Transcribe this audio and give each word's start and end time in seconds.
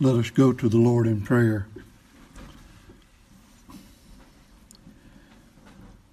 Let 0.00 0.14
us 0.14 0.30
go 0.30 0.52
to 0.52 0.68
the 0.68 0.76
Lord 0.76 1.08
in 1.08 1.22
prayer. 1.22 1.66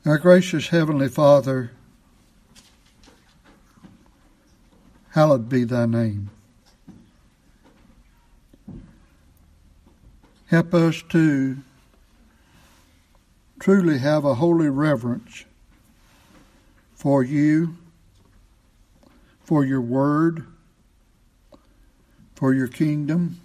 Our 0.03 0.17
gracious 0.17 0.69
Heavenly 0.69 1.07
Father, 1.07 1.69
hallowed 5.11 5.49
be 5.49 5.65
thy 5.65 5.85
name. 5.85 6.31
Help 10.47 10.73
us 10.73 11.03
to 11.09 11.57
truly 13.59 13.99
have 13.99 14.25
a 14.25 14.35
holy 14.35 14.69
reverence 14.69 15.45
for 16.95 17.23
you, 17.23 17.77
for 19.43 19.63
your 19.63 19.81
word, 19.81 20.47
for 22.33 22.51
your 22.51 22.67
kingdom, 22.67 23.41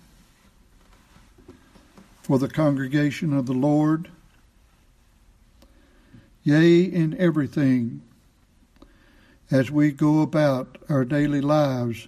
for 2.31 2.39
the 2.39 2.47
congregation 2.47 3.33
of 3.33 3.47
the 3.47 3.53
Lord, 3.53 4.09
yea, 6.45 6.83
in 6.83 7.17
everything 7.19 8.03
as 9.51 9.69
we 9.69 9.91
go 9.91 10.23
about 10.23 10.79
our 10.89 11.05
daily 11.05 11.41
lives, 11.41 12.07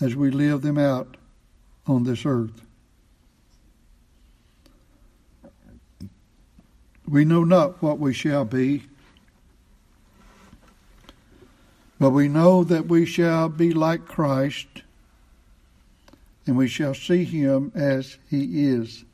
as 0.00 0.14
we 0.14 0.30
live 0.30 0.62
them 0.62 0.78
out 0.78 1.16
on 1.88 2.04
this 2.04 2.24
earth. 2.24 2.62
We 7.04 7.24
know 7.24 7.42
not 7.42 7.82
what 7.82 7.98
we 7.98 8.14
shall 8.14 8.44
be, 8.44 8.84
but 11.98 12.10
we 12.10 12.28
know 12.28 12.62
that 12.62 12.86
we 12.86 13.06
shall 13.06 13.48
be 13.48 13.72
like 13.72 14.06
Christ, 14.06 14.68
and 16.48 16.56
we 16.56 16.66
shall 16.66 16.94
see 16.94 17.22
him 17.22 17.70
as 17.76 18.18
he 18.28 18.66
is. 18.66 19.04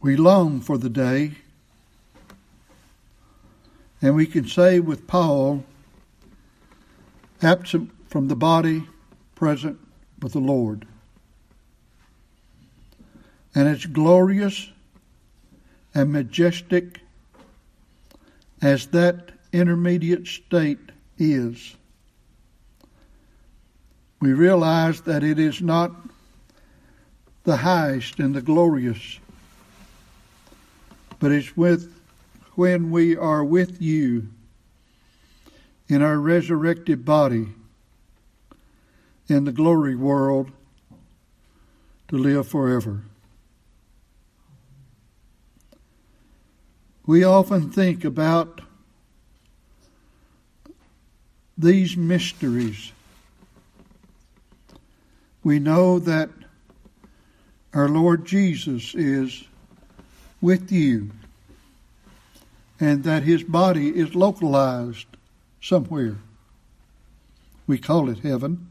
We 0.00 0.16
long 0.16 0.60
for 0.60 0.78
the 0.78 0.88
day, 0.88 1.32
and 4.00 4.14
we 4.14 4.24
can 4.24 4.48
say 4.48 4.80
with 4.80 5.06
Paul, 5.06 5.64
absent 7.42 7.90
from 8.08 8.28
the 8.28 8.36
body, 8.36 8.84
present 9.34 9.78
with 10.22 10.32
the 10.32 10.40
Lord 10.40 10.86
and 13.54 13.68
as 13.68 13.86
glorious 13.86 14.70
and 15.94 16.12
majestic 16.12 17.00
as 18.62 18.86
that 18.88 19.30
intermediate 19.52 20.26
state 20.26 20.78
is, 21.18 21.76
we 24.22 24.32
realize 24.32 25.00
that 25.00 25.24
it 25.24 25.40
is 25.40 25.60
not 25.60 25.90
the 27.42 27.56
highest 27.56 28.20
and 28.20 28.36
the 28.36 28.40
glorious, 28.40 29.18
but 31.18 31.32
it's 31.32 31.56
with 31.56 31.92
when 32.54 32.92
we 32.92 33.16
are 33.16 33.42
with 33.42 33.82
you 33.82 34.28
in 35.88 36.02
our 36.02 36.18
resurrected 36.18 37.04
body 37.04 37.48
in 39.26 39.44
the 39.44 39.50
glory 39.50 39.96
world 39.96 40.52
to 42.06 42.16
live 42.16 42.46
forever. 42.46 43.00
We 47.06 47.24
often 47.24 47.72
think 47.72 48.04
about 48.04 48.60
these 51.58 51.96
mysteries. 51.96 52.92
We 55.44 55.58
know 55.58 55.98
that 55.98 56.30
our 57.74 57.88
Lord 57.88 58.24
Jesus 58.24 58.94
is 58.94 59.44
with 60.40 60.70
you 60.70 61.10
and 62.78 63.04
that 63.04 63.22
his 63.22 63.42
body 63.42 63.88
is 63.88 64.14
localized 64.14 65.06
somewhere. 65.60 66.16
We 67.66 67.78
call 67.78 68.08
it 68.08 68.18
heaven. 68.18 68.68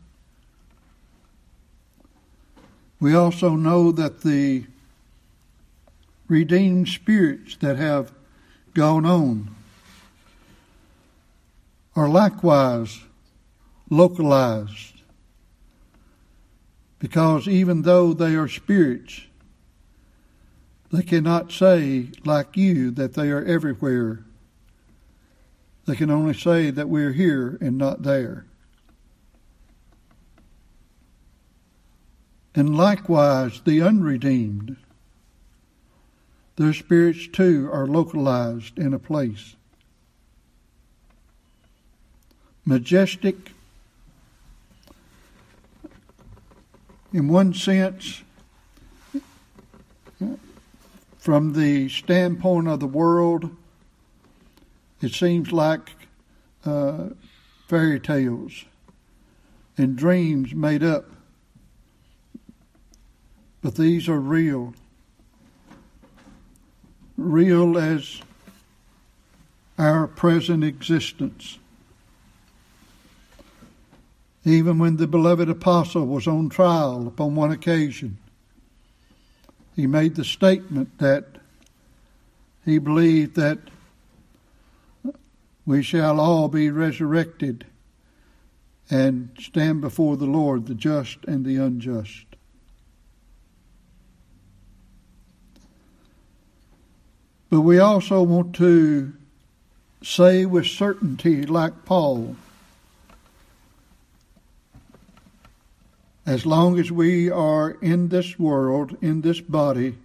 We 3.00 3.16
also 3.16 3.56
know 3.56 3.92
that 3.94 4.22
the 4.22 4.66
redeemed 6.28 6.88
spirits 6.88 7.56
that 7.58 7.78
have 7.78 8.12
gone 8.74 9.06
on 9.06 9.56
are 11.96 12.08
likewise 12.08 13.02
localized 13.90 14.91
because 17.02 17.48
even 17.48 17.82
though 17.82 18.14
they 18.14 18.36
are 18.36 18.48
spirits, 18.48 19.22
they 20.92 21.02
cannot 21.02 21.52
say, 21.52 22.10
like 22.24 22.56
you, 22.56 22.92
that 22.92 23.16
they 23.16 23.32
are 23.32 23.44
everywhere. 23.44 24.24
They 25.88 25.96
can 25.96 26.12
only 26.12 26.36
say 26.36 26.70
that 26.70 26.90
we're 26.90 27.14
here 27.14 27.58
and 27.60 27.76
not 27.76 28.04
there. 28.04 28.46
And 32.54 32.78
likewise, 32.78 33.62
the 33.66 33.82
unredeemed 33.82 34.78
their 36.58 36.74
spirits 36.74 37.28
too 37.28 37.68
are 37.74 37.88
localized 37.88 38.78
in 38.78 38.94
a 38.94 39.00
place. 39.00 39.56
Majestic, 42.64 43.54
in 47.14 47.28
one 47.28 47.54
sense, 47.54 48.24
from 51.18 51.54
the 51.54 51.90
standpoint 51.90 52.68
of 52.68 52.80
the 52.80 52.88
world, 52.88 53.56
it 55.02 55.14
seems 55.14 55.52
like 55.52 55.92
uh, 56.66 57.10
fairy 57.68 58.00
tales 58.00 58.66
and 59.78 59.96
dreams 59.96 60.54
made 60.54 60.84
up. 60.84 61.06
But 63.62 63.76
these 63.76 64.10
are 64.10 64.20
real 64.20 64.74
real 67.22 67.78
as 67.78 68.22
our 69.78 70.08
present 70.08 70.64
existence. 70.64 71.60
Even 74.44 74.80
when 74.80 74.98
the 74.98 75.08
beloved 75.08 75.50
apostle 75.50 76.06
was 76.08 76.28
on 76.28 76.50
trial 76.50 77.08
upon 77.08 77.36
one 77.36 77.52
occasion, 77.52 78.18
he 79.76 79.86
made 79.86 80.16
the 80.16 80.26
statement 80.26 80.98
that 80.98 81.26
he 82.66 82.80
believed 82.80 83.36
that 83.36 83.60
we 85.66 85.84
shall 85.84 86.20
all 86.20 86.48
be 86.48 86.70
resurrected 86.70 87.66
and 88.90 89.30
stand 89.40 89.80
before 89.80 90.18
the 90.18 90.26
Lord, 90.26 90.66
the 90.66 90.76
just 90.76 91.24
and 91.26 91.46
the 91.46 91.58
unjust. 91.58 92.26
But 97.50 97.62
we 97.62 97.80
also 97.80 98.24
want 98.24 98.56
to 98.56 99.14
say 100.02 100.46
with 100.46 100.66
certainty, 100.66 101.46
like 101.46 101.86
Paul, 101.86 102.36
as 106.32 106.46
long 106.46 106.80
as 106.80 106.90
we 106.90 107.30
are 107.30 107.72
in 107.82 108.08
this 108.08 108.40
world, 108.40 108.96
in 109.02 109.20
this 109.20 109.42
body, 109.42 109.98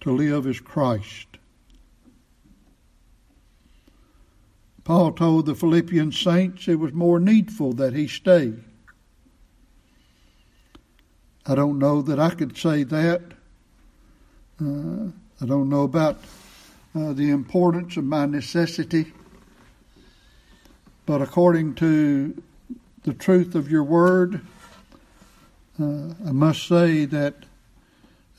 to 0.00 0.10
live 0.10 0.46
as 0.46 0.60
Christ. 0.60 1.26
Paul 4.82 5.12
told 5.12 5.44
the 5.44 5.54
Philippian 5.54 6.10
saints 6.10 6.68
it 6.68 6.76
was 6.76 6.94
more 6.94 7.20
needful 7.20 7.74
that 7.74 7.92
he 7.92 8.08
stay. 8.08 8.54
I 11.44 11.54
don't 11.54 11.78
know 11.78 12.00
that 12.00 12.18
I 12.18 12.30
could 12.30 12.56
say 12.56 12.82
that. 12.84 13.20
Uh, 14.58 15.08
I 15.38 15.44
don't 15.44 15.68
know 15.68 15.82
about 15.82 16.18
uh, 16.94 17.12
the 17.12 17.28
importance 17.28 17.98
of 17.98 18.04
my 18.04 18.24
necessity, 18.24 19.12
but 21.04 21.20
according 21.20 21.74
to 21.74 22.42
the 23.06 23.14
truth 23.14 23.54
of 23.54 23.70
your 23.70 23.84
word, 23.84 24.40
uh, 25.80 26.08
I 26.26 26.32
must 26.32 26.66
say 26.66 27.04
that 27.04 27.36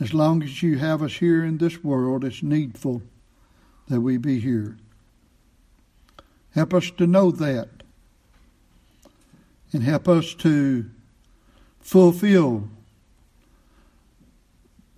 as 0.02 0.14
long 0.14 0.44
as 0.44 0.62
you 0.62 0.78
have 0.78 1.02
us 1.02 1.14
here 1.14 1.46
in 1.46 1.58
this 1.58 1.82
world, 1.86 2.26
it's 2.26 2.44
needful 2.44 3.02
that 3.88 4.02
we 4.02 4.18
be 4.18 4.40
here. 4.40 4.78
Help 6.54 6.74
us 6.74 6.92
to 6.98 7.08
know 7.08 7.32
that 7.32 7.70
and 9.72 9.84
help 9.84 10.10
us 10.10 10.34
to 10.34 10.90
fulfill 11.80 12.68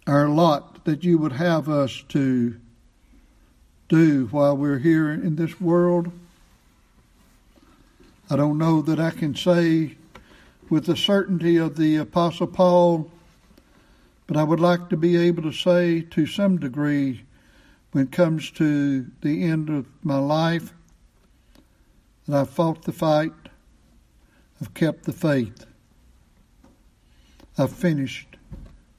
our 0.08 0.28
lot 0.28 0.84
that 0.86 1.04
you 1.04 1.20
would 1.20 1.34
have 1.34 1.70
us 1.70 2.04
to 2.10 2.60
do 3.88 4.26
while 4.32 4.58
we're 4.58 4.80
here 4.80 5.12
in 5.12 5.36
this 5.36 5.62
world. 5.62 6.12
I 8.32 8.36
don't 8.36 8.60
know 8.60 8.84
that 8.84 9.00
I 9.00 9.10
can 9.10 9.34
say 9.34 9.96
with 10.70 10.86
the 10.86 10.96
certainty 10.96 11.58
of 11.58 11.78
the 11.78 11.96
Apostle 11.96 12.46
Paul, 12.46 13.10
but 14.28 14.38
I 14.38 14.44
would 14.44 14.60
like 14.60 14.90
to 14.90 14.98
be 14.98 15.18
able 15.18 15.42
to 15.42 15.52
say 15.52 16.02
to 16.02 16.28
some 16.28 16.60
degree 16.60 17.24
when 17.92 18.04
it 18.04 18.12
comes 18.12 18.52
to 18.52 19.08
the 19.22 19.44
end 19.44 19.70
of 19.70 19.88
my 20.04 20.20
life 20.20 20.74
that 22.28 22.42
I've 22.42 22.52
fought 22.52 22.84
the 22.84 22.92
fight, 22.92 23.34
I've 24.62 24.76
kept 24.76 25.06
the 25.06 25.14
faith, 25.14 25.66
I've 27.58 27.74
finished 27.74 28.38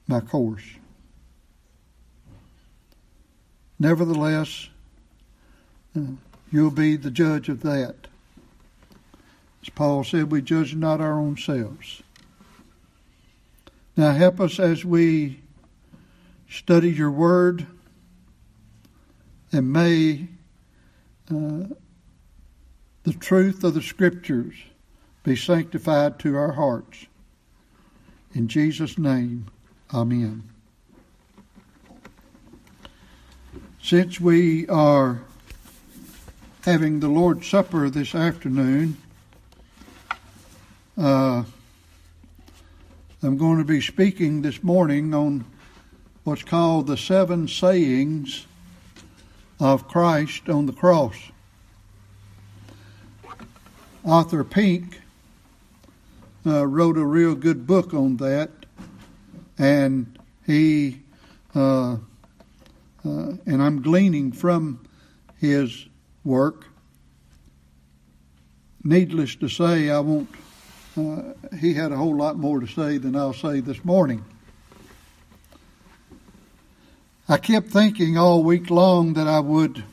my 0.09 0.19
course. 0.19 0.65
Nevertheless, 3.79 4.69
uh, 5.97 6.01
you'll 6.51 6.73
be 6.73 6.97
the 6.97 7.13
judge 7.13 7.49
of 7.49 7.63
that. 7.63 8.09
As 9.63 9.69
Paul 9.69 10.05
said, 10.05 10.31
we 10.31 10.43
judge 10.43 10.75
not 10.75 11.01
our 11.01 11.19
own 11.19 11.37
selves. 11.37 12.03
Now 13.97 14.13
help 14.13 14.41
us 14.41 14.59
as 14.59 14.85
we 14.85 15.41
study 16.49 16.91
your 16.91 17.11
word 17.11 17.67
and 19.53 19.73
may 19.73 20.29
uh, 21.31 21.75
the 23.03 23.13
truth 23.19 23.65
of 23.65 23.75
the 23.75 23.83
scriptures 23.83 24.55
be 25.23 25.37
sanctified 25.37 26.19
to 26.21 26.37
our 26.37 26.53
hearts. 26.53 27.07
In 28.35 28.49
Jesus' 28.49 28.97
name, 28.97 29.47
amen. 29.93 30.45
Since 33.83 34.21
we 34.21 34.69
are 34.69 35.23
having 36.65 37.01
the 37.01 37.09
Lord's 37.09 37.49
Supper 37.49 37.91
this 37.91 38.15
afternoon, 38.15 38.97
uh, 41.01 41.43
I'm 43.23 43.37
going 43.39 43.59
to 43.59 43.65
be 43.65 43.81
speaking 43.81 44.43
this 44.43 44.63
morning 44.63 45.15
on 45.15 45.47
what's 46.25 46.43
called 46.43 46.89
the 46.89 46.97
seven 46.99 47.49
sayings 47.49 48.47
of 49.59 49.89
Christ 49.89 50.51
on 50.51 50.67
the 50.67 50.75
cross. 50.75 51.17
Arthur 54.05 54.45
Pink 54.45 55.01
uh, 56.45 56.67
wrote 56.67 56.99
a 56.99 57.05
real 57.05 57.35
good 57.35 57.67
book 57.67 57.95
on 57.95 58.19
that, 58.19 58.51
and 59.59 60.19
he 60.47 61.01
uh, 61.55 61.93
uh, 61.93 61.97
and 63.05 63.63
I'm 63.63 63.81
gleaning 63.81 64.33
from 64.33 64.87
his 65.39 65.87
work. 66.25 66.67
Needless 68.85 69.37
to 69.37 69.49
say, 69.49 69.89
I 69.89 70.01
won't. 70.01 70.29
Uh, 70.99 71.35
he 71.61 71.75
had 71.75 71.93
a 71.93 71.97
whole 71.97 72.17
lot 72.17 72.37
more 72.37 72.59
to 72.59 72.67
say 72.67 72.99
than 72.99 73.15
I'll 73.15 73.33
say 73.33 73.61
this 73.61 73.85
morning. 73.85 74.25
I 77.29 77.37
kept 77.37 77.69
thinking 77.69 78.19
all 78.19 78.43
week 78.43 78.71
long 78.71 79.13
that 79.15 79.29
I 79.29 79.39
would 79.39 79.85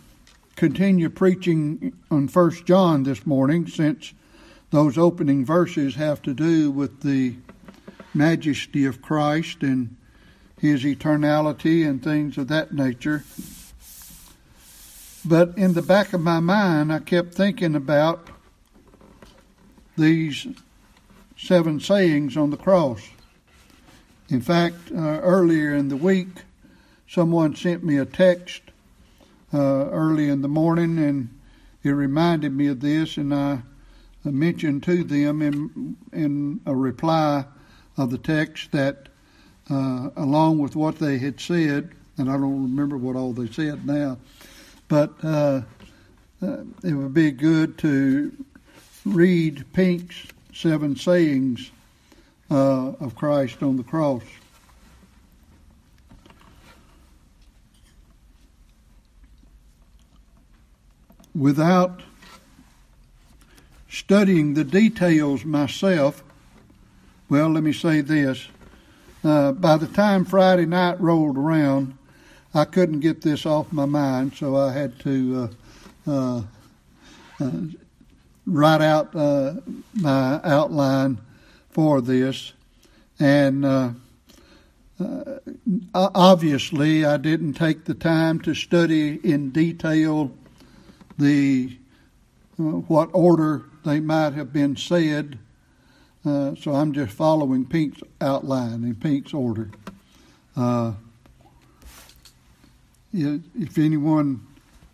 continue 0.55 1.11
preaching 1.11 1.93
on 2.09 2.27
First 2.27 2.65
John 2.65 3.03
this 3.03 3.27
morning 3.27 3.67
since 3.67 4.15
those 4.71 4.97
opening 4.97 5.45
verses 5.45 5.93
have 5.95 6.19
to 6.23 6.33
do 6.33 6.71
with 6.71 7.01
the 7.01 7.35
majesty 8.15 8.85
of 8.85 8.99
Christ 8.99 9.61
and 9.61 9.95
his 10.59 10.83
eternality 10.83 11.87
and 11.87 12.03
things 12.03 12.39
of 12.39 12.47
that 12.47 12.73
nature. 12.73 13.23
But 15.23 15.55
in 15.59 15.73
the 15.73 15.83
back 15.83 16.13
of 16.13 16.21
my 16.21 16.39
mind, 16.39 16.91
I 16.91 16.99
kept 16.99 17.35
thinking 17.35 17.75
about 17.75 18.29
these 19.95 20.47
seven 21.37 21.79
sayings 21.79 22.35
on 22.35 22.49
the 22.49 22.57
cross. 22.57 23.01
In 24.29 24.41
fact, 24.41 24.91
uh, 24.91 25.19
earlier 25.21 25.73
in 25.73 25.87
the 25.87 25.95
week, 25.95 26.27
someone 27.07 27.55
sent 27.55 27.83
me 27.83 27.97
a 27.97 28.05
text 28.05 28.61
uh, 29.53 29.57
early 29.57 30.27
in 30.27 30.41
the 30.41 30.47
morning, 30.49 30.97
and 30.97 31.29
it 31.83 31.91
reminded 31.91 32.53
me 32.53 32.67
of 32.67 32.81
this, 32.81 33.17
and 33.17 33.33
I 33.33 33.61
mentioned 34.25 34.83
to 34.83 35.03
them 35.05 35.41
in 35.41 35.95
in 36.11 36.59
a 36.65 36.75
reply 36.75 37.45
of 37.95 38.11
the 38.11 38.17
text 38.17 38.71
that, 38.73 39.07
uh, 39.69 40.09
along 40.17 40.59
with 40.59 40.75
what 40.75 40.99
they 40.99 41.17
had 41.17 41.39
said, 41.39 41.91
and 42.17 42.29
I 42.29 42.33
don't 42.33 42.63
remember 42.63 42.97
what 42.97 43.15
all 43.15 43.31
they 43.31 43.49
said 43.49 43.85
now, 43.85 44.17
but 44.89 45.13
uh, 45.23 45.61
uh, 46.41 46.57
it 46.83 46.93
would 46.93 47.13
be 47.13 47.31
good 47.31 47.77
to 47.79 48.31
read 49.05 49.65
Pink's 49.71 50.27
seven 50.57 50.95
sayings 50.95 51.71
uh, 52.49 52.89
of 52.99 53.15
Christ 53.15 53.61
on 53.61 53.77
the 53.77 53.83
cross. 53.83 54.23
without 61.37 62.01
studying 63.89 64.53
the 64.55 64.63
details 64.63 65.45
myself, 65.45 66.23
well, 67.29 67.49
let 67.49 67.63
me 67.63 67.73
say 67.73 68.01
this. 68.01 68.47
Uh, 69.23 69.51
by 69.51 69.77
the 69.77 69.87
time 69.87 70.25
Friday 70.25 70.65
night 70.65 70.99
rolled 70.99 71.37
around, 71.37 71.97
I 72.53 72.65
couldn't 72.65 73.01
get 73.01 73.21
this 73.21 73.45
off 73.45 73.71
my 73.71 73.85
mind, 73.85 74.33
so 74.35 74.55
I 74.55 74.71
had 74.73 74.99
to 74.99 75.49
uh, 76.07 76.11
uh, 76.11 76.41
uh 77.39 77.51
write 78.47 78.81
out 78.81 79.15
uh, 79.15 79.55
my 79.93 80.39
outline 80.43 81.19
for 81.69 82.01
this. 82.01 82.53
And 83.19 83.65
uh, 83.65 83.91
obviously, 85.93 87.05
I 87.05 87.17
didn't 87.17 87.53
take 87.53 87.85
the 87.85 87.93
time 87.93 88.39
to 88.41 88.55
study 88.55 89.19
in 89.23 89.51
detail 89.51 90.31
the 91.17 91.77
uh, 92.59 92.63
what 92.63 93.09
order 93.13 93.63
they 93.85 93.99
might 93.99 94.33
have 94.33 94.51
been 94.51 94.75
said. 94.75 95.37
Uh, 96.25 96.55
so 96.55 96.73
I'm 96.73 96.93
just 96.93 97.13
following 97.13 97.65
Pink's 97.65 98.01
outline 98.19 98.83
in 98.83 98.95
Pink's 98.95 99.33
order. 99.33 99.69
Uh, 100.55 100.93
if 103.13 103.77
anyone, 103.77 104.45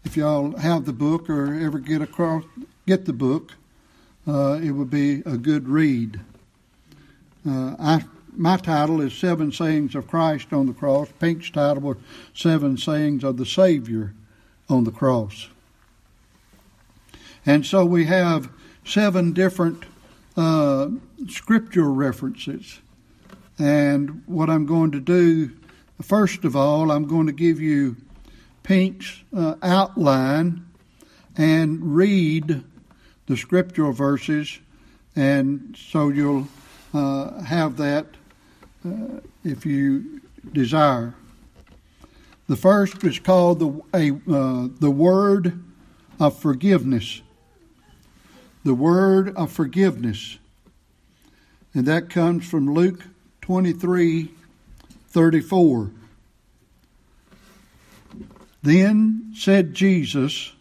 if 0.04 0.16
y'all 0.16 0.56
have 0.58 0.86
the 0.86 0.94
book 0.94 1.30
or 1.30 1.54
ever 1.56 1.80
get 1.80 2.02
across, 2.02 2.44
get 2.86 3.06
the 3.06 3.14
book, 3.14 3.54
uh, 4.28 4.60
it 4.62 4.72
would 4.72 4.90
be 4.90 5.22
a 5.26 5.38
good 5.38 5.68
read. 5.68 6.20
Uh, 7.48 7.76
I, 7.80 8.06
my 8.36 8.58
title 8.58 9.02
is 9.02 9.14
Seven 9.14 9.52
Sayings 9.52 9.96
of 9.96 10.08
Christ 10.08 10.54
on 10.54 10.66
the 10.66 10.74
Cross. 10.74 11.10
Pink's 11.20 11.50
title 11.50 11.84
was 11.84 11.98
Seven 12.34 12.78
Sayings 12.78 13.24
of 13.24 13.38
the 13.38 13.46
Savior 13.46 14.14
on 14.70 14.86
the 14.86 14.92
Cross. 14.92 15.50
And 17.46 17.66
so 17.66 17.86
we 17.86 18.06
have 18.06 18.50
seven 18.86 19.34
different 19.34 19.84
uh, 20.38 20.90
scriptural 21.28 21.94
references. 21.94 22.80
And 23.60 24.24
what 24.26 24.50
I'm 24.50 24.66
going 24.66 24.92
to 24.92 25.00
do, 25.00 25.52
first 26.02 26.46
of 26.46 26.56
all, 26.56 26.92
I'm 26.92 27.06
going 27.06 27.28
to 27.28 27.34
give 27.34 27.60
you 27.60 27.98
Pink's 28.64 29.22
uh, 29.36 29.56
outline 29.62 30.66
and 31.38 31.96
read 31.96 32.64
the 33.28 33.38
scriptural 33.38 33.94
verses, 33.94 34.60
and 35.16 35.78
so 35.78 36.10
you'll 36.10 36.48
uh, 36.94 37.42
have 37.42 37.78
that 37.78 38.08
uh, 38.86 39.20
if 39.44 39.66
you 39.66 40.22
desire. 40.52 41.16
The 42.48 42.58
first 42.58 43.04
is 43.04 43.20
called 43.20 43.60
the 43.60 43.82
a, 43.94 44.12
uh, 44.32 44.68
the 44.80 44.92
word 44.92 45.64
of 46.20 46.38
forgiveness 46.38 47.22
the 48.64 48.74
word 48.74 49.36
of 49.36 49.52
forgiveness. 49.52 50.38
And 51.74 51.86
that 51.86 52.10
comes 52.10 52.48
from 52.48 52.74
Luke 52.74 53.02
23 53.42 54.32
34. 55.10 55.92
Then 58.64 59.34
said 59.36 59.74
Jesus, 59.74 60.53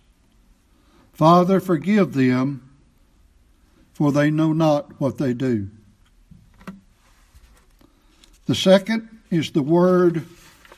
Father, 1.23 1.61
forgive 1.61 2.15
them, 2.15 2.69
for 3.93 4.11
they 4.11 4.29
know 4.29 4.53
not 4.53 5.01
what 5.01 5.19
they 5.19 5.33
do. 5.33 5.69
The 8.47 8.57
second 8.57 9.09
is 9.31 9.53
the 9.53 9.63
word 9.63 10.25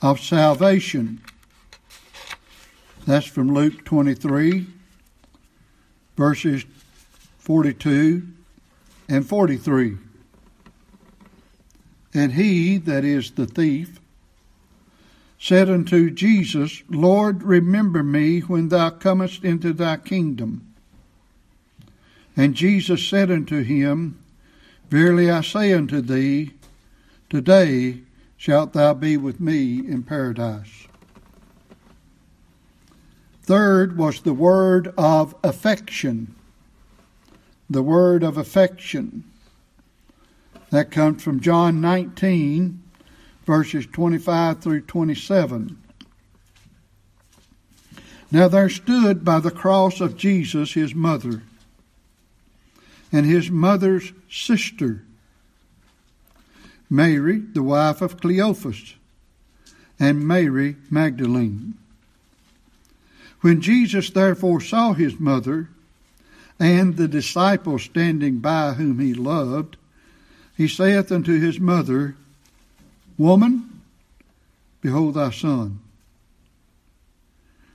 of 0.03 0.21
salvation. 0.21 1.23
That's 3.07 3.25
from 3.25 3.55
Luke 3.55 3.87
23, 3.87 4.67
verses 6.15 6.67
42 7.39 8.29
and 9.09 9.27
43. 9.27 9.97
And 12.13 12.33
he, 12.35 12.77
that 12.77 13.03
is 13.03 13.31
the 13.31 13.47
thief, 13.47 13.99
said 15.45 15.69
unto 15.69 16.11
Jesus, 16.11 16.83
Lord, 16.89 17.43
remember 17.43 18.03
me 18.03 18.41
when 18.41 18.71
thou 18.71 18.89
comest 18.89 19.45
into 19.45 19.75
thy 19.75 19.95
kingdom. 19.99 20.75
And 22.35 22.55
Jesus 22.55 23.07
said 23.07 23.31
unto 23.31 23.63
him, 23.63 24.19
Verily 24.89 25.31
I 25.31 25.43
say 25.43 25.75
unto 25.75 26.01
thee, 26.01 26.53
today 27.29 28.01
shalt 28.39 28.73
thou 28.73 28.95
be 28.95 29.19
with 29.19 29.39
me 29.39 29.81
in 29.81 30.03
paradise. 30.03 30.89
Third 33.43 33.99
was 33.99 34.23
the 34.23 34.33
word 34.33 34.95
of 34.97 35.35
affection. 35.45 36.35
The 37.69 37.83
word 37.83 38.23
of 38.23 38.39
affection. 38.39 39.25
That 40.71 40.91
comes 40.91 41.23
from 41.23 41.41
John 41.41 41.83
19, 41.83 42.83
verses 43.45 43.87
25 43.87 44.61
through 44.61 44.81
27. 44.83 45.79
Now 48.31 48.49
there 48.49 48.69
stood 48.69 49.25
by 49.25 49.41
the 49.41 49.51
cross 49.51 50.01
of 50.01 50.17
Jesus 50.17 50.73
his 50.73 50.95
mother 50.95 51.43
and 53.13 53.27
his 53.27 53.49
mother's 53.49 54.13
sister, 54.29 55.05
Mary, 56.91 57.39
the 57.39 57.63
wife 57.63 58.03
of 58.03 58.21
Cleophas, 58.21 58.95
and 60.01 60.27
Mary 60.27 60.75
Magdalene. 60.91 61.75
When 63.41 63.61
Jesus 63.61 64.11
therefore 64.11 64.61
saw 64.61 64.95
his 64.95 65.21
mother 65.21 65.69
and 66.59 66.97
the 66.97 67.07
disciple 67.07 67.79
standing 67.79 68.39
by 68.39 68.73
whom 68.73 68.99
he 68.99 69.15
loved, 69.15 69.77
he 70.57 70.67
saith 70.67 71.13
unto 71.13 71.39
his 71.39 71.61
mother, 71.61 72.17
Woman, 73.17 73.81
behold 74.81 75.15
thy 75.15 75.31
son. 75.31 75.81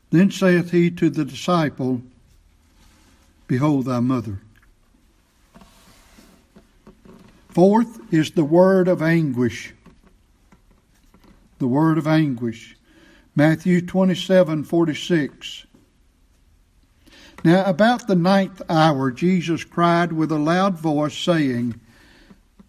Then 0.10 0.32
saith 0.32 0.72
he 0.72 0.90
to 0.92 1.10
the 1.10 1.26
disciple, 1.26 2.02
Behold 3.48 3.86
thy 3.86 4.00
mother. 4.00 4.40
Fourth 7.50 8.14
is 8.14 8.32
the 8.32 8.44
word 8.44 8.88
of 8.88 9.02
anguish. 9.02 9.74
The 11.58 11.68
word 11.68 11.98
of 11.98 12.08
anguish. 12.08 12.78
Matthew 13.36 13.82
27 13.82 14.64
46. 14.64 15.66
Now, 17.44 17.64
about 17.66 18.08
the 18.08 18.16
ninth 18.16 18.62
hour, 18.70 19.12
Jesus 19.12 19.64
cried 19.64 20.12
with 20.12 20.32
a 20.32 20.38
loud 20.38 20.78
voice, 20.78 21.18
saying, 21.18 21.80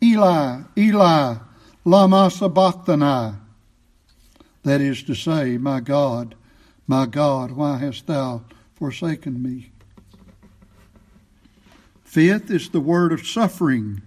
Eli, 0.03 0.61
Eli, 0.79 1.37
lama 1.85 2.31
sabachthani. 2.31 3.37
That 4.63 4.81
is 4.81 5.03
to 5.05 5.15
say, 5.15 5.57
My 5.57 5.81
God, 5.81 6.35
my 6.87 7.07
God, 7.07 7.53
why 7.53 7.79
hast 7.79 8.07
thou 8.07 8.43
forsaken 8.75 9.43
me? 9.43 9.71
Fifth 12.05 12.51
is 12.51 12.71
the 12.71 12.81
word 12.81 13.13
of 13.13 13.27
suffering. 13.27 14.03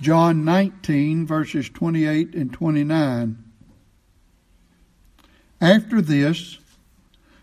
John 0.00 0.44
19, 0.44 1.26
verses 1.26 1.68
28 1.68 2.34
and 2.34 2.52
29. 2.52 3.44
After 5.60 6.00
this, 6.00 6.58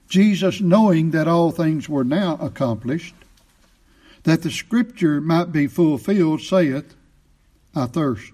Jesus, 0.09 0.61
knowing 0.61 1.11
that 1.11 1.27
all 1.27 1.51
things 1.51 1.87
were 1.87 2.03
now 2.03 2.37
accomplished, 2.41 3.13
that 4.23 4.41
the 4.41 4.49
scripture 4.49 5.21
might 5.21 5.51
be 5.51 5.67
fulfilled, 5.67 6.41
saith, 6.41 6.95
I 7.75 7.85
thirst. 7.85 8.31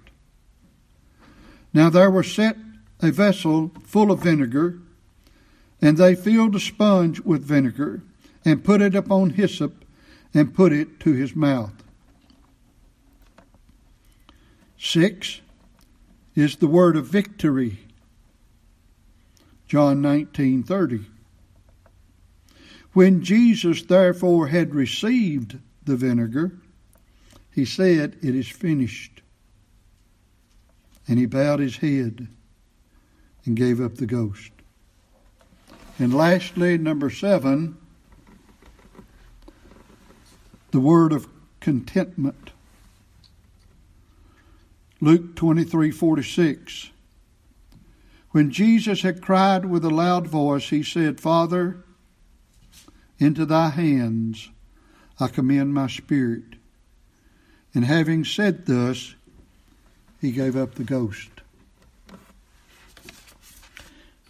Now 1.74 1.90
there 1.90 2.12
was 2.12 2.32
set 2.32 2.58
a 3.02 3.12
vessel 3.12 3.72
full 3.84 4.12
of 4.12 4.24
vinegar, 4.24 4.80
and 5.82 5.98
they 5.98 6.16
filled 6.16 6.56
a 6.56 6.60
sponge 6.60 7.20
with 7.22 7.44
vinegar, 7.44 8.04
and 8.46 8.64
put 8.64 8.82
it 8.82 8.96
upon 8.96 9.32
hyssop, 9.32 9.84
and 10.34 10.54
put 10.54 10.72
it 10.72 11.00
to 11.02 11.14
his 11.14 11.36
mouth. 11.36 11.74
Six 14.78 15.42
is 16.36 16.58
the 16.58 16.68
word 16.68 16.96
of 16.96 17.08
victory. 17.08 17.80
John 19.68 20.02
19:30. 20.02 21.06
When 22.94 23.24
Jesus 23.24 23.82
therefore 23.82 24.48
had 24.48 24.76
received 24.76 25.58
the 25.84 25.96
vinegar, 25.96 26.60
he 27.52 27.66
said, 27.66 28.18
It 28.22 28.36
is 28.36 28.48
finished. 28.48 29.13
And 31.08 31.20
he 31.20 31.26
bowed 31.26 31.60
his 31.60 31.78
head 31.78 32.28
and 33.46 33.56
gave 33.56 33.82
up 33.82 33.96
the 33.96 34.06
ghost. 34.06 34.52
And 36.00 36.14
lastly, 36.14 36.78
number 36.78 37.10
seven, 37.10 37.78
the 40.72 40.80
word 40.80 41.14
of 41.14 41.28
contentment. 41.60 42.52
Luke 45.00 45.36
23:46 45.36 46.90
When 48.32 48.50
Jesus 48.50 49.02
had 49.02 49.22
cried 49.22 49.66
with 49.66 49.86
a 49.86 49.90
loud 49.90 50.28
voice 50.28 50.70
he 50.70 50.82
said 50.82 51.20
Father 51.20 51.84
into 53.20 53.46
thy 53.46 53.70
hands 53.70 54.50
I 55.20 55.28
commend 55.28 55.74
my 55.74 55.88
spirit 55.88 56.56
and 57.74 57.86
having 57.86 58.24
said 58.24 58.66
thus 58.66 59.16
he 60.24 60.32
gave 60.32 60.56
up 60.56 60.74
the 60.76 60.84
ghost 60.84 61.30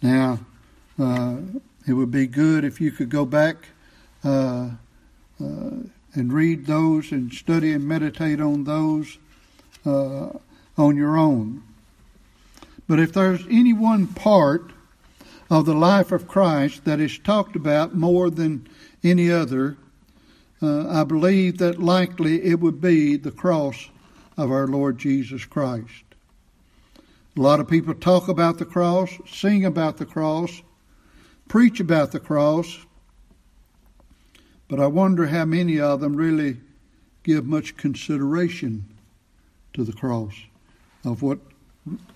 Now 0.02 0.40
uh, 0.98 1.36
it 1.86 1.94
would 1.94 2.10
be 2.10 2.26
good 2.26 2.62
if 2.62 2.78
you 2.78 2.90
could 2.90 3.08
go 3.08 3.24
back 3.24 3.68
uh, 4.22 4.68
uh, 5.40 5.70
and 6.12 6.30
read 6.30 6.66
those 6.66 7.10
and 7.10 7.32
study 7.32 7.72
and 7.72 7.88
meditate 7.88 8.38
on 8.38 8.64
those 8.64 9.16
uh, 9.86 10.28
on 10.76 10.96
your 10.96 11.16
own. 11.16 11.62
But 12.86 13.00
if 13.00 13.14
there's 13.14 13.46
any 13.50 13.72
one 13.72 14.06
part 14.08 14.72
of 15.48 15.64
the 15.64 15.74
life 15.74 16.12
of 16.12 16.28
Christ 16.28 16.84
that 16.84 17.00
is 17.00 17.18
talked 17.18 17.56
about 17.56 17.94
more 17.94 18.28
than 18.28 18.68
any 19.02 19.30
other, 19.30 19.78
uh, 20.60 20.86
I 21.00 21.04
believe 21.04 21.56
that 21.58 21.78
likely 21.78 22.44
it 22.44 22.60
would 22.60 22.82
be 22.82 23.16
the 23.16 23.30
cross 23.30 23.88
of 24.36 24.50
our 24.50 24.66
Lord 24.66 24.98
Jesus 24.98 25.44
Christ. 25.44 26.04
A 27.36 27.40
lot 27.40 27.60
of 27.60 27.68
people 27.68 27.94
talk 27.94 28.28
about 28.28 28.58
the 28.58 28.64
cross, 28.64 29.10
sing 29.26 29.64
about 29.64 29.96
the 29.96 30.06
cross, 30.06 30.62
preach 31.48 31.80
about 31.80 32.12
the 32.12 32.20
cross, 32.20 32.86
but 34.68 34.80
I 34.80 34.86
wonder 34.86 35.26
how 35.26 35.44
many 35.44 35.80
of 35.80 36.00
them 36.00 36.16
really 36.16 36.58
give 37.22 37.44
much 37.44 37.76
consideration 37.76 38.84
to 39.72 39.84
the 39.84 39.92
cross 39.92 40.34
of 41.04 41.22
what 41.22 41.38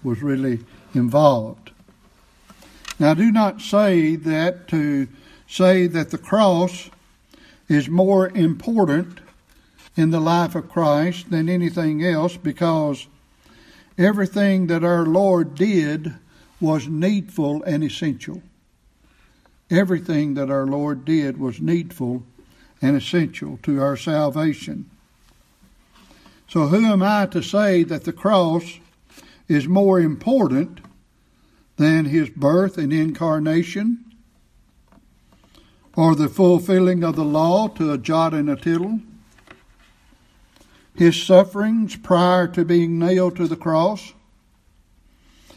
was 0.02 0.22
really 0.22 0.60
involved. 0.94 1.72
Now, 2.98 3.10
I 3.12 3.14
do 3.14 3.30
not 3.30 3.60
say 3.60 4.16
that 4.16 4.68
to 4.68 5.08
say 5.46 5.86
that 5.86 6.10
the 6.10 6.18
cross 6.18 6.90
is 7.68 7.88
more 7.88 8.28
important 8.28 9.20
in 9.98 10.10
the 10.10 10.20
life 10.20 10.54
of 10.54 10.70
Christ 10.70 11.28
than 11.28 11.48
anything 11.48 12.04
else 12.04 12.36
because 12.36 13.08
everything 13.98 14.68
that 14.68 14.84
our 14.84 15.04
Lord 15.04 15.56
did 15.56 16.14
was 16.60 16.86
needful 16.86 17.64
and 17.64 17.82
essential. 17.82 18.40
Everything 19.68 20.34
that 20.34 20.50
our 20.50 20.66
Lord 20.66 21.04
did 21.04 21.40
was 21.40 21.60
needful 21.60 22.22
and 22.80 22.96
essential 22.96 23.58
to 23.64 23.82
our 23.82 23.96
salvation. 23.96 24.88
So, 26.48 26.68
who 26.68 26.86
am 26.86 27.02
I 27.02 27.26
to 27.26 27.42
say 27.42 27.82
that 27.82 28.04
the 28.04 28.12
cross 28.12 28.78
is 29.48 29.66
more 29.66 29.98
important 29.98 30.80
than 31.76 32.04
his 32.04 32.30
birth 32.30 32.78
and 32.78 32.92
incarnation, 32.92 34.04
or 35.96 36.14
the 36.14 36.28
fulfilling 36.28 37.02
of 37.02 37.16
the 37.16 37.24
law 37.24 37.66
to 37.66 37.92
a 37.92 37.98
jot 37.98 38.32
and 38.32 38.48
a 38.48 38.54
tittle? 38.54 39.00
His 40.98 41.22
sufferings 41.22 41.94
prior 41.94 42.48
to 42.48 42.64
being 42.64 42.98
nailed 42.98 43.36
to 43.36 43.46
the 43.46 43.54
cross, 43.54 44.14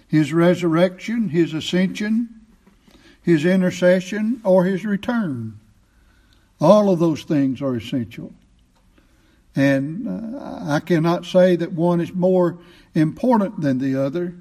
his 0.08 0.32
resurrection, 0.32 1.30
his 1.30 1.56
ascension, 1.56 2.30
his 3.24 3.44
intercession, 3.44 4.40
or 4.44 4.66
his 4.66 4.86
return. 4.86 5.60
All 6.60 6.92
of 6.92 7.00
those 7.00 7.24
things 7.24 7.60
are 7.60 7.76
essential. 7.76 8.36
And 9.56 10.08
uh, 10.08 10.60
I 10.64 10.80
cannot 10.80 11.26
say 11.26 11.56
that 11.56 11.72
one 11.72 12.02
is 12.02 12.14
more 12.14 12.60
important 12.94 13.62
than 13.62 13.80
the 13.80 13.96
other, 13.96 14.36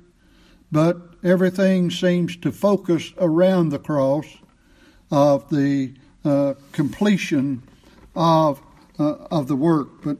but 0.71 1.01
everything 1.25 1.91
seems 1.91 2.37
to 2.37 2.53
focus 2.53 3.15
around 3.17 3.71
the 3.71 3.79
cross 3.79 4.27
of 5.11 5.49
the 5.49 5.95
uh, 6.27 6.55
completion 6.73 7.63
of 8.15 8.61
uh, 8.99 9.15
of 9.31 9.49
the 9.49 9.57
work. 9.57 9.89
But 10.05 10.19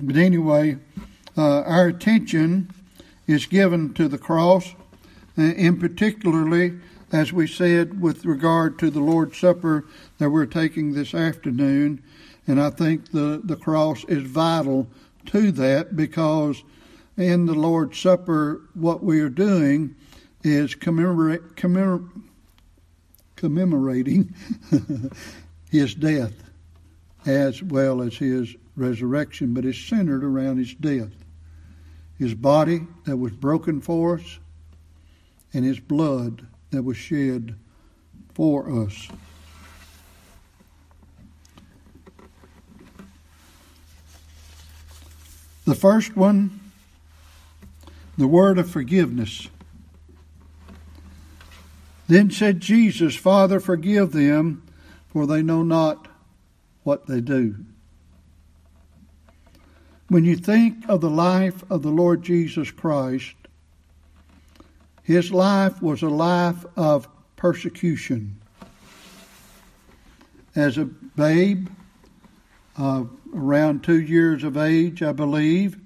but 0.00 0.16
anyway, 0.16 0.78
uh, 1.36 1.62
our 1.62 1.86
attention 1.86 2.70
is 3.26 3.46
given 3.46 3.94
to 3.94 4.08
the 4.08 4.18
cross, 4.18 4.74
uh, 5.38 5.42
in 5.42 5.78
particularly 5.78 6.78
as 7.14 7.32
we 7.32 7.46
said 7.46 8.00
with 8.00 8.24
regard 8.24 8.76
to 8.76 8.90
the 8.90 9.00
Lord's 9.00 9.38
Supper 9.38 9.86
that 10.18 10.30
we're 10.30 10.46
taking 10.46 10.92
this 10.92 11.14
afternoon. 11.14 12.02
And 12.48 12.60
I 12.60 12.70
think 12.70 13.12
the, 13.12 13.40
the 13.44 13.54
cross 13.54 14.02
is 14.04 14.24
vital 14.24 14.88
to 15.26 15.52
that 15.52 15.94
because 15.94 16.64
in 17.16 17.46
the 17.46 17.54
Lord's 17.54 18.00
Supper, 18.00 18.62
what 18.74 19.04
we 19.04 19.20
are 19.20 19.28
doing 19.28 19.94
is 20.42 20.74
commemorate, 20.74 21.54
commemorating 23.36 24.34
his 25.70 25.94
death 25.94 26.32
as 27.26 27.62
well 27.62 28.02
as 28.02 28.16
his 28.16 28.56
resurrection, 28.76 29.54
but 29.54 29.64
is 29.64 29.78
centered 29.78 30.24
around 30.24 30.58
his 30.58 30.74
death. 30.74 31.12
His 32.18 32.34
body 32.34 32.82
that 33.04 33.16
was 33.16 33.32
broken 33.32 33.80
for 33.80 34.18
us, 34.18 34.38
and 35.52 35.64
his 35.64 35.80
blood 35.80 36.46
that 36.70 36.82
was 36.82 36.96
shed 36.96 37.56
for 38.34 38.84
us. 38.84 39.08
The 45.64 45.74
first 45.74 46.16
one, 46.16 46.60
the 48.18 48.26
word 48.26 48.58
of 48.58 48.70
forgiveness. 48.70 49.48
Then 52.06 52.30
said 52.30 52.60
Jesus, 52.60 53.16
Father, 53.16 53.60
forgive 53.60 54.12
them, 54.12 54.62
for 55.08 55.26
they 55.26 55.42
know 55.42 55.62
not 55.62 56.08
what 56.82 57.06
they 57.06 57.20
do. 57.20 57.56
When 60.08 60.24
you 60.24 60.36
think 60.36 60.88
of 60.88 61.00
the 61.00 61.10
life 61.10 61.64
of 61.70 61.82
the 61.82 61.90
Lord 61.90 62.22
Jesus 62.22 62.70
Christ, 62.70 63.34
his 65.02 65.32
life 65.32 65.80
was 65.82 66.02
a 66.02 66.08
life 66.08 66.64
of 66.76 67.08
persecution. 67.36 68.36
As 70.54 70.78
a 70.78 70.84
babe, 70.84 71.68
uh, 72.78 73.04
around 73.34 73.82
two 73.82 74.00
years 74.00 74.44
of 74.44 74.56
age, 74.56 75.02
I 75.02 75.12
believe, 75.12 75.78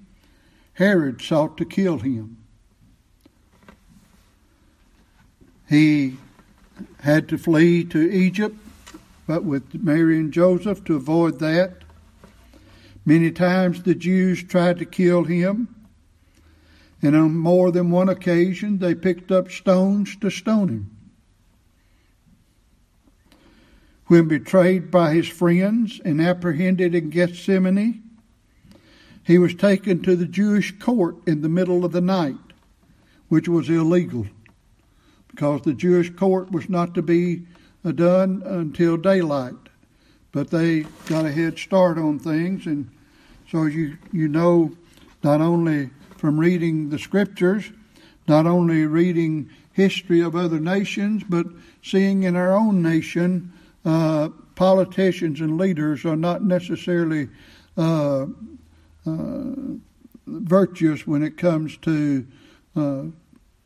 Herod 0.75 1.23
sought 1.23 1.57
to 1.59 1.65
kill 1.65 1.99
him. 1.99 2.37
He 5.69 6.17
had 7.01 7.29
to 7.29 7.39
flee 7.39 7.85
to 7.85 7.99
Egypt, 8.11 8.57
but 9.27 9.45
with 9.45 9.75
Mary 9.75 10.19
and 10.19 10.33
Joseph 10.33 10.85
to 10.85 10.97
avoid 10.97 11.39
that. 11.41 11.83
Many 13.09 13.31
times 13.31 13.83
the 13.83 13.95
Jews 13.95 14.45
tried 14.45 14.81
to 14.81 14.85
kill 14.85 15.25
him, 15.25 15.75
and 17.01 17.17
on 17.17 17.39
more 17.39 17.73
than 17.73 17.91
one 17.91 18.11
occasion 18.11 18.81
they 18.81 18.95
picked 18.95 19.33
up 19.33 19.51
stones 19.51 20.15
to 20.17 20.29
stone 20.29 20.69
him. 20.69 20.91
When 24.09 24.29
betrayed 24.29 24.91
by 24.91 25.15
his 25.15 25.27
friends 25.27 26.03
and 26.05 26.21
apprehended 26.21 26.95
in 26.95 27.09
Gethsemane, 27.09 28.03
he 29.25 29.39
was 29.39 29.55
taken 29.55 30.03
to 30.03 30.15
the 30.15 30.27
Jewish 30.27 30.79
court 30.79 31.17
in 31.27 31.41
the 31.41 31.49
middle 31.49 31.87
of 31.87 31.93
the 31.93 32.03
night, 32.03 32.37
which 33.31 33.49
was 33.49 33.71
illegal 33.71 34.27
because 35.29 35.63
the 35.63 35.73
Jewish 35.73 36.11
court 36.11 36.53
was 36.53 36.69
not 36.69 36.95
to 36.95 37.01
be 37.01 37.47
uh, 37.87 37.93
done 37.93 38.43
until 38.45 38.99
daylight. 38.99 39.55
But 40.31 40.51
they 40.51 40.81
got 41.07 41.25
a 41.25 41.33
head 41.33 41.59
start 41.59 41.97
on 41.97 42.19
things, 42.19 42.67
and 42.67 42.91
so 43.51 43.65
you 43.65 43.97
you 44.13 44.29
know 44.29 44.73
not 45.23 45.41
only 45.41 45.91
from 46.17 46.39
reading 46.39 46.91
the 46.91 46.99
scriptures, 46.99 47.71
not 48.27 48.47
only 48.47 48.87
reading 48.87 49.49
history 49.73 50.21
of 50.21 50.35
other 50.35 50.59
nations, 50.59 51.23
but 51.29 51.47
seeing 51.83 52.25
in 52.25 52.37
our 52.37 52.55
own 52.55 52.83
nation, 52.83 53.53
uh, 53.85 54.29
politicians 54.57 55.41
and 55.41 55.57
leaders 55.57 56.05
are 56.05 56.17
not 56.17 56.43
necessarily 56.43 57.29
uh, 57.77 58.27
uh, 59.07 59.55
virtuous 60.27 61.07
when 61.07 61.23
it 61.23 61.39
comes 61.39 61.77
to 61.79 62.27
uh, 62.77 63.05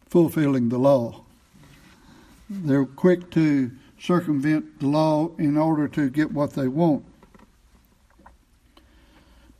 fulfilling 0.09 0.69
the 0.69 0.79
law. 0.79 1.23
They're 2.51 2.85
quick 2.85 3.31
to 3.31 3.71
circumvent 3.99 4.81
the 4.81 4.89
law 4.89 5.31
in 5.39 5.57
order 5.57 5.89
to 5.89 6.11
get 6.11 6.31
what 6.31 6.53
they 6.53 6.69
want. 6.69 7.05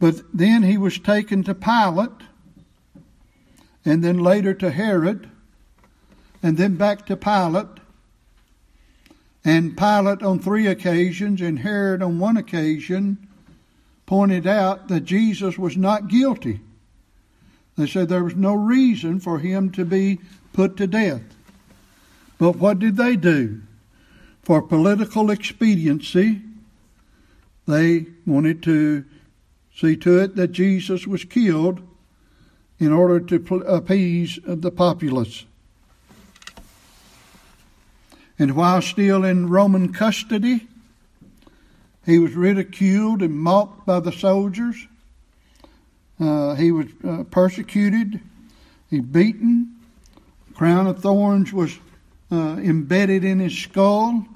But 0.03 0.21
then 0.35 0.65
he 0.65 0.79
was 0.79 0.99
taken 0.99 1.45
to 1.45 1.55
Pilate, 1.55 2.11
and 3.85 4.03
then 4.03 4.19
later 4.19 4.53
to 4.53 4.73
Herod, 4.73 5.31
and 6.43 6.57
then 6.57 6.75
back 6.75 7.07
to 7.07 7.17
Pilate. 7.17 7.79
And 9.45 9.79
Pilate 9.79 10.25
on 10.25 10.41
three 10.41 10.67
occasions, 10.67 11.41
and 11.41 11.61
Herod 11.61 12.03
on 12.03 12.19
one 12.19 12.37
occasion, 12.37 13.29
pointed 14.05 14.45
out 14.45 14.89
that 14.89 15.05
Jesus 15.05 15.57
was 15.57 15.77
not 15.77 16.09
guilty. 16.09 16.59
They 17.77 17.87
said 17.87 18.09
there 18.09 18.25
was 18.25 18.35
no 18.35 18.55
reason 18.55 19.21
for 19.21 19.39
him 19.39 19.71
to 19.71 19.85
be 19.85 20.19
put 20.53 20.77
to 20.79 20.89
death. 20.89 21.23
But 22.39 22.57
what 22.57 22.81
did 22.81 22.97
they 22.97 23.15
do? 23.15 23.63
For 24.43 24.63
political 24.63 25.31
expediency, 25.31 26.43
they 27.69 28.07
wanted 28.27 28.65
to 28.65 29.05
see 29.83 29.97
to 29.97 30.21
it 30.21 30.37
that 30.37 30.53
Jesus 30.53 31.09
was 31.09 31.25
killed 31.25 31.81
in 32.79 32.93
order 32.93 33.19
to 33.19 33.57
appease 33.67 34.39
the 34.45 34.71
populace. 34.71 35.45
And 38.39 38.55
while 38.55 38.81
still 38.81 39.25
in 39.25 39.49
Roman 39.49 39.93
custody, 39.93 40.69
he 42.07 42.19
was 42.19 42.35
ridiculed 42.35 43.23
and 43.23 43.35
mocked 43.35 43.85
by 43.85 43.99
the 44.01 44.13
soldiers. 44.13 44.87
Uh, 46.19 46.55
he 46.55 46.71
was 46.71 46.87
uh, 47.07 47.25
persecuted. 47.25 48.21
He 48.89 49.01
beaten. 49.01 49.77
A 50.51 50.55
crown 50.55 50.87
of 50.87 51.01
thorns 51.01 51.53
was 51.53 51.77
uh, 52.31 52.57
embedded 52.59 53.25
in 53.25 53.41
his 53.41 53.57
skull. 53.57 54.27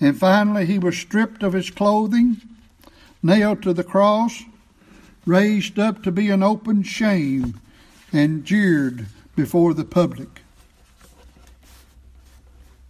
And 0.00 0.18
finally, 0.18 0.64
he 0.64 0.78
was 0.78 0.96
stripped 0.96 1.42
of 1.42 1.52
his 1.52 1.70
clothing, 1.70 2.40
nailed 3.22 3.62
to 3.62 3.72
the 3.72 3.84
cross, 3.84 4.42
raised 5.24 5.78
up 5.78 6.02
to 6.02 6.10
be 6.10 6.30
an 6.30 6.42
open 6.42 6.82
shame, 6.82 7.60
and 8.12 8.44
jeered 8.44 9.06
before 9.36 9.72
the 9.74 9.84
public. 9.84 10.42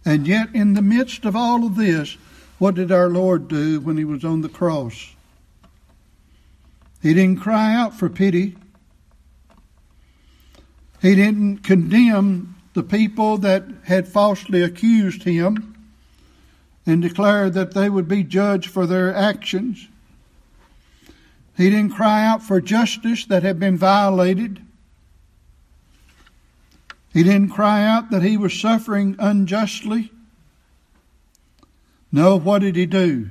And 0.05 0.27
yet, 0.27 0.53
in 0.53 0.73
the 0.73 0.81
midst 0.81 1.23
of 1.23 1.35
all 1.35 1.65
of 1.65 1.75
this, 1.75 2.17
what 2.59 2.75
did 2.75 2.91
our 2.91 3.09
Lord 3.09 3.47
do 3.47 3.79
when 3.79 3.97
he 3.97 4.03
was 4.03 4.25
on 4.25 4.41
the 4.41 4.49
cross? 4.49 5.13
He 7.01 7.13
didn't 7.13 7.41
cry 7.41 7.73
out 7.75 7.93
for 7.93 8.09
pity. 8.09 8.55
He 11.01 11.15
didn't 11.15 11.59
condemn 11.59 12.55
the 12.73 12.83
people 12.83 13.37
that 13.39 13.65
had 13.83 14.07
falsely 14.07 14.61
accused 14.61 15.23
him 15.23 15.75
and 16.85 17.01
declared 17.01 17.53
that 17.53 17.73
they 17.73 17.89
would 17.89 18.07
be 18.07 18.23
judged 18.23 18.69
for 18.69 18.85
their 18.85 19.13
actions. 19.13 19.87
He 21.55 21.69
didn't 21.69 21.93
cry 21.93 22.25
out 22.25 22.41
for 22.41 22.59
justice 22.59 23.25
that 23.25 23.43
had 23.43 23.59
been 23.59 23.77
violated. 23.77 24.61
He 27.11 27.21
didn't 27.21 27.49
cry 27.49 27.85
out 27.85 28.09
that 28.09 28.23
he 28.23 28.37
was 28.37 28.59
suffering 28.59 29.15
unjustly. 29.19 30.11
No, 32.11 32.37
what 32.37 32.59
did 32.59 32.75
he 32.75 32.87
do? 32.87 33.29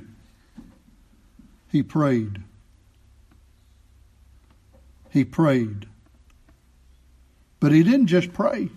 He 1.69 1.83
prayed. 1.83 2.41
He 5.09 5.25
prayed. 5.25 5.87
But 7.59 7.71
he 7.71 7.83
didn't 7.83 8.07
just 8.07 8.33
pray. 8.33 8.69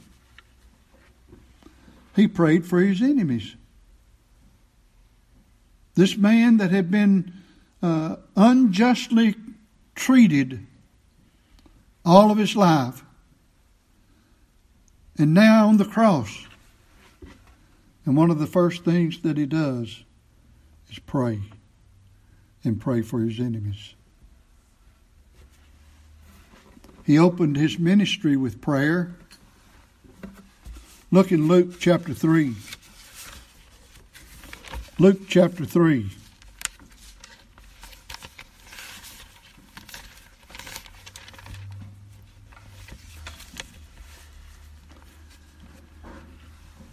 He 2.16 2.26
prayed 2.26 2.66
for 2.66 2.80
his 2.80 3.02
enemies. 3.02 3.54
This 5.94 6.16
man 6.16 6.56
that 6.56 6.70
had 6.70 6.90
been 6.90 7.32
uh, 7.82 8.16
unjustly 8.34 9.34
treated 9.94 10.66
all 12.04 12.30
of 12.30 12.38
his 12.38 12.54
life, 12.54 13.02
and 15.18 15.34
now 15.34 15.68
on 15.68 15.76
the 15.76 15.84
cross. 15.84 16.46
And 18.04 18.16
one 18.16 18.30
of 18.30 18.38
the 18.38 18.46
first 18.46 18.84
things 18.84 19.20
that 19.22 19.36
he 19.36 19.46
does 19.46 20.04
is 20.90 20.98
pray 21.00 21.40
and 22.62 22.80
pray 22.80 23.02
for 23.02 23.20
his 23.20 23.40
enemies. 23.40 23.94
He 27.04 27.18
opened 27.18 27.56
his 27.56 27.78
ministry 27.78 28.36
with 28.36 28.60
prayer 28.60 29.14
Look 31.12 31.30
in 31.30 31.46
Luke 31.46 31.78
chapter 31.78 32.12
3. 32.12 32.52
Luke 34.98 35.20
chapter 35.28 35.64
3. 35.64 36.10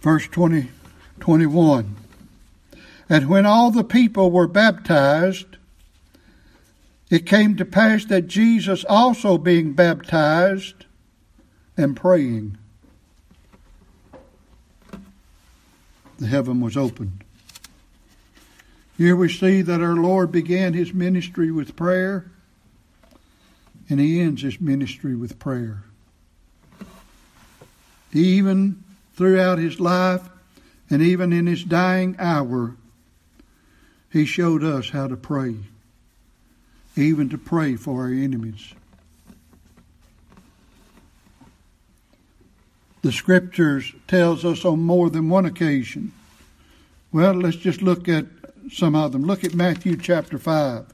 Verse 0.04 0.28
20, 0.28 0.68
21. 1.20 1.96
And 3.08 3.26
when 3.26 3.46
all 3.46 3.70
the 3.70 3.82
people 3.82 4.30
were 4.30 4.46
baptized, 4.46 5.56
it 7.08 7.24
came 7.24 7.56
to 7.56 7.64
pass 7.64 8.04
that 8.04 8.26
Jesus 8.26 8.84
also 8.86 9.38
being 9.38 9.72
baptized 9.72 10.84
and 11.78 11.96
praying, 11.96 12.58
the 16.18 16.26
heaven 16.26 16.60
was 16.60 16.76
opened. 16.76 17.24
Here 18.98 19.16
we 19.16 19.32
see 19.32 19.62
that 19.62 19.80
our 19.80 19.96
Lord 19.96 20.30
began 20.30 20.74
his 20.74 20.92
ministry 20.92 21.50
with 21.50 21.76
prayer, 21.76 22.30
and 23.88 23.98
he 23.98 24.20
ends 24.20 24.42
his 24.42 24.60
ministry 24.60 25.14
with 25.16 25.38
prayer. 25.38 25.82
Even 28.12 28.83
throughout 29.14 29.58
his 29.58 29.80
life, 29.80 30.28
and 30.90 31.02
even 31.02 31.32
in 31.32 31.46
his 31.46 31.64
dying 31.64 32.16
hour, 32.18 32.76
he 34.10 34.24
showed 34.24 34.62
us 34.62 34.90
how 34.90 35.08
to 35.08 35.16
pray, 35.16 35.56
even 36.96 37.28
to 37.30 37.38
pray 37.38 37.76
for 37.76 38.02
our 38.02 38.12
enemies. 38.12 38.74
The 43.02 43.12
scriptures 43.12 43.92
tells 44.08 44.44
us 44.44 44.64
on 44.64 44.80
more 44.80 45.10
than 45.10 45.28
one 45.28 45.44
occasion. 45.44 46.12
Well, 47.12 47.34
let's 47.34 47.56
just 47.56 47.82
look 47.82 48.08
at 48.08 48.24
some 48.72 48.94
of 48.94 49.12
them. 49.12 49.24
Look 49.24 49.44
at 49.44 49.54
Matthew 49.54 49.96
chapter 49.96 50.38
5. 50.38 50.86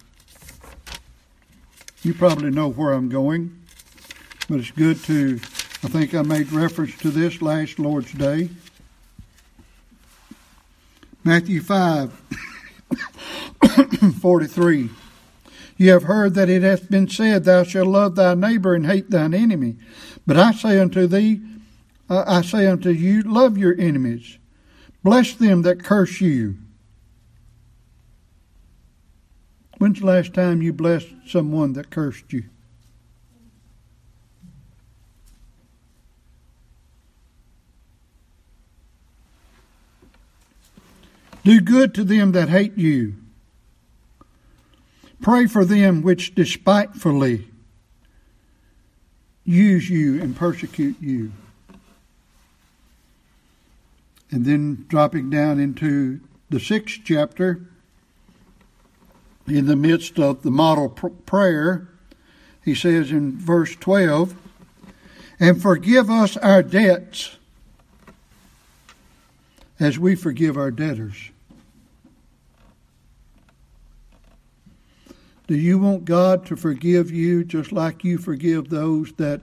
You 2.02 2.14
probably 2.14 2.50
know 2.50 2.68
where 2.68 2.92
I'm 2.92 3.08
going, 3.08 3.56
but 4.48 4.58
it's 4.58 4.70
good 4.72 5.02
to, 5.04 5.38
I 5.82 5.88
think 5.88 6.14
I 6.14 6.20
made 6.20 6.52
reference 6.52 6.94
to 6.98 7.10
this 7.10 7.40
last 7.40 7.78
Lord's 7.78 8.12
Day. 8.12 8.50
Matthew 11.24 11.62
5, 11.62 12.12
43. 14.20 14.90
You 15.78 15.90
have 15.90 16.02
heard 16.02 16.34
that 16.34 16.50
it 16.50 16.62
hath 16.62 16.90
been 16.90 17.08
said, 17.08 17.44
Thou 17.44 17.62
shalt 17.62 17.88
love 17.88 18.14
thy 18.14 18.34
neighbor 18.34 18.74
and 18.74 18.84
hate 18.84 19.08
thine 19.08 19.32
enemy. 19.32 19.76
But 20.26 20.36
I 20.36 20.52
say 20.52 20.78
unto 20.78 21.06
thee, 21.06 21.40
I 22.10 22.42
say 22.42 22.66
unto 22.66 22.90
you, 22.90 23.22
love 23.22 23.56
your 23.56 23.74
enemies, 23.80 24.36
bless 25.02 25.32
them 25.32 25.62
that 25.62 25.82
curse 25.82 26.20
you. 26.20 26.58
When's 29.78 30.00
the 30.00 30.06
last 30.06 30.34
time 30.34 30.60
you 30.60 30.74
blessed 30.74 31.08
someone 31.26 31.72
that 31.72 31.88
cursed 31.88 32.34
you? 32.34 32.44
Do 41.42 41.60
good 41.60 41.94
to 41.94 42.04
them 42.04 42.32
that 42.32 42.48
hate 42.48 42.76
you. 42.76 43.14
Pray 45.20 45.46
for 45.46 45.64
them 45.64 46.02
which 46.02 46.34
despitefully 46.34 47.46
use 49.44 49.88
you 49.90 50.20
and 50.20 50.36
persecute 50.36 50.96
you. 51.00 51.32
And 54.30 54.44
then 54.44 54.86
dropping 54.88 55.30
down 55.30 55.58
into 55.58 56.20
the 56.50 56.60
sixth 56.60 57.00
chapter, 57.04 57.60
in 59.46 59.66
the 59.66 59.76
midst 59.76 60.18
of 60.18 60.42
the 60.42 60.50
model 60.50 60.88
pr- 60.88 61.08
prayer, 61.08 61.88
he 62.64 62.74
says 62.74 63.10
in 63.10 63.38
verse 63.38 63.74
12, 63.76 64.34
and 65.40 65.60
forgive 65.60 66.10
us 66.10 66.36
our 66.36 66.62
debts 66.62 67.36
as 69.78 69.98
we 69.98 70.14
forgive 70.14 70.56
our 70.56 70.70
debtors. 70.70 71.29
Do 75.50 75.56
you 75.56 75.80
want 75.80 76.04
God 76.04 76.46
to 76.46 76.54
forgive 76.54 77.10
you 77.10 77.42
just 77.42 77.72
like 77.72 78.04
you 78.04 78.18
forgive 78.18 78.68
those 78.68 79.12
that 79.14 79.40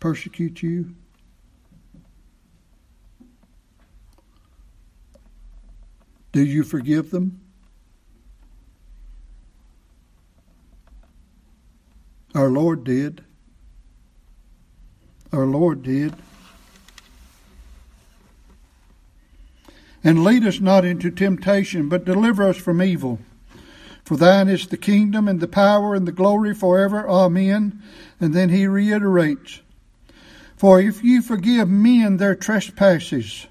persecute 0.00 0.64
you? 0.64 0.96
Do 6.32 6.42
you 6.42 6.64
forgive 6.64 7.12
them? 7.12 7.40
Our 12.34 12.48
Lord 12.48 12.82
did. 12.82 13.24
Our 15.32 15.46
Lord 15.46 15.84
did. 15.84 16.14
And 20.02 20.24
lead 20.24 20.44
us 20.44 20.58
not 20.58 20.84
into 20.84 21.12
temptation, 21.12 21.88
but 21.88 22.04
deliver 22.04 22.42
us 22.42 22.56
from 22.56 22.82
evil. 22.82 23.20
For 24.08 24.16
thine 24.16 24.48
is 24.48 24.66
the 24.66 24.78
kingdom 24.78 25.28
and 25.28 25.38
the 25.38 25.46
power 25.46 25.94
and 25.94 26.08
the 26.08 26.12
glory 26.12 26.54
forever. 26.54 27.06
Amen. 27.06 27.82
And 28.18 28.32
then 28.32 28.48
he 28.48 28.66
reiterates 28.66 29.60
For 30.56 30.80
if 30.80 31.04
you 31.04 31.20
forgive 31.20 31.68
men 31.68 32.16
their 32.16 32.34
trespasses, 32.34 33.46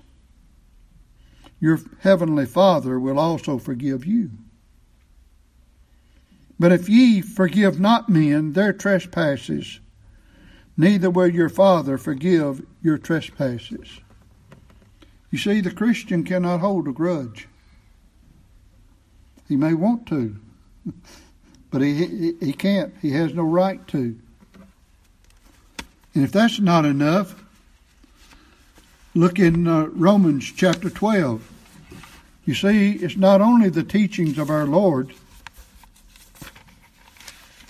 your 1.59 1.79
heavenly 1.99 2.47
Father 2.47 2.99
will 2.99 3.19
also 3.19 3.59
forgive 3.59 4.03
you. 4.03 4.31
But 6.57 6.71
if 6.71 6.89
ye 6.89 7.21
forgive 7.21 7.79
not 7.79 8.09
men 8.09 8.53
their 8.53 8.73
trespasses, 8.73 9.79
neither 10.75 11.11
will 11.11 11.27
your 11.27 11.49
Father 11.49 11.99
forgive 11.99 12.65
your 12.81 12.97
trespasses. 12.97 13.99
You 15.29 15.37
see, 15.37 15.61
the 15.61 15.69
Christian 15.69 16.23
cannot 16.23 16.61
hold 16.61 16.87
a 16.87 16.91
grudge. 16.91 17.47
He 19.47 19.55
may 19.55 19.75
want 19.75 20.07
to, 20.07 20.39
but 21.71 21.81
he, 21.81 22.33
he, 22.39 22.53
can't. 22.53 22.93
He 23.01 23.11
has 23.11 23.33
no 23.33 23.43
right 23.43 23.85
to. 23.87 24.17
And 26.13 26.23
if 26.23 26.31
that's 26.31 26.59
not 26.59 26.85
enough, 26.85 27.43
look 29.13 29.39
in 29.39 29.67
uh, 29.67 29.87
Romans 29.87 30.51
chapter 30.55 30.89
12. 30.89 31.51
You 32.45 32.55
see, 32.55 32.93
it's 32.93 33.17
not 33.17 33.41
only 33.41 33.69
the 33.69 33.83
teachings 33.83 34.37
of 34.37 34.49
our 34.49 34.65
Lord 34.65 35.13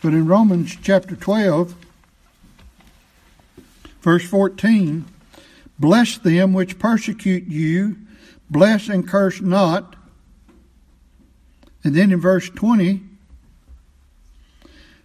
but 0.02 0.14
in 0.14 0.28
Romans 0.28 0.78
chapter 0.82 1.16
12, 1.16 1.76
verse 4.02 4.26
14, 4.30 5.06
bless 5.80 6.18
them 6.20 6.54
which 6.54 6.78
persecute 6.78 7.48
you, 7.48 7.98
bless 8.50 8.90
and 8.90 9.08
curse 9.08 9.42
not. 9.42 9.96
And 11.84 11.96
then 11.96 12.12
in 12.12 12.22
verse 12.22 12.50
20, 12.50 13.02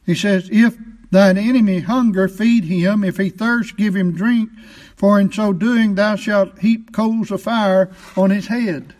he 0.05 0.15
says, 0.15 0.49
If 0.51 0.77
thine 1.11 1.39
enemy 1.39 1.81
hunger, 1.81 2.29
feed 2.29 2.65
him. 2.65 3.05
If 3.05 3.19
he 3.19 3.29
thirst, 3.31 3.77
give 3.77 3.95
him 3.95 4.13
drink. 4.13 4.51
For 4.97 5.21
in 5.21 5.33
so 5.33 5.53
doing, 5.53 5.95
thou 5.95 6.17
shalt 6.17 6.59
heap 6.61 6.93
coals 6.93 7.31
of 7.31 7.43
fire 7.43 7.91
on 8.17 8.31
his 8.31 8.47
head. 8.47 8.95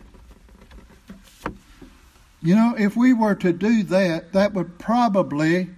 You 2.41 2.55
know, 2.55 2.75
if 2.77 2.97
we 2.97 3.13
were 3.13 3.35
to 3.35 3.53
do 3.53 3.83
that, 3.83 4.33
that 4.33 4.53
would 4.53 4.77
probably 4.77 5.69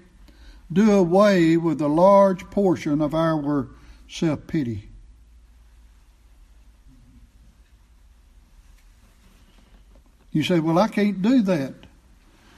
do 0.73 0.91
away 0.91 1.57
with 1.57 1.79
a 1.79 1.88
large 1.88 2.49
portion 2.49 3.01
of 3.01 3.13
our 3.13 3.67
self 4.07 4.47
pity. 4.47 4.89
You 10.31 10.43
say, 10.43 10.59
Well, 10.59 10.79
I 10.79 10.88
can't 10.88 11.21
do 11.21 11.41
that. 11.43 11.85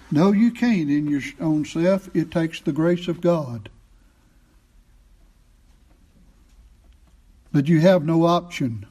No, 0.10 0.32
you 0.32 0.52
can't 0.52 0.90
in 0.90 1.08
your 1.08 1.22
own 1.40 1.66
self. 1.66 2.10
It 2.16 2.32
takes 2.32 2.62
the 2.62 2.72
grace 2.72 3.08
of 3.08 3.22
God. 3.22 3.70
But 7.52 7.68
you 7.68 7.82
have 7.82 8.06
no 8.06 8.26
option. 8.26 8.86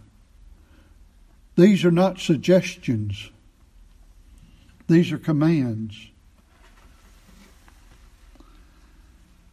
These 1.57 1.85
are 1.85 1.91
not 1.91 2.19
suggestions, 2.19 3.31
these 4.89 5.11
are 5.11 5.19
commands. 5.19 6.09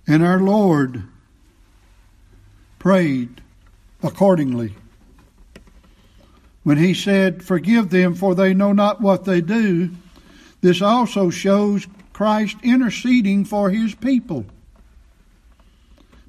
And 0.05 0.21
our 0.21 0.39
Lord 0.39 1.03
prayed 2.77 3.41
accordingly. 4.03 4.75
When 6.63 6.77
he 6.77 6.93
said, 6.93 7.41
Forgive 7.41 7.89
them, 7.89 8.13
for 8.13 8.35
they 8.35 8.53
know 8.53 8.73
not 8.73 8.99
what 8.99 9.23
they 9.23 9.39
do, 9.39 9.91
this 10.63 10.81
also 10.81 11.29
shows 11.29 11.85
Christ 12.13 12.55
interceding 12.63 13.43
for 13.43 13.69
his 13.69 13.93
people. 13.95 14.45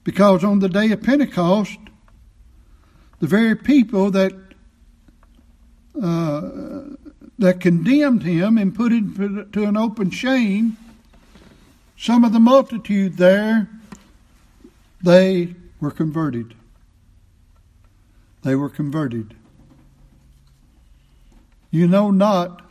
Because 0.02 0.42
on 0.42 0.58
the 0.58 0.68
day 0.68 0.90
of 0.90 1.04
Pentecost, 1.04 1.78
the 3.20 3.28
very 3.28 3.54
people 3.54 4.10
that 4.10 4.32
uh, 6.02 6.40
that 7.38 7.60
condemned 7.60 8.24
him 8.24 8.58
and 8.58 8.74
put 8.74 8.90
him 8.90 9.48
to 9.52 9.64
an 9.64 9.76
open 9.76 10.10
shame 10.10 10.76
some 11.96 12.24
of 12.24 12.32
the 12.32 12.40
multitude 12.40 13.16
there, 13.16 13.68
they 15.00 15.54
were 15.80 15.92
converted. 15.92 16.54
They 18.42 18.56
were 18.56 18.68
converted. 18.68 19.36
You 21.70 21.86
know 21.86 22.10
not 22.10 22.62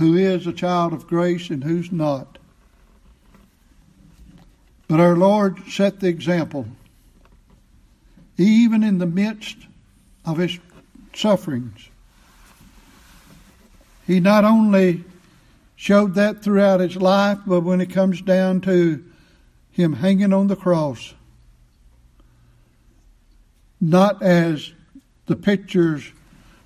who 0.00 0.16
is 0.16 0.46
a 0.46 0.52
child 0.52 0.94
of 0.94 1.06
grace 1.06 1.50
and 1.50 1.62
who's 1.62 1.92
not. 1.92 2.38
But 4.88 4.98
our 4.98 5.14
Lord 5.14 5.60
set 5.68 6.00
the 6.00 6.08
example, 6.08 6.66
even 8.38 8.82
in 8.82 8.96
the 8.96 9.06
midst 9.06 9.58
of 10.24 10.38
his 10.38 10.58
sufferings. 11.14 11.90
He 14.06 14.20
not 14.20 14.44
only 14.44 15.04
showed 15.76 16.14
that 16.14 16.42
throughout 16.42 16.80
his 16.80 16.96
life, 16.96 17.38
but 17.46 17.60
when 17.60 17.82
it 17.82 17.90
comes 17.90 18.22
down 18.22 18.62
to 18.62 19.04
him 19.70 19.92
hanging 19.92 20.32
on 20.32 20.46
the 20.46 20.56
cross, 20.56 21.12
not 23.80 24.22
as 24.22 24.72
the 25.26 25.36
pictures 25.36 26.10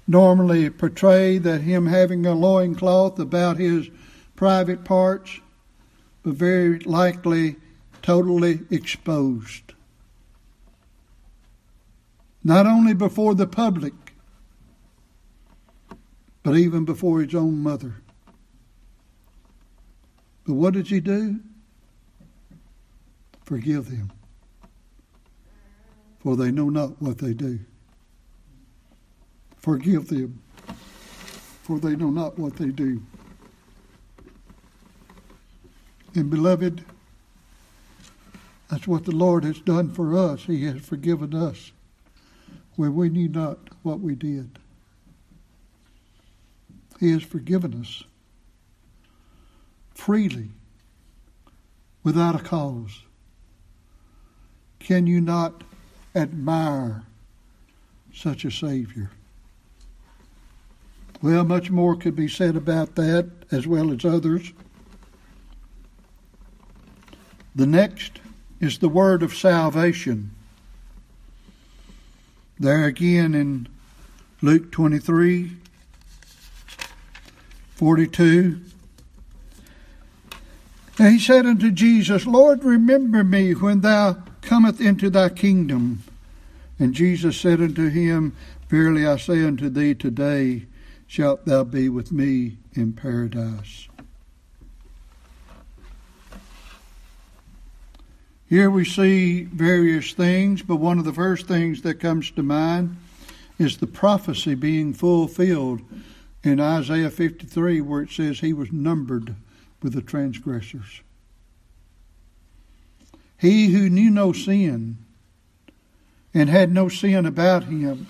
normally 0.06 0.68
portray 0.70 1.38
that 1.38 1.62
him 1.62 1.86
having 1.86 2.26
a 2.26 2.34
loincloth 2.34 3.18
about 3.18 3.56
his 3.56 3.88
private 4.36 4.84
parts, 4.84 5.40
but 6.22 6.34
very 6.34 6.78
likely 6.80 7.56
totally 8.02 8.60
exposed. 8.70 9.72
Not 12.42 12.66
only 12.66 12.92
before 12.92 13.34
the 13.34 13.46
public, 13.46 13.94
but 16.42 16.56
even 16.56 16.84
before 16.84 17.22
his 17.22 17.34
own 17.34 17.62
mother. 17.62 18.02
But 20.46 20.54
what 20.54 20.74
did 20.74 20.88
he 20.88 21.00
do? 21.00 21.40
Forgive 23.44 23.90
them, 23.90 24.12
for 26.18 26.36
they 26.36 26.50
know 26.50 26.68
not 26.68 27.00
what 27.00 27.18
they 27.18 27.32
do. 27.32 27.60
Forgive 29.64 30.08
them, 30.08 30.42
for 31.62 31.78
they 31.78 31.96
know 31.96 32.10
not 32.10 32.38
what 32.38 32.54
they 32.56 32.66
do. 32.66 33.00
And 36.14 36.28
beloved, 36.28 36.84
that's 38.68 38.86
what 38.86 39.06
the 39.06 39.16
Lord 39.16 39.42
has 39.42 39.58
done 39.60 39.90
for 39.90 40.18
us. 40.18 40.42
He 40.42 40.66
has 40.66 40.82
forgiven 40.82 41.34
us 41.34 41.72
when 42.76 42.94
we 42.94 43.08
knew 43.08 43.26
not 43.26 43.58
what 43.82 44.00
we 44.00 44.14
did. 44.14 44.58
He 47.00 47.12
has 47.12 47.22
forgiven 47.22 47.80
us 47.80 48.04
freely, 49.94 50.50
without 52.02 52.38
a 52.38 52.44
cause. 52.44 53.00
Can 54.78 55.06
you 55.06 55.22
not 55.22 55.64
admire 56.14 57.04
such 58.12 58.44
a 58.44 58.50
Savior? 58.50 59.10
Well, 61.24 61.44
much 61.44 61.70
more 61.70 61.96
could 61.96 62.14
be 62.14 62.28
said 62.28 62.54
about 62.54 62.96
that 62.96 63.30
as 63.50 63.66
well 63.66 63.90
as 63.90 64.04
others. 64.04 64.52
The 67.54 67.64
next 67.64 68.20
is 68.60 68.76
the 68.76 68.90
word 68.90 69.22
of 69.22 69.34
salvation. 69.34 70.32
There 72.58 72.84
again 72.84 73.34
in 73.34 73.68
Luke 74.42 74.70
23 74.70 75.52
42. 77.76 78.60
And 80.98 81.08
he 81.08 81.18
said 81.18 81.46
unto 81.46 81.70
Jesus, 81.70 82.26
Lord, 82.26 82.62
remember 82.62 83.24
me 83.24 83.54
when 83.54 83.80
thou 83.80 84.18
comest 84.42 84.78
into 84.78 85.08
thy 85.08 85.30
kingdom. 85.30 86.02
And 86.78 86.92
Jesus 86.92 87.40
said 87.40 87.62
unto 87.62 87.88
him, 87.88 88.36
Verily 88.68 89.06
I 89.06 89.16
say 89.16 89.42
unto 89.42 89.70
thee, 89.70 89.94
today 89.94 90.66
shalt 91.06 91.44
thou 91.44 91.64
be 91.64 91.88
with 91.88 92.12
me 92.12 92.58
in 92.74 92.92
paradise. 92.92 93.88
Here 98.48 98.70
we 98.70 98.84
see 98.84 99.44
various 99.44 100.12
things, 100.12 100.62
but 100.62 100.76
one 100.76 100.98
of 100.98 101.04
the 101.04 101.12
first 101.12 101.46
things 101.46 101.82
that 101.82 101.94
comes 101.94 102.30
to 102.32 102.42
mind 102.42 102.96
is 103.58 103.78
the 103.78 103.86
prophecy 103.86 104.54
being 104.54 104.92
fulfilled 104.92 105.80
in 106.42 106.60
Isaiah 106.60 107.10
53, 107.10 107.80
where 107.80 108.02
it 108.02 108.10
says 108.10 108.40
he 108.40 108.52
was 108.52 108.70
numbered 108.70 109.34
with 109.82 109.94
the 109.94 110.02
transgressors. 110.02 111.00
He 113.38 113.68
who 113.68 113.88
knew 113.88 114.10
no 114.10 114.32
sin 114.32 114.98
and 116.32 116.48
had 116.48 116.72
no 116.72 116.88
sin 116.88 117.26
about 117.26 117.64
him 117.64 118.06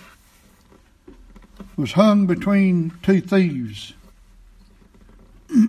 was 1.77 1.93
hung 1.93 2.27
between 2.27 2.93
two 3.03 3.21
thieves. 3.21 3.95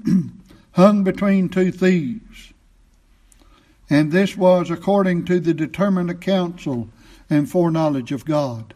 hung 0.73 1.03
between 1.03 1.49
two 1.49 1.71
thieves 1.71 2.53
and 3.89 4.11
this 4.11 4.35
was 4.35 4.71
according 4.71 5.25
to 5.25 5.39
the 5.39 5.53
determinate 5.53 6.21
counsel 6.21 6.89
and 7.29 7.49
foreknowledge 7.49 8.11
of 8.11 8.25
God. 8.25 8.73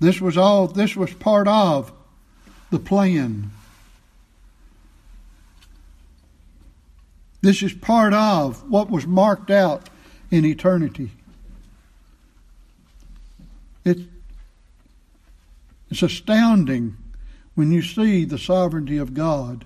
This 0.00 0.20
was 0.20 0.36
all, 0.36 0.66
this 0.66 0.96
was 0.96 1.12
part 1.14 1.46
of 1.46 1.92
the 2.70 2.78
plan. 2.78 3.50
This 7.42 7.62
is 7.62 7.72
part 7.72 8.12
of 8.12 8.68
what 8.68 8.90
was 8.90 9.06
marked 9.06 9.50
out 9.50 9.88
in 10.30 10.44
eternity. 10.44 11.10
It, 13.84 13.98
it's 15.90 16.02
astounding 16.02 16.96
when 17.54 17.72
you 17.72 17.82
see 17.82 18.24
the 18.24 18.38
sovereignty 18.38 18.96
of 18.96 19.12
God, 19.12 19.64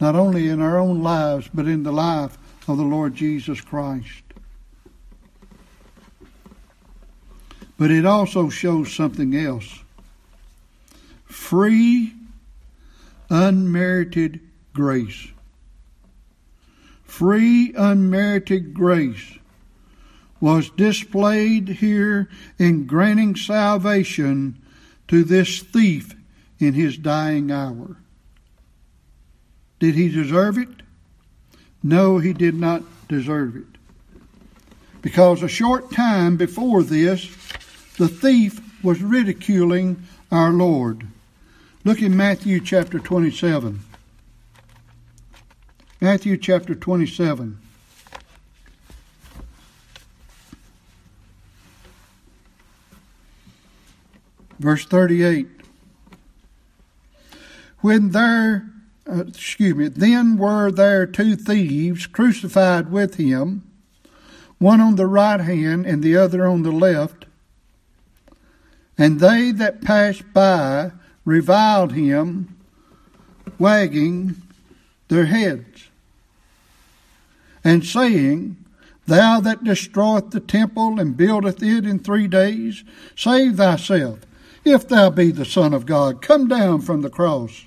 not 0.00 0.14
only 0.14 0.48
in 0.48 0.60
our 0.60 0.78
own 0.78 1.02
lives, 1.02 1.48
but 1.52 1.66
in 1.66 1.82
the 1.82 1.92
life 1.92 2.38
of 2.68 2.78
the 2.78 2.84
Lord 2.84 3.14
Jesus 3.14 3.60
Christ. 3.60 4.22
But 7.76 7.90
it 7.90 8.06
also 8.06 8.48
shows 8.50 8.92
something 8.92 9.34
else 9.34 9.82
free, 11.24 12.12
unmerited 13.30 14.40
grace. 14.72 15.28
Free, 17.04 17.72
unmerited 17.76 18.74
grace 18.74 19.38
was 20.40 20.70
displayed 20.70 21.68
here 21.68 22.28
in 22.58 22.86
granting 22.86 23.36
salvation 23.36 24.59
to 25.10 25.24
this 25.24 25.58
thief 25.58 26.14
in 26.60 26.72
his 26.72 26.96
dying 26.96 27.50
hour. 27.50 27.96
Did 29.80 29.96
he 29.96 30.08
deserve 30.08 30.56
it? 30.56 30.68
No, 31.82 32.18
he 32.18 32.32
did 32.32 32.54
not 32.54 32.84
deserve 33.08 33.56
it. 33.56 33.64
Because 35.02 35.42
a 35.42 35.48
short 35.48 35.90
time 35.90 36.36
before 36.36 36.84
this, 36.84 37.24
the 37.98 38.06
thief 38.06 38.60
was 38.84 39.02
ridiculing 39.02 40.00
our 40.30 40.52
Lord. 40.52 41.08
Look 41.82 42.02
in 42.02 42.16
Matthew 42.16 42.60
chapter 42.60 43.00
27. 43.00 43.80
Matthew 46.00 46.36
chapter 46.36 46.76
27. 46.76 47.59
Verse 54.60 54.84
38. 54.84 55.48
When 57.80 58.10
there 58.10 58.70
uh, 59.10 59.24
excuse 59.26 59.74
me, 59.74 59.88
then 59.88 60.36
were 60.36 60.70
there 60.70 61.06
two 61.06 61.34
thieves 61.34 62.06
crucified 62.06 62.92
with 62.92 63.16
him, 63.16 63.62
one 64.58 64.80
on 64.80 64.94
the 64.94 65.06
right 65.06 65.40
hand 65.40 65.86
and 65.86 66.02
the 66.02 66.16
other 66.16 66.46
on 66.46 66.62
the 66.62 66.70
left. 66.70 67.24
And 68.96 69.18
they 69.18 69.50
that 69.52 69.80
passed 69.80 70.32
by 70.32 70.92
reviled 71.24 71.92
him, 71.92 72.56
wagging 73.58 74.36
their 75.08 75.24
heads, 75.24 75.88
and 77.64 77.84
saying, 77.84 78.56
Thou 79.06 79.40
that 79.40 79.64
destroyest 79.64 80.30
the 80.30 80.40
temple 80.40 81.00
and 81.00 81.16
buildeth 81.16 81.62
it 81.62 81.84
in 81.84 81.98
three 81.98 82.28
days, 82.28 82.84
save 83.16 83.56
thyself. 83.56 84.20
If 84.64 84.88
thou 84.88 85.10
be 85.10 85.30
the 85.30 85.44
Son 85.44 85.72
of 85.72 85.86
God, 85.86 86.20
come 86.22 86.48
down 86.48 86.80
from 86.80 87.02
the 87.02 87.10
cross. 87.10 87.64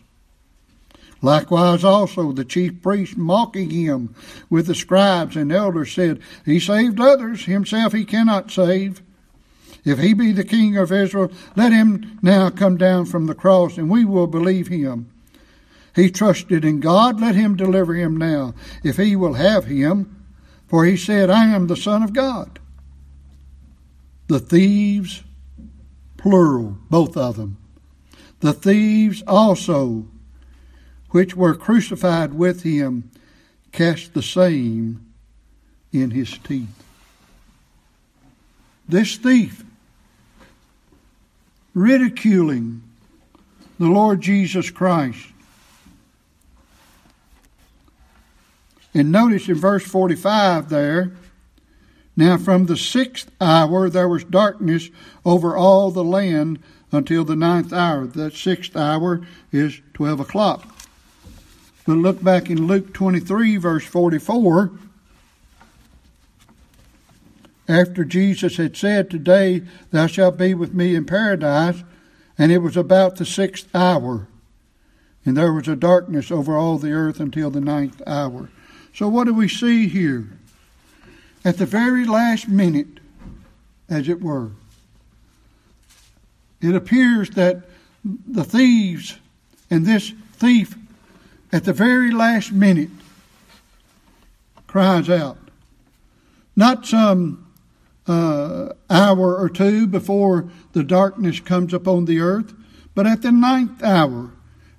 Likewise 1.21 1.83
also 1.83 2.33
the 2.33 2.43
chief 2.43 2.81
priests 2.81 3.15
mocking 3.15 3.69
him 3.69 4.13
with 4.49 4.67
the 4.67 4.75
scribes 4.75 5.35
and 5.37 5.51
elders 5.51 5.93
said, 5.93 6.19
He 6.45 6.59
saved 6.59 6.99
others, 6.99 7.45
himself 7.45 7.93
he 7.93 8.03
cannot 8.03 8.51
save. 8.51 9.01
If 9.85 9.99
he 9.99 10.13
be 10.13 10.31
the 10.31 10.43
king 10.43 10.77
of 10.77 10.91
Israel, 10.91 11.31
let 11.55 11.71
him 11.71 12.19
now 12.21 12.49
come 12.49 12.77
down 12.77 13.05
from 13.05 13.25
the 13.25 13.35
cross, 13.35 13.77
and 13.77 13.89
we 13.89 14.05
will 14.05 14.27
believe 14.27 14.67
him. 14.67 15.09
He 15.95 16.09
trusted 16.09 16.65
in 16.65 16.79
God, 16.79 17.21
let 17.21 17.35
him 17.35 17.55
deliver 17.55 17.93
him 17.93 18.17
now, 18.17 18.53
if 18.83 18.97
he 18.97 19.15
will 19.15 19.33
have 19.33 19.65
him. 19.65 20.25
For 20.67 20.85
he 20.85 20.97
said, 20.97 21.29
I 21.29 21.45
am 21.53 21.67
the 21.67 21.77
Son 21.77 22.01
of 22.01 22.13
God. 22.13 22.59
the 24.27 24.39
thieves, 24.39 25.23
plural, 26.23 26.77
both 26.89 27.17
of 27.17 27.35
them, 27.35 27.57
the 28.39 28.53
thieves 28.53 29.21
also, 29.27 30.05
which 31.09 31.35
were 31.35 31.53
crucified 31.53 32.33
with 32.33 32.63
him, 32.63 33.11
cast 33.73 34.13
the 34.13 34.23
same 34.23 35.05
in 35.91 36.11
his 36.11 36.37
teeth. 36.37 36.81
This 38.87 39.17
thief, 39.17 39.65
ridiculing 41.73 42.83
the 43.77 43.87
Lord 43.87 44.21
Jesus 44.21 44.69
Christ, 44.69 45.27
And 48.95 49.11
notice 49.11 49.49
in 49.49 49.55
verse 49.55 49.83
45 49.83 50.69
there, 50.69 51.13
now 52.15 52.37
from 52.37 52.65
the 52.65 52.77
sixth 52.77 53.31
hour 53.41 53.89
there 53.89 54.07
was 54.07 54.23
darkness 54.23 54.89
over 55.25 55.55
all 55.55 55.91
the 55.91 56.03
land 56.03 56.59
until 56.91 57.25
the 57.25 57.35
ninth 57.35 57.73
hour. 57.73 58.05
That 58.05 58.33
sixth 58.33 58.75
hour 58.75 59.25
is 59.51 59.81
12 59.93 60.19
o'clock. 60.19 60.67
But 61.85 61.97
look 61.97 62.23
back 62.23 62.49
in 62.49 62.67
Luke 62.67 62.93
23, 62.93 63.57
verse 63.57 63.83
44. 63.83 64.71
After 67.67 68.03
Jesus 68.03 68.57
had 68.57 68.77
said, 68.77 69.09
Today 69.09 69.63
thou 69.91 70.07
shalt 70.07 70.37
be 70.37 70.53
with 70.53 70.73
me 70.73 70.95
in 70.95 71.05
paradise, 71.05 71.83
and 72.37 72.51
it 72.51 72.59
was 72.59 72.77
about 72.77 73.15
the 73.15 73.25
sixth 73.25 73.73
hour. 73.73 74.27
And 75.25 75.37
there 75.37 75.53
was 75.53 75.67
a 75.67 75.75
darkness 75.75 76.29
over 76.29 76.57
all 76.57 76.77
the 76.77 76.91
earth 76.91 77.19
until 77.19 77.49
the 77.49 77.61
ninth 77.61 78.01
hour. 78.05 78.49
So, 78.93 79.07
what 79.07 79.25
do 79.25 79.33
we 79.33 79.47
see 79.47 79.87
here? 79.87 80.27
At 81.45 81.57
the 81.57 81.65
very 81.65 82.05
last 82.05 82.47
minute, 82.47 82.99
as 83.89 84.07
it 84.07 84.21
were, 84.21 84.51
it 86.61 86.73
appears 86.73 87.31
that 87.31 87.63
the 88.03 88.45
thieves 88.45 89.17
and 89.69 89.85
this 89.85 90.13
thief, 90.33 90.75
at 91.51 91.65
the 91.65 91.73
very 91.73 92.11
last 92.11 92.51
minute, 92.51 92.89
cries 94.67 95.09
out. 95.09 95.37
Not 96.55 96.85
some 96.85 97.45
uh, 98.07 98.69
hour 98.89 99.37
or 99.37 99.49
two 99.49 99.87
before 99.87 100.49
the 100.71 100.83
darkness 100.83 101.39
comes 101.39 101.73
upon 101.73 102.05
the 102.05 102.19
earth, 102.19 102.53
but 102.95 103.05
at 103.05 103.21
the 103.21 103.31
ninth 103.31 103.83
hour, 103.83 104.31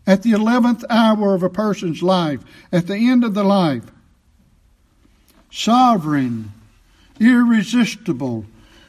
at 0.06 0.22
the 0.22 0.32
eleventh 0.32 0.84
hour 0.88 1.34
of 1.34 1.42
a 1.42 1.50
person's 1.50 2.02
life, 2.02 2.40
at 2.72 2.86
the 2.86 2.96
end 2.96 3.24
of 3.24 3.34
the 3.34 3.44
life, 3.44 3.84
sovereign, 5.54 6.52
irresistible, 7.20 8.44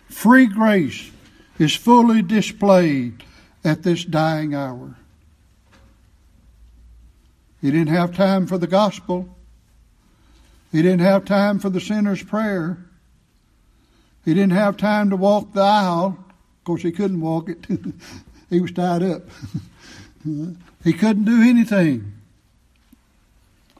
free 0.10 0.47
grace 0.47 1.12
is 1.60 1.75
fully 1.75 2.23
displayed 2.23 3.23
at 3.63 3.84
this 3.84 4.04
dying 4.04 4.56
hour. 4.56 4.95
He 7.62 7.69
didn't 7.69 7.89
have 7.89 8.15
time 8.15 8.47
for 8.47 8.58
the 8.58 8.67
gospel. 8.67 9.30
He 10.71 10.82
didn't 10.82 11.01
have 11.01 11.23
time 11.23 11.60
for 11.60 11.69
the 11.69 11.80
sinner's 11.80 12.23
prayer. 12.23 12.80
He 14.25 14.34
didn't 14.34 14.54
have 14.54 14.75
time 14.75 15.12
to 15.12 15.15
walk 15.15 15.54
the 15.54 15.62
aisle. 15.62 16.17
Of 16.17 16.63
course, 16.63 16.82
he 16.82 16.91
couldn't 16.91 17.21
walk 17.21 17.47
it. 17.47 17.65
he 18.49 18.60
was 18.60 18.71
tied 18.71 19.04
up. 19.04 19.21
he 20.84 20.93
couldn't 20.93 21.25
do 21.25 21.43
anything. 21.43 22.13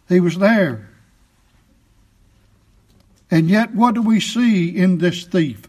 He 0.08 0.20
was 0.20 0.38
there. 0.38 0.95
And 3.32 3.50
yet, 3.50 3.74
what 3.74 3.96
do 3.96 4.02
we 4.02 4.20
see 4.20 4.70
in 4.70 5.00
this 5.00 5.26
thief? 5.26 5.68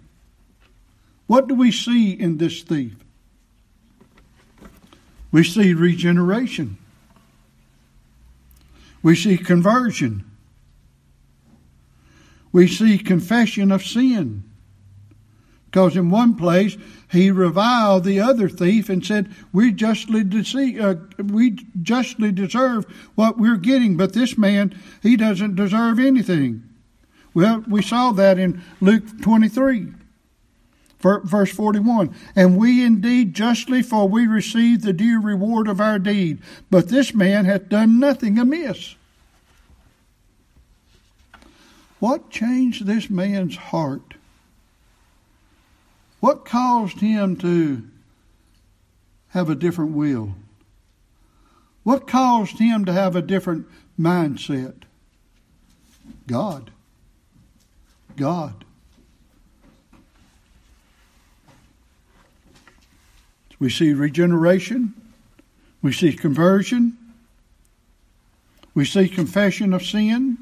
What 1.27 1.49
do 1.49 1.55
we 1.55 1.73
see 1.73 2.13
in 2.13 2.37
this 2.37 2.63
thief? 2.63 2.95
We 5.33 5.43
see 5.43 5.75
regeneration. 5.75 6.79
We 9.03 9.15
see 9.17 9.37
conversion. 9.37 10.25
We 12.53 12.69
see 12.69 12.99
confession 12.99 13.73
of 13.73 13.85
sin. 13.85 14.45
Because 15.67 15.97
in 15.97 16.11
one 16.11 16.37
place, 16.37 16.77
he 17.13 17.31
reviled 17.31 18.05
the 18.05 18.21
other 18.21 18.49
thief 18.49 18.89
and 18.89 19.05
said, 19.05 19.31
"We 19.53 19.73
justly 19.73 20.25
deceive, 20.25 20.81
uh, 20.81 20.95
we 21.19 21.59
justly 21.83 22.33
deserve 22.33 22.87
what 23.15 23.39
we're 23.39 23.59
getting, 23.59 23.97
but 23.97 24.13
this 24.15 24.39
man, 24.39 24.75
he 25.03 25.17
doesn't 25.17 25.57
deserve 25.57 25.99
anything." 25.99 26.63
Well, 27.37 27.63
we 27.69 27.83
saw 27.83 28.13
that 28.13 28.39
in 28.39 28.63
Luke 28.81 29.21
23, 29.21 29.93
verse 31.03 31.53
41. 31.53 32.15
And 32.35 32.57
we 32.57 32.83
indeed 32.83 33.35
justly, 33.35 33.83
for 33.83 34.09
we 34.09 34.27
receive 34.27 34.81
the 34.81 34.95
due 34.95 35.21
reward 35.21 35.69
of 35.69 35.79
our 35.79 35.99
deed. 35.99 36.39
But 36.71 36.89
this 36.89 37.13
man 37.13 37.45
hath 37.45 37.69
done 37.69 37.99
nothing 38.01 38.39
amiss. 38.39 38.95
What 41.99 42.31
changed 42.31 42.87
this 42.87 43.11
man's 43.11 43.57
heart? 43.57 44.15
What 46.21 46.47
caused 46.47 47.01
him 47.01 47.37
to 47.37 47.83
have 49.29 49.51
a 49.51 49.55
different 49.55 49.93
will? 49.93 50.37
What 51.83 52.07
caused 52.07 52.59
him 52.59 52.87
to 52.87 52.95
have 52.95 53.15
a 53.15 53.21
different 53.21 53.67
mindset? 54.01 54.85
God. 56.27 56.71
God. 58.17 58.65
We 63.59 63.71
see 63.71 63.93
regeneration. 63.93 64.95
We 65.83 65.93
see 65.93 66.13
conversion. 66.13 66.97
We 68.75 68.85
see 68.85 69.09
confession 69.09 69.73
of 69.73 69.83
sin. 69.83 70.39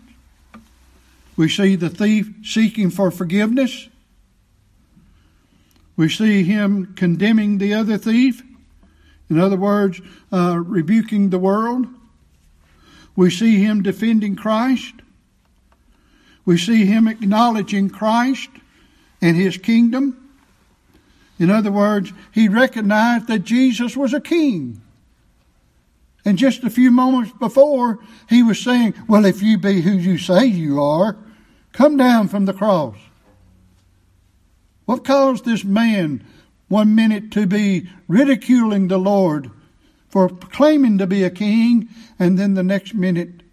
We 1.37 1.49
see 1.49 1.77
the 1.77 1.91
thief 1.91 2.31
seeking 2.43 2.91
for 2.91 3.11
forgiveness. 3.11 3.89
We 5.97 6.09
see 6.09 6.43
him 6.43 6.95
condemning 6.95 7.59
the 7.59 7.75
other 7.75 7.99
thief. 7.99 8.43
In 9.31 9.39
other 9.39 9.57
words, 9.57 10.01
uh, 10.33 10.59
rebuking 10.59 11.31
the 11.31 11.39
world. 11.39 11.87
We 13.17 13.31
see 13.31 13.63
him 13.63 13.83
defending 13.83 14.35
Christ. 14.35 14.95
We 16.45 16.59
see 16.59 16.85
him 16.85 17.09
acknowledging 17.09 17.91
Christ 17.91 18.51
and 19.21 19.37
his 19.37 19.57
kingdom. 19.57 20.21
In 21.39 21.51
other 21.51 21.73
words, 21.73 22.13
he 22.33 22.49
recognized 22.49 23.27
that 23.29 23.41
Jesus 23.41 23.97
was 23.97 24.13
a 24.13 24.21
king. 24.21 24.81
And 26.25 26.39
just 26.39 26.65
a 26.65 26.71
few 26.71 26.91
moments 26.91 27.33
before, 27.39 27.99
he 28.29 28.43
was 28.43 28.59
saying, 28.59 28.95
Well, 29.09 29.25
if 29.25 29.43
you 29.43 29.59
be 29.59 29.83
who 29.83 29.93
you 29.93 30.17
say 30.17 30.47
you 30.47 30.81
are, 30.81 31.17
come 31.73 31.97
down 31.97 32.29
from 32.29 32.47
the 32.47 32.55
cross. 32.55 32.97
What 34.87 35.05
caused 35.05 35.45
this 35.45 35.65
man 35.65 36.25
one 36.69 36.95
minute 36.95 37.31
to 37.33 37.47
be 37.47 37.89
ridiculing 38.09 38.89
the 38.89 38.99
Lord 38.99 39.51
for 40.09 40.29
claiming 40.29 40.99
to 40.99 41.07
be 41.07 41.25
a 41.25 41.31
king, 41.31 41.89
and 42.19 42.39
then 42.39 42.55
the 42.55 42.63
next 42.63 42.95
minute 42.95 43.44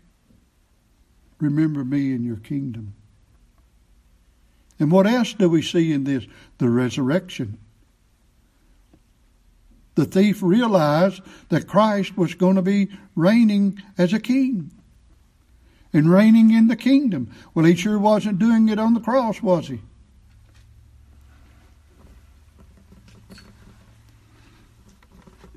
remember 1.41 1.83
me 1.83 2.13
in 2.13 2.23
your 2.23 2.37
kingdom. 2.37 2.93
And 4.79 4.91
what 4.91 5.07
else 5.07 5.33
do 5.33 5.49
we 5.49 5.61
see 5.61 5.91
in 5.93 6.05
this? 6.05 6.25
The 6.57 6.69
resurrection. 6.69 7.57
The 9.95 10.05
thief 10.05 10.41
realized 10.41 11.21
that 11.49 11.67
Christ 11.67 12.17
was 12.17 12.33
going 12.33 12.55
to 12.55 12.61
be 12.61 12.89
reigning 13.15 13.81
as 13.97 14.13
a 14.13 14.19
king 14.19 14.71
and 15.93 16.09
reigning 16.09 16.51
in 16.51 16.67
the 16.67 16.75
kingdom. 16.75 17.31
Well, 17.53 17.65
he 17.65 17.75
sure 17.75 17.99
wasn't 17.99 18.39
doing 18.39 18.69
it 18.69 18.79
on 18.79 18.93
the 18.93 19.01
cross, 19.01 19.41
was 19.41 19.67
he? 19.67 19.81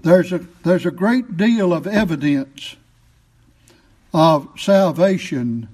There's 0.02 0.32
a, 0.32 0.38
there's 0.64 0.84
a 0.84 0.90
great 0.90 1.38
deal 1.38 1.72
of 1.72 1.86
evidence 1.86 2.76
of 4.12 4.48
salvation 4.58 5.68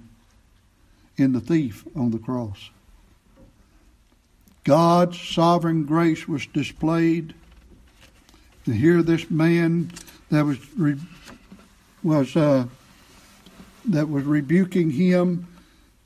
in 1.20 1.32
the 1.32 1.40
thief 1.40 1.84
on 1.94 2.10
the 2.10 2.18
cross. 2.18 2.70
God's 4.64 5.20
sovereign 5.20 5.84
grace 5.84 6.28
was 6.28 6.46
displayed. 6.46 7.34
And 8.66 8.74
here, 8.74 9.02
this 9.02 9.30
man 9.30 9.90
that 10.30 10.44
was 10.44 10.58
re, 10.76 10.96
was 12.02 12.36
uh, 12.36 12.66
that 13.86 14.08
was 14.08 14.24
rebuking 14.24 14.90
him, 14.90 15.46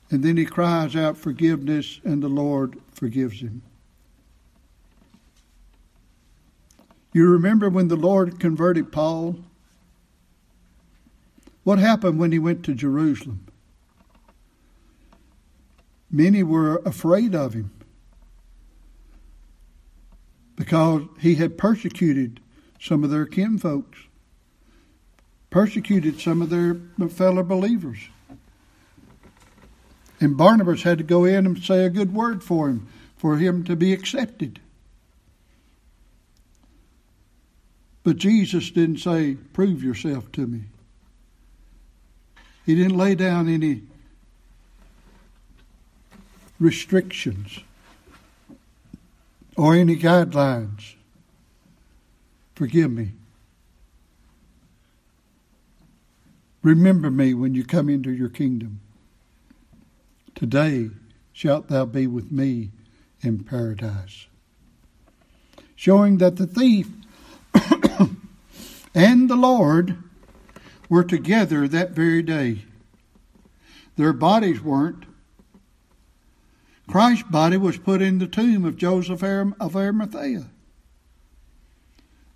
and 0.09 0.23
then 0.23 0.37
he 0.37 0.45
cries 0.45 0.95
out 0.95 1.17
forgiveness, 1.17 1.99
and 2.03 2.23
the 2.23 2.29
Lord 2.29 2.79
forgives 2.93 3.41
him. 3.41 3.61
You 7.13 7.29
remember 7.29 7.69
when 7.69 7.87
the 7.87 7.95
Lord 7.95 8.39
converted 8.39 8.91
Paul? 8.91 9.37
What 11.63 11.79
happened 11.79 12.19
when 12.19 12.31
he 12.31 12.39
went 12.39 12.63
to 12.65 12.73
Jerusalem? 12.73 13.45
Many 16.15 16.43
were 16.43 16.77
afraid 16.85 17.35
of 17.35 17.53
him. 17.53 17.71
because 20.55 21.03
he 21.19 21.35
had 21.35 21.57
persecuted 21.57 22.39
some 22.79 23.03
of 23.03 23.09
their 23.09 23.25
kinfolks, 23.25 23.99
persecuted 25.49 26.19
some 26.19 26.41
of 26.41 26.49
their 26.49 26.75
fellow 27.09 27.43
believers. 27.43 27.97
And 30.21 30.37
Barnabas 30.37 30.83
had 30.83 30.97
to 30.99 31.03
go 31.03 31.25
in 31.25 31.45
and 31.45 31.61
say 31.61 31.85
a 31.85 31.89
good 31.89 32.13
word 32.13 32.43
for 32.43 32.69
him, 32.69 32.87
for 33.17 33.37
him 33.37 33.63
to 33.65 33.75
be 33.75 33.91
accepted. 33.91 34.61
But 38.03 38.17
Jesus 38.17 38.71
didn't 38.71 38.99
say, 38.99 39.35
Prove 39.51 39.83
yourself 39.83 40.31
to 40.33 40.47
me. 40.47 40.61
He 42.65 42.75
didn't 42.75 42.97
lay 42.97 43.15
down 43.15 43.49
any 43.49 43.81
restrictions 46.65 47.59
or 49.55 49.75
any 49.75 49.95
guidelines. 49.95 50.95
Forgive 52.55 52.91
me. 52.91 53.11
Remember 56.63 57.11
me 57.11 57.35
when 57.35 57.53
you 57.53 57.63
come 57.63 57.87
into 57.87 58.11
your 58.11 58.29
kingdom. 58.29 58.81
Today 60.33 60.89
shalt 61.31 61.67
thou 61.67 61.85
be 61.85 62.07
with 62.07 62.31
me 62.31 62.71
in 63.21 63.43
paradise. 63.43 64.25
Showing 65.75 66.17
that 66.17 66.37
the 66.37 66.47
thief 66.47 66.89
and 68.95 69.29
the 69.29 69.35
Lord 69.35 69.97
were 70.89 71.03
together 71.03 71.67
that 71.67 71.91
very 71.91 72.23
day. 72.23 72.63
Their 73.97 74.13
bodies 74.13 74.61
weren't. 74.61 75.05
Christ's 76.87 77.27
body 77.29 77.57
was 77.57 77.77
put 77.77 78.01
in 78.01 78.19
the 78.19 78.27
tomb 78.27 78.65
of 78.65 78.77
Joseph 78.77 79.23
of 79.23 79.75
Arimathea. 79.75 80.45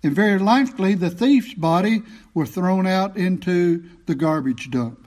And 0.02 0.14
very 0.14 0.38
likely 0.38 0.94
the 0.94 1.10
thief's 1.10 1.54
body 1.54 2.02
was 2.34 2.50
thrown 2.50 2.86
out 2.86 3.16
into 3.16 3.84
the 4.06 4.14
garbage 4.14 4.70
dump. 4.70 5.06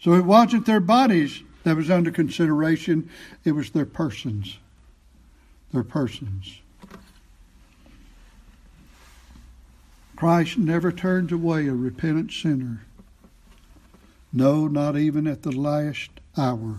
So 0.00 0.14
it 0.14 0.24
wasn't 0.24 0.66
their 0.66 0.80
bodies 0.80 1.42
that 1.64 1.76
was 1.76 1.90
under 1.90 2.10
consideration, 2.10 3.08
it 3.44 3.52
was 3.52 3.70
their 3.70 3.86
persons. 3.86 4.58
Their 5.72 5.84
persons. 5.84 6.60
Christ 10.16 10.58
never 10.58 10.92
turns 10.92 11.32
away 11.32 11.66
a 11.66 11.72
repentant 11.72 12.32
sinner. 12.32 12.84
No, 14.32 14.66
not 14.66 14.96
even 14.96 15.26
at 15.26 15.42
the 15.42 15.52
last 15.52 16.10
hour. 16.36 16.76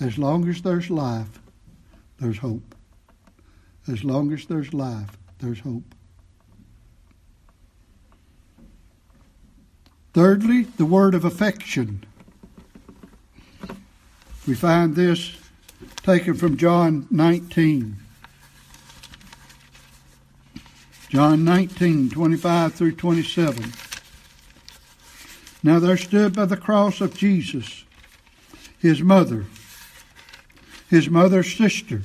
As 0.00 0.18
long 0.18 0.48
as 0.48 0.62
there's 0.62 0.90
life, 0.90 1.38
there's 2.18 2.38
hope. 2.38 2.74
As 3.88 4.02
long 4.02 4.32
as 4.32 4.46
there's 4.46 4.74
life, 4.74 5.16
there's 5.38 5.60
hope. 5.60 5.94
Thirdly, 10.12 10.62
the 10.62 10.86
word 10.86 11.14
of 11.14 11.24
affection. 11.24 12.02
We 14.48 14.54
find 14.54 14.96
this 14.96 15.36
taken 16.02 16.34
from 16.34 16.56
John 16.56 17.06
19. 17.10 17.96
John 21.08 21.44
19, 21.44 22.10
25 22.10 22.74
through 22.74 22.96
27. 22.96 23.72
Now 25.66 25.80
there 25.80 25.96
stood 25.96 26.32
by 26.32 26.44
the 26.44 26.56
cross 26.56 27.00
of 27.00 27.16
Jesus 27.16 27.82
his 28.78 29.02
mother, 29.02 29.46
his 30.88 31.10
mother's 31.10 31.52
sister, 31.52 32.02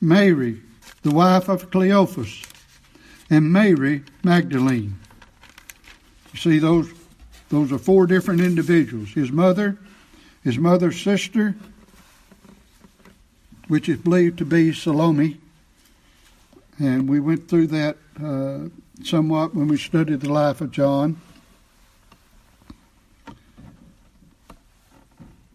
Mary, 0.00 0.60
the 1.02 1.12
wife 1.12 1.48
of 1.48 1.70
Cleophas, 1.70 2.42
and 3.30 3.52
Mary 3.52 4.02
Magdalene. 4.24 4.98
You 6.32 6.40
see, 6.40 6.58
those, 6.58 6.90
those 7.50 7.70
are 7.70 7.78
four 7.78 8.08
different 8.08 8.40
individuals 8.40 9.10
his 9.10 9.30
mother, 9.30 9.78
his 10.42 10.58
mother's 10.58 11.00
sister, 11.00 11.54
which 13.68 13.88
is 13.88 13.98
believed 13.98 14.38
to 14.38 14.44
be 14.44 14.72
Salome, 14.72 15.38
and 16.80 17.08
we 17.08 17.20
went 17.20 17.48
through 17.48 17.68
that 17.68 17.96
uh, 18.20 18.70
somewhat 19.04 19.54
when 19.54 19.68
we 19.68 19.76
studied 19.76 20.22
the 20.22 20.32
life 20.32 20.60
of 20.60 20.72
John. 20.72 21.20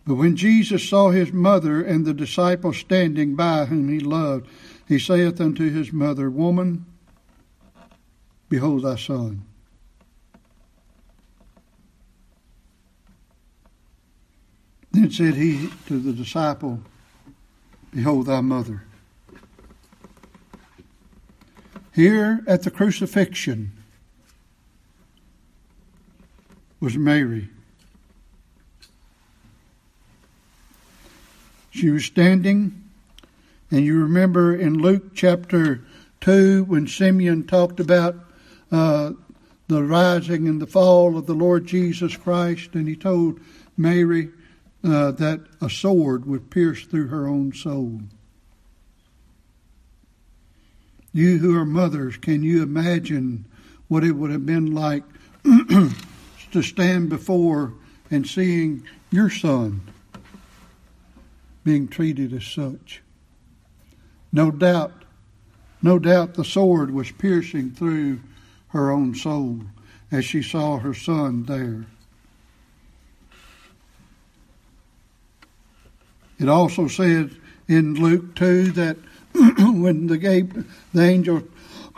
But 0.05 0.15
when 0.15 0.35
Jesus 0.35 0.87
saw 0.87 1.11
his 1.11 1.31
mother 1.31 1.81
and 1.81 2.05
the 2.05 2.13
disciple 2.13 2.73
standing 2.73 3.35
by 3.35 3.65
whom 3.65 3.87
he 3.87 3.99
loved, 3.99 4.47
he 4.87 4.99
saith 4.99 5.39
unto 5.39 5.69
his 5.69 5.93
mother, 5.93 6.29
Woman, 6.29 6.85
behold 8.49 8.83
thy 8.83 8.97
son. 8.97 9.45
Then 14.91 15.09
said 15.09 15.35
he 15.35 15.69
to 15.87 15.99
the 15.99 16.13
disciple, 16.13 16.81
Behold 17.91 18.27
thy 18.27 18.41
mother. 18.41 18.83
Here 21.93 22.43
at 22.47 22.63
the 22.63 22.71
crucifixion 22.71 23.71
was 26.79 26.97
Mary. 26.97 27.49
She 31.73 31.89
was 31.89 32.05
standing, 32.05 32.83
and 33.71 33.83
you 33.83 33.99
remember 33.99 34.55
in 34.55 34.77
Luke 34.77 35.15
chapter 35.15 35.83
2 36.21 36.65
when 36.65 36.85
Simeon 36.85 37.47
talked 37.47 37.79
about 37.79 38.15
uh, 38.71 39.13
the 39.67 39.81
rising 39.81 40.47
and 40.47 40.61
the 40.61 40.67
fall 40.67 41.17
of 41.17 41.25
the 41.25 41.33
Lord 41.33 41.65
Jesus 41.65 42.15
Christ, 42.15 42.75
and 42.75 42.87
he 42.87 42.95
told 42.95 43.39
Mary 43.75 44.29
uh, 44.83 45.11
that 45.13 45.47
a 45.61 45.69
sword 45.69 46.27
would 46.27 46.51
pierce 46.51 46.85
through 46.85 47.07
her 47.07 47.27
own 47.27 47.53
soul. 47.53 48.01
You 51.11 51.39
who 51.39 51.57
are 51.57 51.65
mothers, 51.65 52.17
can 52.17 52.43
you 52.43 52.61
imagine 52.61 53.45
what 53.87 54.03
it 54.03 54.11
would 54.11 54.29
have 54.29 54.45
been 54.45 54.75
like 54.75 55.05
to 55.43 56.61
stand 56.61 57.09
before 57.09 57.73
and 58.11 58.27
seeing 58.27 58.83
your 59.09 59.31
son 59.31 59.81
being 61.63 61.87
treated 61.87 62.33
as 62.33 62.45
such? 62.45 63.01
No 64.31 64.51
doubt, 64.51 64.91
no 65.81 65.99
doubt 65.99 66.33
the 66.33 66.45
sword 66.45 66.91
was 66.91 67.11
piercing 67.11 67.71
through 67.71 68.19
her 68.69 68.91
own 68.91 69.13
soul 69.15 69.61
as 70.11 70.25
she 70.25 70.41
saw 70.41 70.77
her 70.77 70.93
son 70.93 71.43
there. 71.43 71.85
It 76.39 76.49
also 76.49 76.87
says 76.87 77.31
in 77.67 77.95
Luke 77.95 78.35
2 78.35 78.71
that 78.71 78.97
when 79.33 80.07
the, 80.07 80.67
angel 80.95 81.43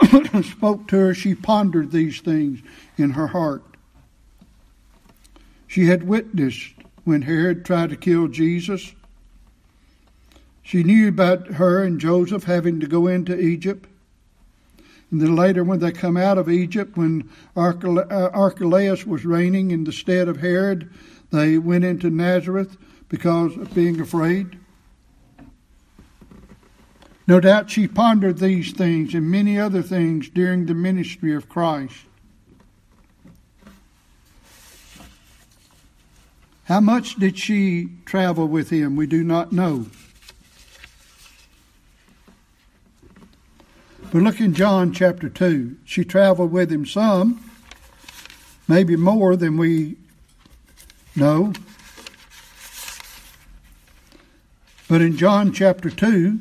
spoke 0.44 0.88
to 0.90 0.98
her, 0.98 1.14
she 1.14 1.36
pondered 1.36 1.92
these 1.92 2.22
things 2.22 2.60
in 2.98 3.12
her 3.12 3.28
heart. 3.28 3.64
She 5.68 5.88
had 5.88 6.08
witnessed 6.08 6.74
when 7.04 7.24
Herod 7.24 7.66
tried 7.66 7.90
to 7.90 7.96
kill 7.96 8.28
Jesus. 8.28 8.94
She 10.66 10.82
knew 10.82 11.08
about 11.08 11.46
her 11.46 11.84
and 11.84 12.00
Joseph 12.00 12.46
having 12.46 12.80
to 12.80 12.88
go 12.88 13.06
into 13.06 13.40
Egypt. 13.40 13.88
And 15.12 15.22
then 15.22 15.36
later, 15.36 15.64
when 15.64 15.78
they 15.78 15.92
come 15.92 16.18
out 16.18 16.40
of 16.40 16.50
Egypt, 16.50 16.98
when 16.98 17.30
uh, 17.56 17.72
Archelaus 18.34 19.06
was 19.06 19.26
reigning 19.26 19.70
in 19.70 19.84
the 19.84 19.92
stead 19.92 20.28
of 20.28 20.38
Herod, 20.38 20.90
they 21.30 21.60
went 21.60 21.84
into 21.84 22.10
Nazareth 22.10 22.78
because 23.10 23.56
of 23.56 23.76
being 23.76 24.02
afraid. 24.02 24.58
No 27.28 27.40
doubt 27.40 27.70
she 27.70 27.88
pondered 27.88 28.40
these 28.40 28.72
things 28.72 29.14
and 29.14 29.30
many 29.30 29.60
other 29.60 29.84
things 29.84 30.30
during 30.30 30.66
the 30.66 30.74
ministry 30.74 31.36
of 31.36 31.48
Christ. 31.48 32.06
How 36.64 36.80
much 36.80 37.18
did 37.18 37.38
she 37.38 37.90
travel 38.06 38.48
with 38.48 38.72
him? 38.72 38.96
We 38.96 39.06
do 39.06 39.24
not 39.24 39.52
know. 39.52 39.86
But 44.16 44.24
look 44.24 44.40
in 44.40 44.54
John 44.54 44.94
chapter 44.94 45.28
2. 45.28 45.76
She 45.84 46.06
traveled 46.06 46.54
with 46.54 46.72
him 46.72 46.86
some, 46.86 47.52
maybe 48.66 48.96
more 48.96 49.36
than 49.36 49.58
we 49.58 49.98
know. 51.18 51.52
But 54.88 55.02
in 55.02 55.18
John 55.18 55.52
chapter 55.52 55.90
2, 55.90 56.40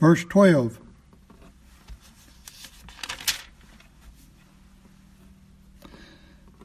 Verse 0.00 0.24
12. 0.24 0.80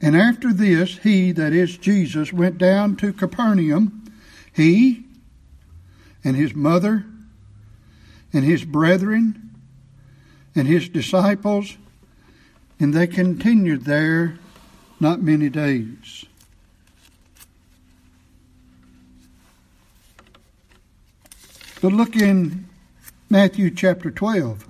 And 0.01 0.17
after 0.17 0.51
this, 0.51 0.97
he, 0.97 1.31
that 1.33 1.53
is 1.53 1.77
Jesus, 1.77 2.33
went 2.33 2.57
down 2.57 2.95
to 2.95 3.13
Capernaum, 3.13 4.11
he 4.51 5.05
and 6.23 6.35
his 6.35 6.53
mother 6.53 7.05
and 8.33 8.43
his 8.43 8.63
brethren 8.63 9.51
and 10.55 10.67
his 10.67 10.89
disciples, 10.89 11.77
and 12.79 12.93
they 12.93 13.07
continued 13.07 13.85
there 13.85 14.37
not 14.99 15.21
many 15.21 15.49
days. 15.49 16.25
But 21.81 21.93
look 21.93 22.15
in 22.15 22.67
Matthew 23.29 23.71
chapter 23.71 24.11
12. 24.11 24.67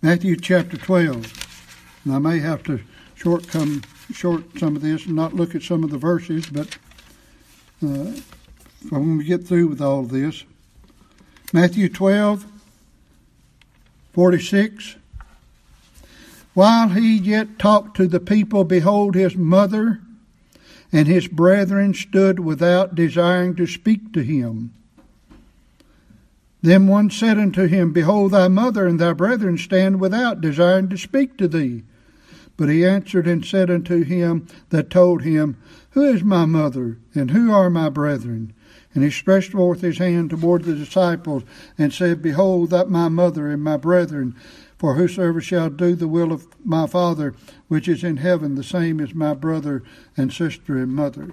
Matthew 0.00 0.34
chapter 0.34 0.76
12. 0.76 2.00
And 2.04 2.14
I 2.14 2.18
may 2.18 2.40
have 2.40 2.64
to 2.64 2.80
short, 3.14 3.46
come, 3.46 3.82
short 4.12 4.44
some 4.58 4.76
of 4.76 4.82
this 4.82 5.06
and 5.06 5.16
not 5.16 5.34
look 5.34 5.54
at 5.54 5.62
some 5.62 5.84
of 5.84 5.90
the 5.90 5.98
verses, 5.98 6.46
but 6.46 6.76
uh, 7.82 8.12
when 8.90 9.18
we 9.18 9.24
get 9.24 9.46
through 9.46 9.68
with 9.68 9.80
all 9.80 10.00
of 10.00 10.10
this. 10.10 10.44
Matthew 11.52 11.88
12, 11.88 12.46
46. 14.12 14.96
While 16.54 16.90
he 16.90 17.16
yet 17.16 17.58
talked 17.58 17.96
to 17.96 18.06
the 18.06 18.20
people, 18.20 18.64
behold, 18.64 19.14
his 19.14 19.36
mother 19.36 20.00
and 20.92 21.08
his 21.08 21.26
brethren 21.26 21.94
stood 21.94 22.40
without, 22.40 22.94
desiring 22.94 23.56
to 23.56 23.66
speak 23.66 24.12
to 24.12 24.22
him. 24.22 24.72
Then 26.60 26.86
one 26.86 27.10
said 27.10 27.38
unto 27.38 27.66
him, 27.66 27.92
Behold, 27.92 28.32
thy 28.32 28.48
mother 28.48 28.86
and 28.86 29.00
thy 29.00 29.14
brethren 29.14 29.58
stand 29.58 29.98
without, 29.98 30.40
desiring 30.40 30.88
to 30.90 30.96
speak 30.96 31.36
to 31.38 31.48
thee. 31.48 31.82
But 32.56 32.68
he 32.68 32.84
answered 32.84 33.26
and 33.26 33.44
said 33.44 33.70
unto 33.70 34.04
him 34.04 34.46
that 34.70 34.90
told 34.90 35.22
him, 35.22 35.56
Who 35.90 36.04
is 36.04 36.22
my 36.22 36.44
mother, 36.44 36.98
and 37.14 37.30
who 37.30 37.52
are 37.52 37.70
my 37.70 37.88
brethren? 37.88 38.52
And 38.94 39.02
he 39.02 39.10
stretched 39.10 39.52
forth 39.52 39.80
his 39.80 39.98
hand 39.98 40.30
toward 40.30 40.64
the 40.64 40.74
disciples, 40.74 41.44
and 41.78 41.92
said, 41.92 42.22
Behold, 42.22 42.70
that 42.70 42.90
my 42.90 43.08
mother 43.08 43.48
and 43.48 43.62
my 43.62 43.76
brethren. 43.76 44.36
For 44.76 44.96
whosoever 44.96 45.40
shall 45.40 45.70
do 45.70 45.94
the 45.94 46.08
will 46.08 46.32
of 46.32 46.48
my 46.64 46.86
Father 46.86 47.34
which 47.68 47.88
is 47.88 48.02
in 48.02 48.16
heaven, 48.16 48.56
the 48.56 48.64
same 48.64 48.98
is 49.00 49.14
my 49.14 49.32
brother 49.32 49.82
and 50.16 50.32
sister 50.32 50.76
and 50.76 50.92
mother. 50.92 51.30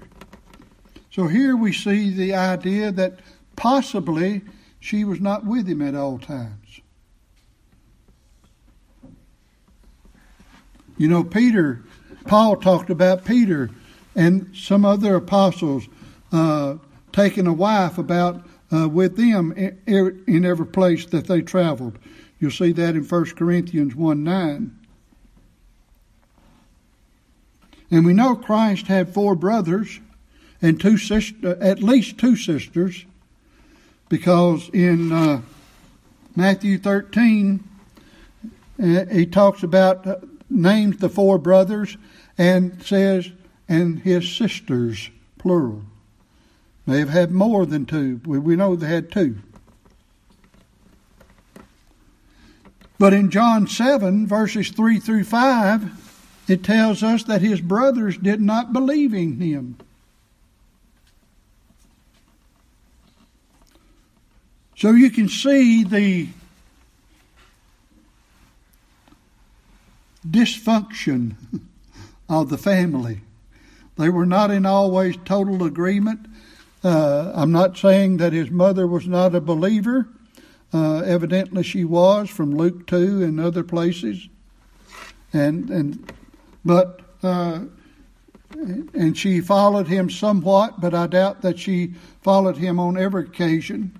So 1.09 1.27
here 1.27 1.57
we 1.57 1.73
see 1.73 2.11
the 2.11 2.35
idea 2.35 2.91
that 2.91 3.19
possibly 3.55 4.43
she 4.79 5.03
was 5.03 5.19
not 5.19 5.45
with 5.45 5.67
him 5.67 5.81
at 5.81 5.95
all 5.95 6.19
times. 6.19 6.58
You 10.99 11.07
know, 11.07 11.23
Peter, 11.23 11.81
Paul 12.25 12.57
talked 12.57 12.91
about 12.91 13.25
Peter 13.25 13.71
and 14.15 14.53
some 14.53 14.85
other 14.85 15.15
apostles 15.15 15.87
uh, 16.31 16.75
taking 17.11 17.47
a 17.47 17.53
wife 17.53 17.97
about 17.97 18.43
uh, 18.71 18.87
with 18.87 19.15
them 19.15 19.51
in, 19.53 20.45
every 20.45 20.65
place 20.65 21.05
that 21.07 21.25
they 21.25 21.41
traveled. 21.41 21.97
You'll 22.39 22.51
see 22.51 22.73
that 22.73 22.95
in 22.95 23.03
1 23.03 23.25
Corinthians 23.35 23.95
1 23.95 24.23
9. 24.23 24.79
And 27.91 28.05
we 28.05 28.13
know 28.13 28.35
Christ 28.35 28.87
had 28.87 29.13
four 29.13 29.35
brothers 29.35 29.99
and 30.61 30.79
two 30.79 30.97
sisters, 30.97 31.57
at 31.61 31.81
least 31.81 32.17
two 32.17 32.35
sisters, 32.35 33.05
because 34.09 34.69
in 34.73 35.11
uh, 35.11 35.41
Matthew 36.35 36.77
13, 36.77 37.63
uh, 38.81 39.05
he 39.05 39.25
talks 39.25 39.63
about, 39.63 40.05
uh, 40.05 40.17
names 40.49 40.97
the 40.97 41.09
four 41.09 41.37
brothers 41.37 41.97
and 42.37 42.81
says, 42.83 43.29
and 43.67 43.99
his 43.99 44.29
sisters, 44.29 45.09
plural. 45.37 45.83
They 46.87 46.99
have 46.99 47.09
had 47.09 47.31
more 47.31 47.65
than 47.65 47.85
two. 47.85 48.19
We, 48.25 48.39
we 48.39 48.55
know 48.55 48.75
they 48.75 48.87
had 48.87 49.11
two. 49.11 49.37
But 52.97 53.13
in 53.13 53.31
John 53.31 53.67
7, 53.67 54.27
verses 54.27 54.71
3 54.71 54.99
through 54.99 55.23
5, 55.23 56.45
it 56.49 56.63
tells 56.63 57.03
us 57.03 57.23
that 57.23 57.41
his 57.41 57.61
brothers 57.61 58.17
did 58.17 58.41
not 58.41 58.73
believe 58.73 59.13
in 59.13 59.39
him. 59.39 59.77
So 64.75 64.91
you 64.91 65.11
can 65.11 65.29
see 65.29 65.83
the 65.83 66.29
dysfunction 70.27 71.35
of 72.29 72.49
the 72.49 72.57
family. 72.57 73.21
They 73.97 74.09
were 74.09 74.25
not 74.25 74.51
in 74.51 74.65
always 74.65 75.17
total 75.25 75.63
agreement. 75.63 76.25
Uh, 76.83 77.31
I'm 77.35 77.51
not 77.51 77.77
saying 77.77 78.17
that 78.17 78.31
his 78.31 78.49
mother 78.49 78.87
was 78.87 79.07
not 79.07 79.35
a 79.35 79.41
believer. 79.41 80.07
Uh, 80.73 80.99
evidently, 80.99 81.63
she 81.63 81.83
was 81.83 82.29
from 82.29 82.55
Luke 82.55 82.87
two 82.87 83.23
and 83.23 83.39
other 83.39 83.63
places, 83.63 84.29
and 85.33 85.69
and 85.69 86.13
but 86.63 87.01
uh, 87.23 87.61
and 88.53 89.17
she 89.17 89.41
followed 89.41 89.87
him 89.87 90.09
somewhat, 90.09 90.79
but 90.79 90.93
I 90.93 91.07
doubt 91.07 91.41
that 91.41 91.59
she 91.59 91.93
followed 92.21 92.57
him 92.57 92.79
on 92.79 92.97
every 92.97 93.23
occasion. 93.23 93.99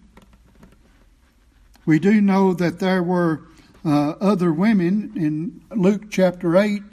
We 1.85 1.99
do 1.99 2.21
know 2.21 2.53
that 2.53 2.79
there 2.79 3.01
were 3.01 3.41
uh, 3.85 4.11
other 4.21 4.51
women 4.51 5.13
in 5.15 5.61
Luke 5.75 6.09
chapter 6.09 6.57
eight. 6.57 6.83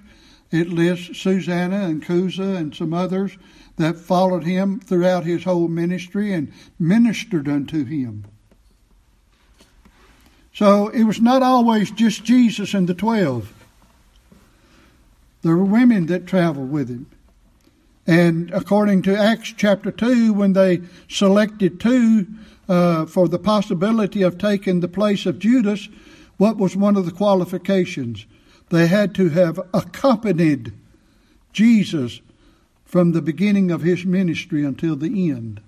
It 0.51 0.69
lists 0.69 1.19
Susanna 1.19 1.87
and 1.87 2.05
Chuza 2.05 2.57
and 2.57 2.75
some 2.75 2.95
others 2.95 3.37
that 3.77 3.99
followed 3.99 4.45
him 4.45 4.81
throughout 4.81 5.25
his 5.25 5.45
whole 5.45 5.69
ministry 5.69 6.33
and 6.33 6.53
ministered 6.79 7.49
unto 7.49 7.85
him. 7.85 8.25
So 10.55 10.89
it 10.89 11.05
was 11.05 11.21
not 11.21 11.43
always 11.43 11.91
just 11.91 12.25
Jesus 12.25 12.73
and 12.73 12.89
the 12.89 12.95
twelve. 12.95 13.53
There 15.43 15.57
were 15.57 15.65
women 15.65 16.07
that 16.07 16.27
traveled 16.27 16.71
with 16.71 16.89
him. 16.89 17.07
And 18.07 18.51
according 18.53 19.03
to 19.03 19.17
Acts 19.17 19.53
chapter 19.57 19.91
2, 19.91 20.33
when 20.33 20.53
they 20.53 20.81
selected 21.09 21.81
two 21.81 22.27
uh, 22.69 23.07
for 23.07 23.29
the 23.29 23.39
possibility 23.39 24.23
of 24.23 24.39
taking 24.39 24.81
the 24.81 24.89
place 24.89 25.27
of 25.27 25.39
Judas, 25.39 25.89
what 26.37 26.57
was 26.57 26.77
one 26.77 26.97
of 26.97 27.07
the 27.07 27.13
qualifications? 27.13 28.27
They 28.69 28.87
had 28.87 29.15
to 29.15 29.29
have 29.31 29.59
accompanied 29.73 30.73
Jesus 31.53 32.21
from 32.85 33.13
the 33.13 33.23
beginning 33.23 33.71
of 33.71 33.83
his 33.83 34.05
ministry 34.05 34.65
until 34.65 34.97
the 34.97 35.31
end. 35.31 35.61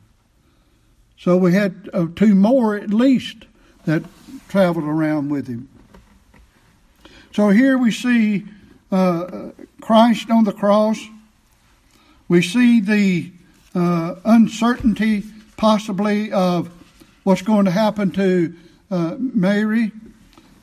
So 1.18 1.36
we 1.36 1.52
had 1.52 1.90
uh, 1.92 2.06
two 2.14 2.34
more 2.34 2.76
at 2.76 2.90
least 2.90 3.46
that 3.84 4.04
traveled 4.48 4.84
around 4.84 5.30
with 5.30 5.46
him. 5.48 5.68
So 7.32 7.50
here 7.50 7.76
we 7.76 7.90
see 7.90 8.46
uh, 8.90 9.50
Christ 9.80 10.30
on 10.30 10.44
the 10.44 10.52
cross. 10.52 10.98
We 12.28 12.42
see 12.42 12.80
the 12.80 13.32
uh, 13.74 14.16
uncertainty, 14.24 15.24
possibly, 15.56 16.32
of 16.32 16.70
what's 17.24 17.42
going 17.42 17.64
to 17.64 17.70
happen 17.70 18.10
to 18.12 18.54
uh, 18.90 19.16
Mary, 19.18 19.92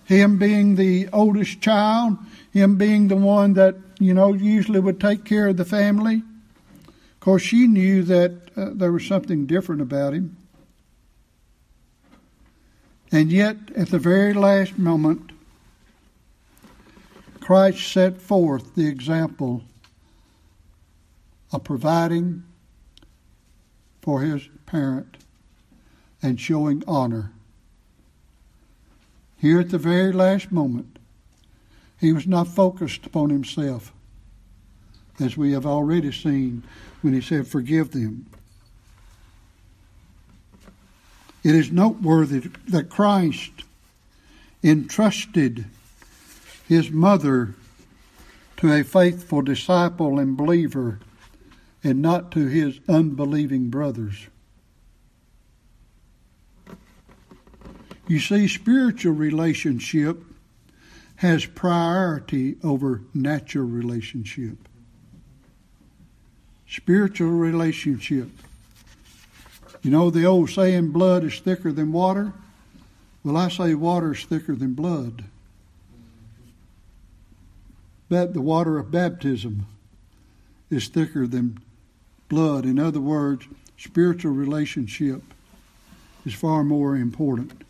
him 0.06 0.38
being 0.38 0.76
the 0.76 1.10
oldest 1.12 1.62
child, 1.62 2.18
him 2.51 2.78
being 2.78 3.08
the 3.08 3.16
one 3.16 3.53
that, 3.53 3.76
you 3.99 4.14
know, 4.14 4.34
usually 4.34 4.80
would 4.80 4.99
take 4.99 5.26
care 5.26 5.47
of 5.47 5.58
the 5.58 5.66
family. 5.66 6.24
Of 6.88 7.20
course, 7.20 7.41
she 7.41 7.68
knew 7.68 8.03
that 8.03 8.32
uh, 8.56 8.70
there 8.74 8.91
was 8.91 9.06
something 9.06 9.45
different 9.45 9.82
about 9.82 10.14
him. 10.14 10.38
And 13.12 13.32
yet, 13.32 13.58
at 13.76 13.89
the 13.89 13.99
very 13.99 14.34
last 14.34 14.78
moment, 14.78 15.32
Christ 17.39 17.91
set 17.91 18.22
forth 18.22 18.76
the 18.76 18.88
example 18.88 19.64
of 21.51 21.64
providing 21.64 22.43
for 24.01 24.22
his 24.22 24.49
parent 24.66 25.18
and 26.22 26.39
showing 26.39 26.84
honor. 26.88 27.32
Here 29.38 29.59
at 29.59 29.69
the 29.69 29.77
very 29.77 30.11
last 30.11 30.51
moment, 30.51 30.97
he 31.99 32.11
was 32.13 32.27
not 32.27 32.47
focused 32.47 33.05
upon 33.05 33.29
himself, 33.29 33.93
as 35.19 35.38
we 35.38 35.51
have 35.53 35.65
already 35.65 36.11
seen 36.11 36.63
when 37.01 37.13
he 37.13 37.21
said, 37.21 37.47
Forgive 37.47 37.91
them, 37.91 38.27
It 41.43 41.53
is 41.53 41.71
noteworthy 41.71 42.49
that 42.67 42.89
Christ 42.89 43.51
entrusted 44.63 45.65
his 46.67 46.89
mother 46.89 47.53
to 48.57 48.73
a 48.73 48.83
faithful 48.83 49.43
disciple 49.43 50.17
and 50.17 50.36
believer 50.36 50.99
and 51.83 52.01
not 52.01 52.31
to 52.31 52.47
his 52.47 52.79
unbelieving 52.89 53.69
brothers. 53.69 54.27
You 58.08 58.20
see, 58.20 58.47
spiritual 58.47 59.14
relationship 59.14 60.24
has 61.18 61.45
priority 61.45 62.56
over 62.64 63.01
natural 63.14 63.66
relationship. 63.66 64.58
Spiritual 66.68 67.30
relationship. 67.30 68.30
You 69.82 69.91
know 69.91 70.10
the 70.10 70.26
old 70.26 70.49
saying, 70.49 70.91
blood 70.91 71.24
is 71.24 71.39
thicker 71.39 71.72
than 71.72 71.91
water? 71.91 72.34
Well, 73.24 73.38
I 73.38 73.49
say 73.49 73.74
water 73.74 74.14
is 74.14 74.24
thicker 74.24 74.56
than 74.56 74.74
blood. 74.74 75.24
But 78.08 78.34
the 78.34 78.41
water 78.41 78.78
of 78.78 78.91
baptism 78.91 79.66
is 80.70 80.88
thicker 80.88 81.26
than 81.26 81.60
blood. 82.30 82.66
In 82.66 82.78
other 82.78 82.99
words, 82.99 83.47
spiritual 83.78 84.34
relationship 84.34 85.24
is 86.26 86.34
far 86.36 86.64
more 86.64 86.95
important. 86.95 87.64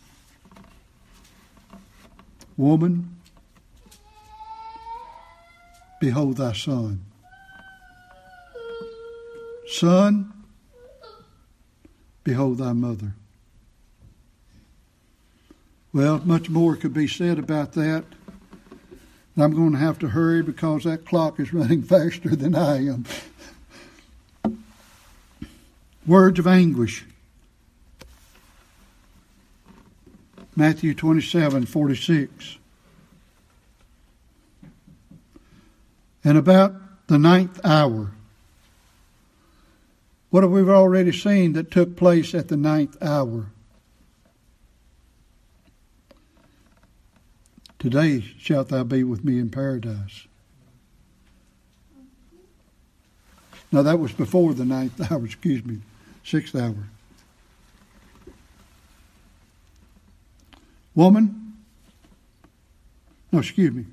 Woman, 2.57 3.17
behold 5.99 6.37
thy 6.37 6.53
son. 6.53 7.01
Son, 9.67 10.31
behold 12.23 12.59
thy 12.59 12.71
mother. 12.71 13.13
Well, 15.91 16.21
much 16.25 16.49
more 16.49 16.75
could 16.75 16.93
be 16.93 17.07
said 17.07 17.39
about 17.39 17.73
that. 17.73 18.03
I'm 19.37 19.53
going 19.53 19.73
to 19.73 19.77
have 19.77 19.99
to 19.99 20.09
hurry 20.09 20.41
because 20.41 20.83
that 20.83 21.05
clock 21.05 21.39
is 21.39 21.53
running 21.53 21.81
faster 21.81 22.35
than 22.35 22.55
I 22.55 22.85
am. 22.87 23.05
Words 26.05 26.39
of 26.39 26.47
anguish. 26.47 27.05
Matthew 30.55 30.93
27 30.93 31.65
46. 31.65 32.57
And 36.23 36.37
about 36.37 36.73
the 37.07 37.19
ninth 37.19 37.59
hour, 37.63 38.11
what 40.29 40.43
have 40.43 40.51
we 40.51 40.63
already 40.63 41.11
seen 41.11 41.53
that 41.53 41.71
took 41.71 41.95
place 41.95 42.33
at 42.33 42.47
the 42.47 42.57
ninth 42.57 42.97
hour? 43.01 43.47
Today 47.77 48.21
shalt 48.39 48.69
thou 48.69 48.83
be 48.83 49.03
with 49.03 49.23
me 49.23 49.37
in 49.37 49.49
paradise. 49.49 50.25
Now 53.71 53.83
that 53.83 53.99
was 53.99 54.13
before 54.13 54.53
the 54.53 54.65
ninth 54.65 54.99
hour, 55.11 55.23
excuse 55.25 55.63
me, 55.63 55.81
sixth 56.23 56.55
hour. 56.55 56.87
Woman, 60.95 61.53
no, 63.31 63.39
excuse 63.39 63.73
me. 63.73 63.85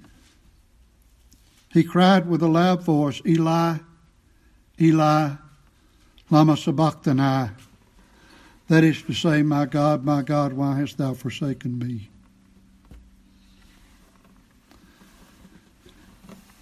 He 1.73 1.83
cried 1.83 2.29
with 2.29 2.43
a 2.43 2.49
loud 2.49 2.83
voice, 2.83 3.21
Eli, 3.27 3.79
Eli, 4.81 5.31
lama 6.31 6.57
sabachthani. 6.57 7.51
That 8.69 8.85
is 8.85 9.03
to 9.03 9.13
say, 9.15 9.43
My 9.43 9.67
God, 9.67 10.05
my 10.05 10.23
God, 10.23 10.53
why 10.53 10.79
hast 10.79 10.99
thou 10.99 11.15
forsaken 11.15 11.79
me? 11.79 12.09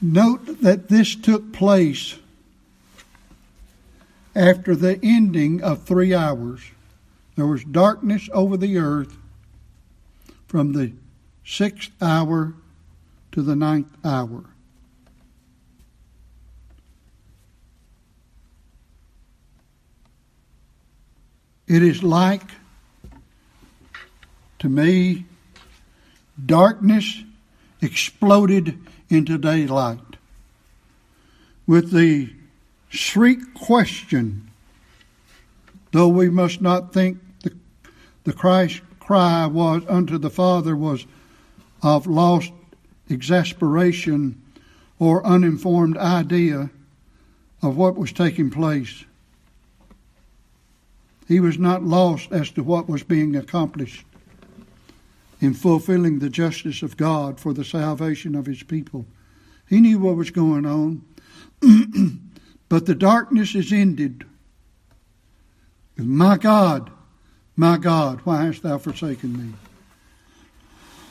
Note 0.01 0.63
that 0.63 0.89
this 0.89 1.15
took 1.15 1.53
place 1.53 2.17
after 4.35 4.75
the 4.75 4.99
ending 5.03 5.63
of 5.63 5.83
three 5.83 6.15
hours. 6.15 6.63
There 7.37 7.47
was 7.47 7.65
darkness 7.65 8.29
over 8.33 8.57
the 8.57 8.79
earth 8.79 9.20
from 10.51 10.73
the 10.73 10.93
sixth 11.45 11.93
hour 12.03 12.53
to 13.31 13.41
the 13.41 13.55
ninth 13.55 13.97
hour. 14.05 14.43
It 21.69 21.85
is 21.85 22.03
like, 22.03 22.43
to 24.59 24.69
me, 24.69 25.25
darkness 26.45 27.23
exploded 27.81 28.77
into 29.09 29.39
daylight 29.39 30.01
with 31.65 31.93
the 31.93 32.35
shriek 32.89 33.55
question, 33.55 34.51
though 35.93 36.09
we 36.09 36.29
must 36.29 36.61
not 36.61 36.93
think 36.93 37.21
the, 37.45 37.57
the 38.25 38.33
Christ 38.33 38.83
cry 39.11 39.45
was 39.45 39.83
unto 39.89 40.19
the 40.19 40.31
Father 40.31 40.77
was 40.77 41.05
of 41.83 42.07
lost 42.07 42.53
exasperation 43.09 44.41
or 45.01 45.27
uninformed 45.27 45.97
idea 45.97 46.71
of 47.61 47.77
what 47.77 47.97
was 47.97 48.13
taking 48.13 48.51
place. 48.51 49.05
He 51.27 51.41
was 51.41 51.59
not 51.59 51.83
lost 51.83 52.31
as 52.31 52.53
to 52.53 52.63
what 52.63 52.89
was 52.89 53.03
being 53.03 53.35
accomplished 53.35 54.05
in 55.41 55.55
fulfilling 55.55 56.21
the 56.21 56.31
justice 56.31 56.81
of 56.81 56.97
God 56.97 57.41
for 57.41 57.53
the 57.53 57.65
salvation 57.65 58.37
of 58.37 58.47
his 58.47 58.63
people. 58.63 59.07
He 59.69 59.81
knew 59.81 59.99
what 59.99 60.15
was 60.15 60.31
going 60.31 60.67
on. 60.67 61.03
but 62.69 62.87
the 62.87 62.95
darkness 62.95 63.57
is 63.57 63.73
ended. 63.73 64.25
My 65.97 66.39
God, 66.39 66.93
my 67.57 67.77
God, 67.77 68.21
why 68.25 68.45
hast 68.45 68.63
thou 68.63 68.79
forsaken 68.79 69.55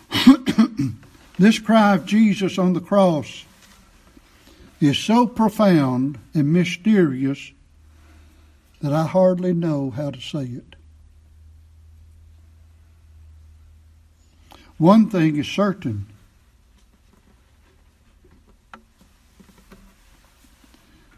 me? 0.10 0.94
this 1.40 1.60
cry 1.60 1.96
of 1.96 2.06
Jesus 2.06 2.58
on 2.58 2.74
the 2.74 2.82
cross 2.82 3.46
is 4.82 4.98
so 4.98 5.28
profound 5.28 6.18
and 6.34 6.52
mysterious 6.52 7.52
that 8.82 8.94
I 8.94 9.06
hardly 9.06 9.54
know 9.54 9.90
how 9.92 10.10
to 10.12 10.22
say 10.22 10.44
it. 10.44 10.76
One 14.78 15.10
thing 15.10 15.36
is 15.36 15.48
certain. 15.48 16.06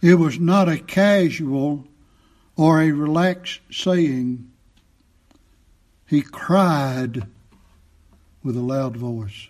It 0.02 0.16
was 0.16 0.40
not 0.40 0.68
a 0.68 0.80
casual 0.80 1.86
or 2.56 2.82
a 2.82 2.92
relaxed 2.92 3.62
saying. 3.72 4.51
He 6.12 6.22
cried 6.22 7.26
with 8.44 8.58
a 8.58 8.62
loud 8.62 8.98
voice. 8.98 9.48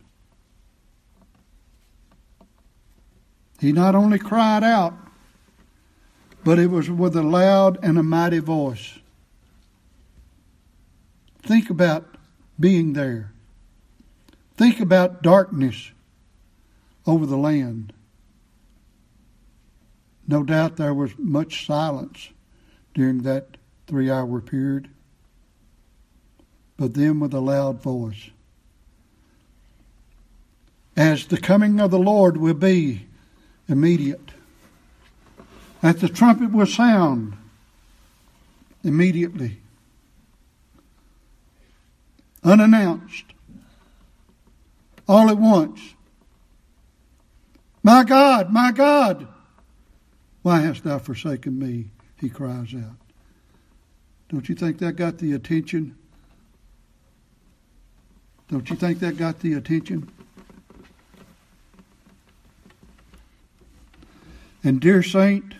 He 3.59 3.71
not 3.71 3.95
only 3.95 4.19
cried 4.19 4.63
out, 4.63 4.93
but 6.43 6.59
it 6.59 6.67
was 6.67 6.87
with 6.87 7.15
a 7.15 7.23
loud 7.23 7.79
and 7.81 7.97
a 7.97 8.03
mighty 8.03 8.37
voice. 8.37 8.99
Think 11.41 11.71
about 11.71 12.15
being 12.59 12.93
there. 12.93 13.33
Think 14.55 14.79
about 14.79 15.23
darkness 15.23 15.89
over 17.07 17.25
the 17.25 17.37
land. 17.37 17.91
No 20.27 20.43
doubt 20.43 20.77
there 20.77 20.93
was 20.93 21.17
much 21.17 21.65
silence 21.65 22.29
during 22.93 23.23
that 23.23 23.57
three 23.87 24.11
hour 24.11 24.39
period, 24.41 24.91
but 26.81 26.95
then 26.95 27.19
with 27.19 27.31
a 27.31 27.39
loud 27.39 27.79
voice. 27.79 28.31
As 30.97 31.27
the 31.27 31.37
coming 31.37 31.79
of 31.79 31.91
the 31.91 31.99
Lord 31.99 32.37
will 32.37 32.55
be 32.55 33.05
immediate, 33.67 34.31
that 35.81 35.99
the 35.99 36.09
trumpet 36.09 36.51
will 36.51 36.65
sound 36.65 37.37
immediately, 38.83 39.59
unannounced 42.43 43.25
all 45.07 45.29
at 45.29 45.37
once. 45.37 45.93
My 47.83 48.03
God, 48.03 48.51
my 48.51 48.71
God, 48.71 49.27
why 50.41 50.61
hast 50.61 50.83
thou 50.83 50.97
forsaken 50.97 51.59
me? 51.59 51.91
He 52.19 52.27
cries 52.27 52.73
out. 52.73 52.97
Don't 54.29 54.49
you 54.49 54.55
think 54.55 54.79
that 54.79 54.93
got 54.93 55.19
the 55.19 55.33
attention? 55.33 55.95
Don't 58.51 58.69
you 58.69 58.75
think 58.75 58.99
that 58.99 59.17
got 59.17 59.39
the 59.39 59.53
attention? 59.53 60.11
And, 64.63 64.79
dear 64.79 65.01
saint, 65.01 65.55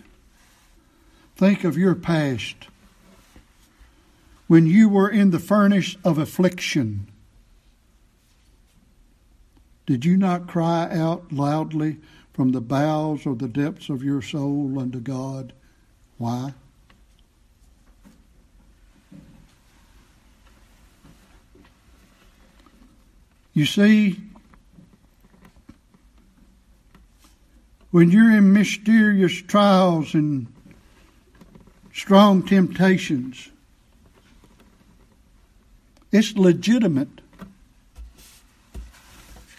think 1.34 1.64
of 1.64 1.76
your 1.76 1.94
past 1.94 2.68
when 4.46 4.66
you 4.66 4.88
were 4.88 5.08
in 5.08 5.30
the 5.30 5.38
furnace 5.38 5.96
of 6.04 6.18
affliction 6.18 7.08
did 9.86 10.04
you 10.04 10.16
not 10.16 10.46
cry 10.46 10.88
out 10.90 11.32
loudly 11.32 11.98
from 12.32 12.52
the 12.52 12.60
bowels 12.60 13.26
or 13.26 13.34
the 13.34 13.48
depths 13.48 13.88
of 13.88 14.04
your 14.04 14.22
soul 14.22 14.78
unto 14.78 15.00
God? 15.00 15.52
Why? 16.18 16.54
You 23.54 23.66
see, 23.66 24.18
when 27.90 28.10
you're 28.10 28.30
in 28.30 28.52
mysterious 28.52 29.34
trials 29.42 30.14
and 30.14 30.46
strong 31.92 32.42
temptations, 32.42 33.50
it's 36.10 36.34
legitimate 36.36 37.20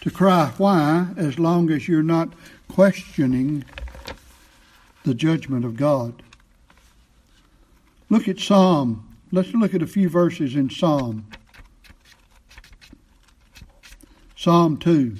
to 0.00 0.10
cry 0.10 0.52
why 0.56 1.08
as 1.16 1.38
long 1.38 1.70
as 1.70 1.86
you're 1.88 2.02
not 2.02 2.30
questioning 2.68 3.64
the 5.04 5.14
judgment 5.14 5.64
of 5.64 5.76
God. 5.76 6.20
Look 8.10 8.26
at 8.26 8.40
Psalm. 8.40 9.16
Let's 9.30 9.52
look 9.52 9.74
at 9.74 9.82
a 9.82 9.86
few 9.86 10.08
verses 10.08 10.56
in 10.56 10.70
Psalm. 10.70 11.26
Psalm 14.44 14.76
2. 14.76 15.16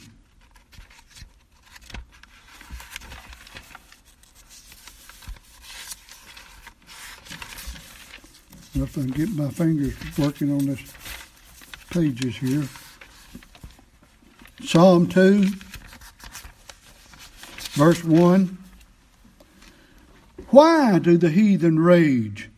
If 8.75 8.99
I 8.99 9.01
can 9.01 9.07
get 9.13 9.31
my 9.31 9.49
fingers 9.49 9.95
working 10.19 10.53
on 10.53 10.67
this 10.67 10.93
pages 11.89 12.37
here. 12.37 12.69
Psalm 14.63 15.07
2, 15.07 15.47
verse 17.73 18.05
1. 18.05 18.59
Why 20.51 20.99
do 20.99 21.17
the 21.17 21.31
heathen 21.31 21.79
rage 21.79 22.51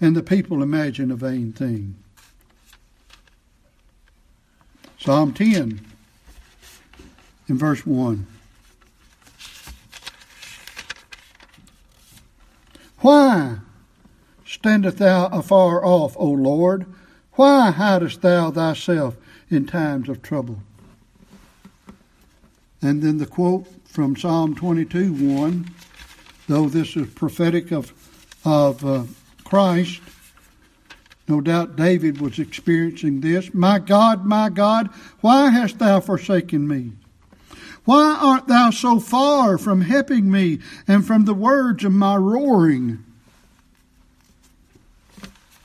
and 0.00 0.14
the 0.14 0.22
people 0.22 0.62
imagine 0.62 1.10
a 1.10 1.16
vain 1.16 1.52
thing? 1.52 1.96
Psalm 4.96 5.32
10, 5.32 5.93
in 7.48 7.58
verse 7.58 7.86
1. 7.86 8.26
Why 13.00 13.58
standest 14.46 14.98
thou 14.98 15.26
afar 15.26 15.84
off, 15.84 16.16
O 16.16 16.26
Lord? 16.26 16.86
Why 17.32 17.70
hidest 17.70 18.22
thou 18.22 18.50
thyself 18.50 19.16
in 19.50 19.66
times 19.66 20.08
of 20.08 20.22
trouble? 20.22 20.60
And 22.80 23.02
then 23.02 23.18
the 23.18 23.26
quote 23.26 23.66
from 23.84 24.16
Psalm 24.16 24.54
22 24.54 25.12
1, 25.12 25.70
though 26.48 26.68
this 26.68 26.96
is 26.96 27.08
prophetic 27.10 27.72
of, 27.72 27.92
of 28.44 28.84
uh, 28.84 29.04
Christ, 29.44 30.00
no 31.28 31.40
doubt 31.40 31.76
David 31.76 32.20
was 32.20 32.38
experiencing 32.38 33.20
this. 33.20 33.52
My 33.52 33.78
God, 33.78 34.24
my 34.24 34.48
God, 34.50 34.88
why 35.20 35.50
hast 35.50 35.78
thou 35.78 36.00
forsaken 36.00 36.68
me? 36.68 36.92
Why 37.84 38.18
art 38.20 38.48
thou 38.48 38.70
so 38.70 38.98
far 38.98 39.58
from 39.58 39.82
helping 39.82 40.30
me 40.30 40.60
and 40.88 41.06
from 41.06 41.26
the 41.26 41.34
words 41.34 41.84
of 41.84 41.92
my 41.92 42.16
roaring? 42.16 43.04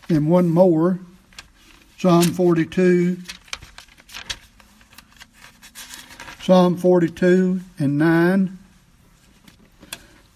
And 0.09 0.29
one 0.29 0.49
more, 0.49 0.99
Psalm 1.97 2.23
42. 2.23 3.17
Psalm 6.41 6.77
42 6.77 7.61
and 7.77 7.97
9. 7.97 8.57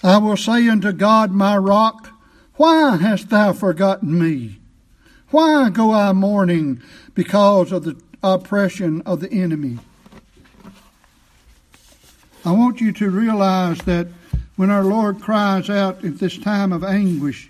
I 0.03 0.17
will 0.17 0.37
say 0.37 0.69
unto 0.69 0.91
God, 0.91 1.31
my 1.31 1.57
rock, 1.57 2.09
Why 2.55 2.97
hast 2.97 3.29
thou 3.29 3.51
forgotten 3.51 4.19
me? 4.19 4.59
Why 5.31 5.69
go 5.69 5.91
I 5.91 6.13
mourning 6.13 6.81
because 7.15 7.71
of 7.71 7.83
the 7.83 7.99
oppression 8.21 9.01
of 9.01 9.19
the 9.21 9.31
enemy? 9.31 9.79
I 12.45 12.51
want 12.51 12.81
you 12.81 12.91
to 12.93 13.09
realize 13.09 13.77
that 13.79 14.07
when 14.57 14.69
our 14.69 14.83
Lord 14.83 15.21
cries 15.21 15.69
out 15.69 16.03
at 16.03 16.19
this 16.19 16.37
time 16.37 16.73
of 16.73 16.83
anguish, 16.83 17.49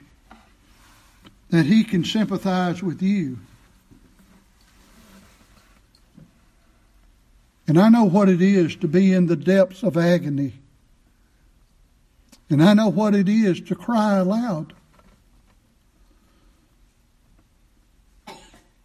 that 1.50 1.66
He 1.66 1.84
can 1.84 2.06
sympathize 2.06 2.84
with 2.84 3.02
you. 3.02 3.40
And 7.68 7.80
I 7.80 7.90
know 7.90 8.04
what 8.04 8.30
it 8.30 8.42
is 8.42 8.76
to 8.78 8.88
be 8.88 9.14
in 9.14 9.28
the 9.28 9.36
depths 9.36 9.84
of 9.84 9.98
agony. 9.98 10.54
And 12.50 12.62
I 12.62 12.74
know 12.74 12.90
what 12.90 13.16
it 13.16 13.28
is 13.28 13.62
to 13.62 13.76
cry 13.76 14.18
aloud. 14.18 14.74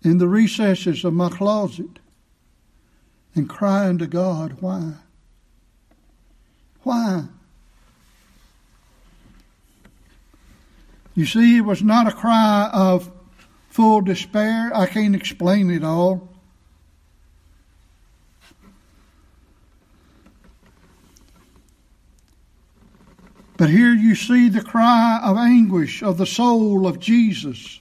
In 0.02 0.18
the 0.18 0.28
recesses 0.28 1.04
of 1.04 1.12
my 1.12 1.28
closet 1.28 1.98
and 3.34 3.48
cry 3.48 3.88
unto 3.88 4.06
God, 4.06 4.58
why? 4.60 4.94
Why? 6.88 7.24
You 11.14 11.26
see, 11.26 11.58
it 11.58 11.66
was 11.66 11.82
not 11.82 12.06
a 12.06 12.12
cry 12.12 12.70
of 12.72 13.10
full 13.68 14.00
despair. 14.00 14.70
I 14.74 14.86
can't 14.86 15.14
explain 15.14 15.70
it 15.70 15.84
all. 15.84 16.30
But 23.58 23.68
here 23.68 23.92
you 23.92 24.14
see 24.14 24.48
the 24.48 24.62
cry 24.62 25.20
of 25.22 25.36
anguish 25.36 26.02
of 26.02 26.16
the 26.16 26.24
soul 26.24 26.86
of 26.86 26.98
Jesus, 26.98 27.80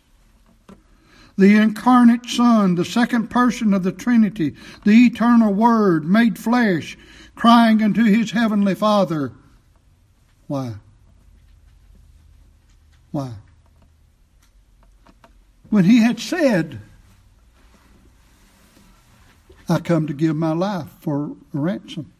the 1.38 1.56
incarnate 1.56 2.26
Son, 2.26 2.76
the 2.76 2.84
second 2.84 3.30
person 3.30 3.74
of 3.74 3.84
the 3.84 3.94
Trinity, 3.94 4.56
the 4.84 5.06
eternal 5.06 5.54
Word 5.54 6.04
made 6.04 6.38
flesh, 6.38 6.98
crying 7.38 7.84
unto 7.84 8.04
his 8.04 8.32
heavenly 8.32 8.76
Father. 8.76 9.32
Why? 10.48 10.74
Why? 13.12 13.34
When 15.70 15.86
he 15.86 16.00
had 16.00 16.20
said, 16.20 16.82
I 19.70 19.80
come 19.80 20.08
to 20.08 20.14
give 20.14 20.36
my 20.36 20.54
life 20.54 20.88
for 21.00 21.36
a 21.54 21.58
ransom. 21.58 22.12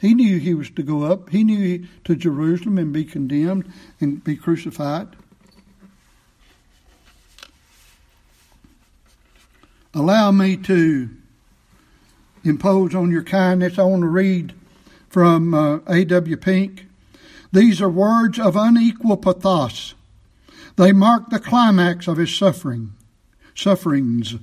He 0.00 0.14
knew 0.14 0.38
he 0.38 0.54
was 0.54 0.70
to 0.70 0.82
go 0.82 1.02
up. 1.02 1.28
He 1.30 1.44
knew 1.44 1.86
to 2.04 2.14
Jerusalem 2.14 2.78
and 2.78 2.92
be 2.92 3.04
condemned 3.04 3.70
and 4.00 4.22
be 4.22 4.36
crucified. 4.36 5.08
Allow 9.92 10.30
me 10.30 10.56
to 10.58 11.10
impose 12.48 12.94
on 12.94 13.10
your 13.10 13.22
kindness. 13.22 13.78
I 13.78 13.84
want 13.84 14.02
to 14.02 14.08
read 14.08 14.54
from 15.08 15.54
uh, 15.54 15.78
A.W. 15.86 16.36
Pink. 16.36 16.86
These 17.52 17.80
are 17.80 17.88
words 17.88 18.38
of 18.38 18.56
unequal 18.56 19.16
pathos. 19.16 19.94
They 20.76 20.92
mark 20.92 21.30
the 21.30 21.40
climax 21.40 22.06
of 22.06 22.18
his 22.18 22.34
suffering, 22.34 22.92
sufferings. 23.54 24.36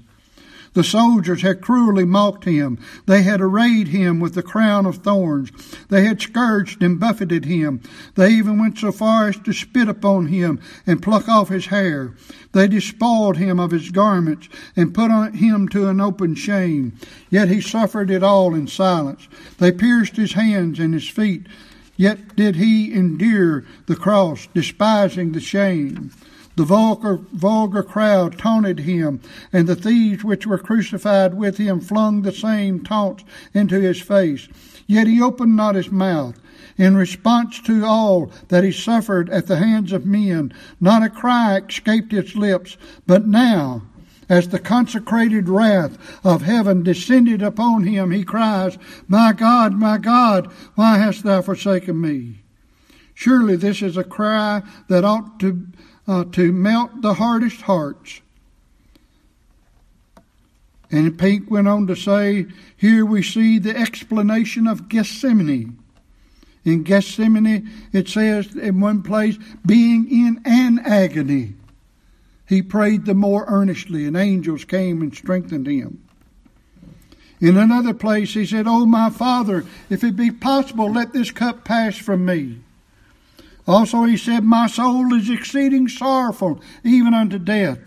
The 0.76 0.84
soldiers 0.84 1.42
had 1.42 1.62
cruelly 1.62 2.04
mocked 2.04 2.44
him. 2.44 2.78
They 3.06 3.24
had 3.24 3.40
arrayed 3.40 3.88
him 3.88 4.20
with 4.20 4.34
the 4.34 4.44
crown 4.44 4.86
of 4.86 4.98
thorns. 4.98 5.50
They 5.88 6.04
had 6.04 6.22
scourged 6.22 6.84
and 6.84 7.00
buffeted 7.00 7.46
him. 7.46 7.80
They 8.16 8.32
even 8.32 8.60
went 8.60 8.78
so 8.78 8.92
far 8.92 9.30
as 9.30 9.38
to 9.38 9.54
spit 9.54 9.88
upon 9.88 10.28
him 10.28 10.60
and 10.86 11.02
pluck 11.02 11.30
off 11.30 11.48
his 11.48 11.68
hair. 11.68 12.14
They 12.52 12.68
despoiled 12.68 13.38
him 13.38 13.58
of 13.58 13.72
his 13.72 13.90
garments 13.90 14.50
and 14.76 14.94
put 14.94 15.12
him 15.34 15.70
to 15.70 15.88
an 15.88 16.02
open 16.02 16.36
shame. 16.36 16.98
Yet 17.30 17.48
he 17.48 17.62
suffered 17.62 18.12
it 18.12 18.22
all 18.22 18.54
in 18.54 18.68
silence. 18.68 19.30
They 19.58 19.72
pierced 19.72 20.18
his 20.18 20.34
hands 20.34 20.78
and 20.78 20.94
his 20.94 21.08
feet. 21.08 21.48
Yet 21.96 22.36
did 22.36 22.58
he 22.58 22.94
endure 22.94 23.64
the 23.86 23.96
cross, 23.96 24.50
despising 24.54 25.32
the 25.32 25.40
shame. 25.40 26.12
The 26.56 26.64
vulgar, 26.64 27.20
vulgar 27.34 27.84
crowd 27.84 28.38
taunted 28.38 28.80
him, 28.80 29.20
and 29.52 29.68
the 29.68 29.76
thieves 29.76 30.24
which 30.24 30.48
were 30.48 30.58
crucified 30.58 31.34
with 31.34 31.58
him 31.58 31.82
flung 31.82 32.22
the 32.22 32.32
same 32.32 32.84
taunts 32.84 33.26
into 33.54 33.80
his 33.80 34.02
face. 34.02 34.48
Yet 34.88 35.08
he 35.08 35.22
opened 35.22 35.56
not 35.56 35.76
his 35.76 35.92
mouth. 35.92 36.40
In 36.78 36.96
response 36.96 37.60
to 37.62 37.86
all 37.86 38.32
that 38.50 38.64
he 38.64 38.72
suffered 38.72 39.30
at 39.30 39.48
the 39.48 39.58
hands 39.58 39.92
of 39.92 40.06
men, 40.06 40.54
not 40.80 41.04
a 41.04 41.10
cry 41.10 41.58
escaped 41.58 42.12
his 42.12 42.36
lips. 42.36 42.78
But 43.06 43.28
now, 43.28 43.84
as 44.28 44.50
the 44.50 44.60
consecrated 44.60 45.48
wrath 45.48 45.98
of 46.26 46.42
heaven 46.42 46.84
descended 46.84 47.42
upon 47.42 47.84
him, 47.84 48.12
he 48.12 48.24
cries, 48.24 48.78
My 49.08 49.34
God, 49.34 49.74
my 49.74 49.98
God, 49.98 50.48
why 50.76 50.98
hast 50.98 51.24
thou 51.24 51.42
forsaken 51.42 52.00
me? 52.00 52.40
Surely 53.14 53.56
this 53.56 53.82
is 53.82 53.96
a 53.96 54.04
cry 54.04 54.62
that 54.90 55.06
ought 55.06 55.40
to 55.40 55.68
uh, 56.08 56.24
to 56.26 56.52
melt 56.52 57.02
the 57.02 57.16
hardest 57.16 57.62
hearts. 57.62 58.22
And 60.92 61.18
Pink 61.18 61.50
went 61.50 61.68
on 61.68 61.88
to 61.88 61.96
say, 61.96 62.46
here 62.78 63.06
we 63.06 63.24
see 63.24 63.60
the 63.60 63.76
explanation 63.76 64.68
of 64.68 64.88
Gethsemane. 64.88 65.78
In 66.64 66.84
Gethsemane, 66.84 67.70
it 67.92 68.08
says 68.08 68.56
in 68.56 68.80
one 68.80 69.04
place, 69.04 69.38
being 69.66 70.10
in 70.10 70.42
an 70.46 70.80
agony, 70.80 71.54
he 72.48 72.62
prayed 72.62 73.06
the 73.06 73.14
more 73.14 73.46
earnestly, 73.48 74.06
and 74.06 74.16
angels 74.16 74.66
came 74.66 75.02
and 75.02 75.16
strengthened 75.16 75.68
him. 75.68 76.02
In 77.42 77.58
another 77.58 77.94
place, 77.94 78.34
he 78.34 78.46
said, 78.46 78.66
Oh, 78.68 78.86
my 78.86 79.10
Father, 79.10 79.66
if 79.90 80.04
it 80.04 80.16
be 80.16 80.32
possible, 80.32 80.92
let 80.92 81.14
this 81.14 81.32
cup 81.32 81.66
pass 81.66 81.98
from 81.98 82.26
me. 82.26 82.60
Also, 83.68 84.04
he 84.04 84.18
said, 84.18 84.44
My 84.44 84.68
soul 84.68 85.14
is 85.14 85.30
exceeding 85.30 85.88
sorrowful, 85.88 86.62
even 86.84 87.14
unto 87.14 87.40
death. 87.40 87.80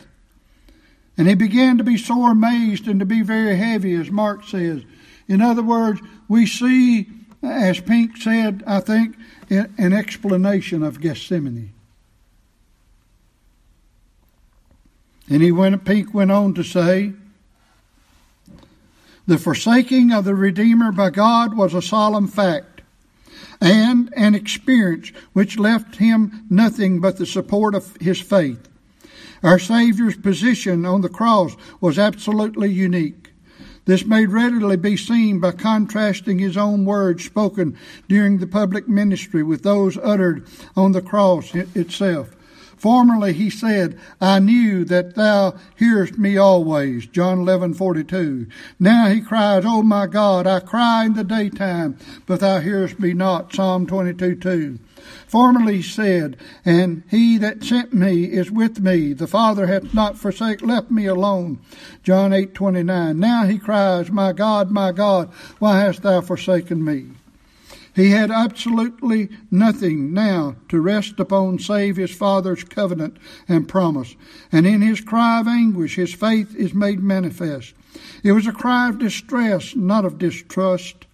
And 1.16 1.28
he 1.28 1.34
began 1.34 1.78
to 1.78 1.84
be 1.84 1.96
sore 1.96 2.32
amazed 2.32 2.86
and 2.88 3.00
to 3.00 3.06
be 3.06 3.22
very 3.22 3.56
heavy, 3.56 3.94
as 3.94 4.10
Mark 4.10 4.44
says. 4.44 4.82
In 5.28 5.40
other 5.40 5.62
words, 5.62 6.00
we 6.28 6.46
see, 6.46 7.08
as 7.42 7.80
Pink 7.80 8.16
said, 8.16 8.62
I 8.66 8.80
think, 8.80 9.16
an 9.50 9.92
explanation 9.92 10.82
of 10.82 11.00
Gethsemane. 11.00 11.72
And 15.30 15.42
he 15.42 15.52
went, 15.52 15.84
Pink 15.84 16.14
went 16.14 16.32
on 16.32 16.54
to 16.54 16.62
say, 16.62 17.12
the 19.26 19.38
forsaking 19.38 20.10
of 20.10 20.24
the 20.24 20.34
Redeemer 20.34 20.90
by 20.90 21.10
God 21.10 21.54
was 21.54 21.74
a 21.74 21.82
solemn 21.82 22.28
fact 22.28 22.77
and 23.60 24.12
an 24.16 24.34
experience 24.34 25.10
which 25.32 25.58
left 25.58 25.96
him 25.96 26.46
nothing 26.48 27.00
but 27.00 27.16
the 27.16 27.26
support 27.26 27.74
of 27.74 27.96
his 28.00 28.20
faith. 28.20 28.68
Our 29.42 29.58
Savior's 29.58 30.16
position 30.16 30.84
on 30.84 31.00
the 31.00 31.08
cross 31.08 31.56
was 31.80 31.98
absolutely 31.98 32.70
unique. 32.70 33.32
This 33.84 34.04
may 34.04 34.26
readily 34.26 34.76
be 34.76 34.96
seen 34.96 35.40
by 35.40 35.52
contrasting 35.52 36.38
his 36.38 36.56
own 36.56 36.84
words 36.84 37.24
spoken 37.24 37.78
during 38.06 38.38
the 38.38 38.46
public 38.46 38.86
ministry 38.86 39.42
with 39.42 39.62
those 39.62 39.96
uttered 39.96 40.46
on 40.76 40.92
the 40.92 41.00
cross 41.00 41.54
itself. 41.54 42.36
Formerly 42.78 43.32
he 43.32 43.50
said, 43.50 43.98
I 44.20 44.38
knew 44.38 44.84
that 44.84 45.16
thou 45.16 45.54
hearest 45.76 46.16
me 46.16 46.36
always. 46.36 47.06
John 47.06 47.40
11, 47.40 47.74
42. 47.74 48.46
Now 48.78 49.08
he 49.08 49.20
cries, 49.20 49.64
Oh 49.66 49.82
my 49.82 50.06
God, 50.06 50.46
I 50.46 50.60
cry 50.60 51.04
in 51.04 51.14
the 51.14 51.24
daytime, 51.24 51.98
but 52.26 52.40
thou 52.40 52.60
hearest 52.60 53.00
me 53.00 53.14
not. 53.14 53.52
Psalm 53.52 53.86
22, 53.86 54.36
2. 54.36 54.78
Formerly 55.26 55.76
he 55.76 55.82
said, 55.82 56.36
And 56.64 57.02
he 57.10 57.36
that 57.38 57.64
sent 57.64 57.92
me 57.92 58.24
is 58.24 58.50
with 58.50 58.80
me. 58.80 59.12
The 59.12 59.26
Father 59.26 59.66
hath 59.66 59.92
not 59.92 60.16
forsaken, 60.16 60.68
left 60.68 60.90
me 60.90 61.06
alone. 61.06 61.58
John 62.02 62.32
8, 62.32 62.54
29. 62.54 63.18
Now 63.18 63.44
he 63.44 63.58
cries, 63.58 64.10
My 64.10 64.32
God, 64.32 64.70
my 64.70 64.92
God, 64.92 65.30
why 65.58 65.80
hast 65.80 66.02
thou 66.02 66.20
forsaken 66.20 66.84
me? 66.84 67.08
He 67.98 68.10
had 68.10 68.30
absolutely 68.30 69.28
nothing 69.50 70.12
now 70.12 70.54
to 70.68 70.80
rest 70.80 71.18
upon 71.18 71.58
save 71.58 71.96
his 71.96 72.14
father's 72.14 72.62
covenant 72.62 73.16
and 73.48 73.68
promise. 73.68 74.14
And 74.52 74.68
in 74.68 74.82
his 74.82 75.00
cry 75.00 75.40
of 75.40 75.48
anguish, 75.48 75.96
his 75.96 76.14
faith 76.14 76.54
is 76.54 76.72
made 76.72 77.00
manifest. 77.00 77.74
It 78.22 78.30
was 78.30 78.46
a 78.46 78.52
cry 78.52 78.88
of 78.88 79.00
distress, 79.00 79.74
not 79.74 80.04
of 80.04 80.16
distrust. 80.16 81.07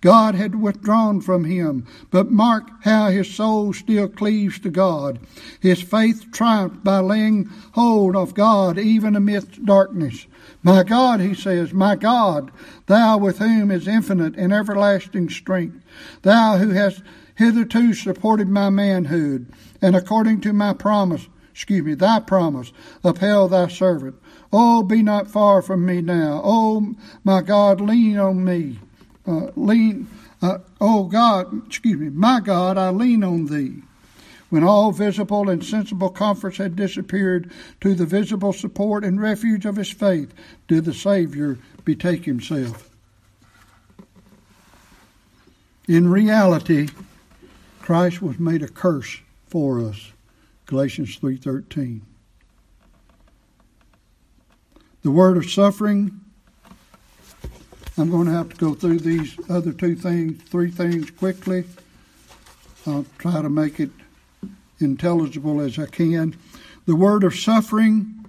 God 0.00 0.34
had 0.34 0.60
withdrawn 0.60 1.20
from 1.20 1.44
him, 1.44 1.86
but 2.10 2.30
mark 2.30 2.70
how 2.82 3.08
his 3.08 3.32
soul 3.32 3.72
still 3.72 4.08
cleaves 4.08 4.58
to 4.60 4.70
God. 4.70 5.18
His 5.60 5.82
faith 5.82 6.30
triumphed 6.32 6.84
by 6.84 7.00
laying 7.00 7.50
hold 7.72 8.16
of 8.16 8.34
God 8.34 8.78
even 8.78 9.16
amidst 9.16 9.64
darkness. 9.64 10.26
My 10.62 10.82
God, 10.82 11.20
he 11.20 11.34
says, 11.34 11.72
my 11.72 11.96
God, 11.96 12.50
thou 12.86 13.18
with 13.18 13.38
whom 13.38 13.70
is 13.70 13.86
infinite 13.86 14.36
and 14.36 14.52
everlasting 14.52 15.28
strength, 15.30 15.82
thou 16.22 16.58
who 16.58 16.70
hast 16.70 17.02
hitherto 17.36 17.94
supported 17.94 18.48
my 18.48 18.68
manhood, 18.70 19.46
and 19.80 19.94
according 19.94 20.40
to 20.40 20.52
my 20.52 20.72
promise, 20.72 21.28
excuse 21.52 21.84
me, 21.84 21.94
thy 21.94 22.18
promise, 22.20 22.72
upheld 23.04 23.52
thy 23.52 23.68
servant. 23.68 24.16
Oh, 24.52 24.82
be 24.82 25.02
not 25.02 25.28
far 25.28 25.62
from 25.62 25.84
me 25.84 26.00
now. 26.00 26.40
Oh, 26.42 26.94
my 27.22 27.42
God, 27.42 27.80
lean 27.80 28.18
on 28.18 28.44
me. 28.44 28.78
Uh, 29.28 29.50
lean, 29.56 30.08
uh, 30.40 30.56
oh 30.80 31.04
God, 31.04 31.66
excuse 31.66 31.98
me, 31.98 32.08
my 32.08 32.40
God, 32.40 32.78
I 32.78 32.88
lean 32.88 33.22
on 33.22 33.46
thee. 33.46 33.82
When 34.48 34.64
all 34.64 34.90
visible 34.92 35.50
and 35.50 35.62
sensible 35.62 36.08
comforts 36.08 36.56
had 36.56 36.74
disappeared, 36.74 37.52
to 37.82 37.94
the 37.94 38.06
visible 38.06 38.54
support 38.54 39.04
and 39.04 39.20
refuge 39.20 39.66
of 39.66 39.76
his 39.76 39.90
faith 39.90 40.32
did 40.66 40.86
the 40.86 40.94
Savior 40.94 41.58
betake 41.84 42.24
himself. 42.24 42.88
In 45.86 46.08
reality, 46.08 46.88
Christ 47.80 48.22
was 48.22 48.38
made 48.38 48.62
a 48.62 48.68
curse 48.68 49.20
for 49.46 49.80
us. 49.80 50.12
Galatians 50.64 51.16
3:13. 51.16 52.00
The 55.02 55.10
word 55.10 55.36
of 55.36 55.50
suffering 55.50 56.20
I'm 57.98 58.10
going 58.10 58.26
to 58.26 58.32
have 58.32 58.50
to 58.50 58.56
go 58.56 58.74
through 58.74 59.00
these 59.00 59.36
other 59.50 59.72
two 59.72 59.96
things, 59.96 60.40
three 60.44 60.70
things 60.70 61.10
quickly. 61.10 61.64
I'll 62.86 63.06
try 63.18 63.42
to 63.42 63.48
make 63.48 63.80
it 63.80 63.90
intelligible 64.78 65.60
as 65.60 65.80
I 65.80 65.86
can. 65.86 66.36
The 66.86 66.94
word 66.94 67.24
of 67.24 67.34
suffering, 67.34 68.24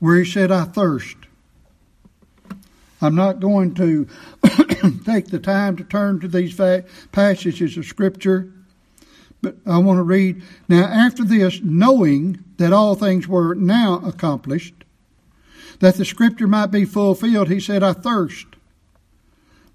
where 0.00 0.18
he 0.18 0.24
said, 0.24 0.50
I 0.50 0.64
thirst. 0.64 1.16
I'm 3.00 3.14
not 3.14 3.38
going 3.38 3.74
to 3.74 4.08
take 5.04 5.28
the 5.28 5.40
time 5.40 5.76
to 5.76 5.84
turn 5.84 6.18
to 6.20 6.28
these 6.28 6.60
passages 7.12 7.76
of 7.76 7.86
Scripture, 7.86 8.52
but 9.40 9.54
I 9.66 9.78
want 9.78 9.98
to 9.98 10.02
read. 10.02 10.42
Now, 10.68 10.84
after 10.84 11.22
this, 11.22 11.60
knowing 11.62 12.42
that 12.56 12.72
all 12.72 12.96
things 12.96 13.28
were 13.28 13.54
now 13.54 14.02
accomplished, 14.04 14.74
that 15.80 15.94
the 15.94 16.04
Scripture 16.04 16.46
might 16.46 16.66
be 16.66 16.84
fulfilled, 16.84 17.48
he 17.48 17.60
said, 17.60 17.82
I 17.82 17.92
thirst. 17.92 18.46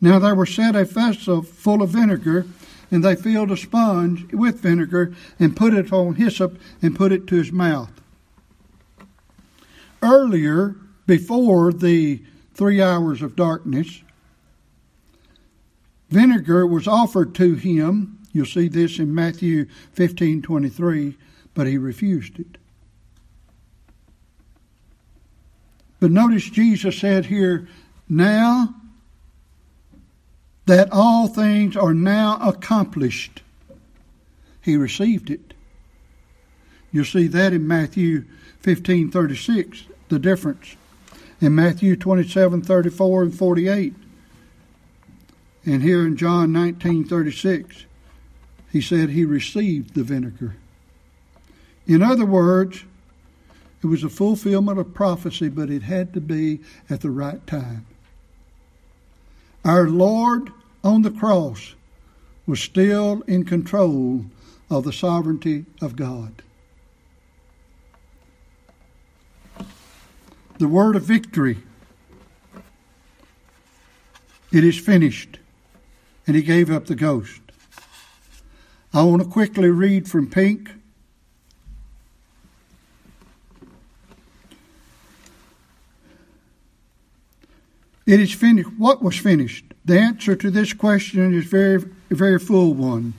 Now 0.01 0.19
there 0.19 0.35
was 0.35 0.53
set 0.53 0.75
a 0.75 0.83
vessel 0.83 1.43
full 1.43 1.81
of 1.81 1.91
vinegar 1.91 2.45
and 2.91 3.03
they 3.03 3.15
filled 3.15 3.51
a 3.51 3.57
sponge 3.57 4.31
with 4.33 4.59
vinegar 4.59 5.15
and 5.39 5.55
put 5.55 5.73
it 5.73 5.91
on 5.91 6.15
hyssop 6.15 6.59
and 6.81 6.95
put 6.95 7.11
it 7.11 7.25
to 7.27 7.35
his 7.35 7.51
mouth. 7.51 7.89
Earlier, 10.01 10.75
before 11.07 11.71
the 11.71 12.21
three 12.53 12.81
hours 12.81 13.21
of 13.21 13.35
darkness, 13.35 14.03
vinegar 16.09 16.67
was 16.67 16.87
offered 16.87 17.33
to 17.35 17.55
him. 17.55 18.19
You'll 18.31 18.45
see 18.45 18.67
this 18.67 18.99
in 18.99 19.15
Matthew 19.15 19.65
15 19.93 20.41
23, 20.41 21.17
but 21.53 21.65
he 21.65 21.77
refused 21.77 22.39
it. 22.39 22.57
But 26.03 26.11
notice 26.11 26.49
Jesus 26.49 26.99
said 26.99 27.27
here, 27.27 27.65
Now 28.09 28.75
that 30.65 30.89
all 30.91 31.29
things 31.29 31.77
are 31.77 31.93
now 31.93 32.37
accomplished. 32.41 33.41
He 34.59 34.75
received 34.75 35.29
it. 35.29 35.53
You'll 36.91 37.05
see 37.05 37.27
that 37.27 37.53
in 37.53 37.65
Matthew 37.65 38.25
15:36, 38.61 39.83
the 40.09 40.19
difference. 40.19 40.75
In 41.39 41.55
Matthew 41.55 41.95
27:34 41.95 43.21
and 43.21 43.33
48. 43.33 43.93
And 45.65 45.83
here 45.83 46.05
in 46.05 46.17
John 46.17 46.51
19:36, 46.51 47.85
he 48.69 48.81
said 48.81 49.11
he 49.11 49.23
received 49.23 49.93
the 49.93 50.03
vinegar. 50.03 50.57
In 51.87 52.03
other 52.03 52.25
words, 52.25 52.83
it 53.83 53.87
was 53.87 54.03
a 54.03 54.09
fulfillment 54.09 54.79
of 54.79 54.93
prophecy, 54.93 55.49
but 55.49 55.69
it 55.69 55.83
had 55.83 56.13
to 56.13 56.21
be 56.21 56.61
at 56.89 57.01
the 57.01 57.09
right 57.09 57.45
time. 57.45 57.85
Our 59.65 59.89
Lord 59.89 60.51
on 60.83 61.01
the 61.01 61.11
cross 61.11 61.75
was 62.47 62.61
still 62.61 63.21
in 63.27 63.43
control 63.43 64.25
of 64.69 64.85
the 64.85 64.93
sovereignty 64.93 65.65
of 65.81 65.97
God. 65.97 66.41
The 70.59 70.67
word 70.67 70.95
of 70.95 71.03
victory. 71.03 71.57
It 74.51 74.63
is 74.63 74.79
finished. 74.79 75.39
And 76.25 76.37
he 76.37 76.41
gave 76.41 76.71
up 76.71 76.85
the 76.85 76.95
ghost. 76.95 77.41
I 78.93 79.03
want 79.03 79.21
to 79.21 79.27
quickly 79.27 79.69
read 79.69 80.07
from 80.07 80.29
Pink 80.29 80.71
It 88.05 88.19
is 88.19 88.33
finished. 88.33 88.69
What 88.77 89.01
was 89.01 89.17
finished? 89.17 89.65
The 89.85 89.99
answer 89.99 90.35
to 90.35 90.51
this 90.51 90.73
question 90.73 91.33
is 91.33 91.45
very, 91.45 91.83
very 92.09 92.39
full 92.39 92.73
one. 92.73 93.13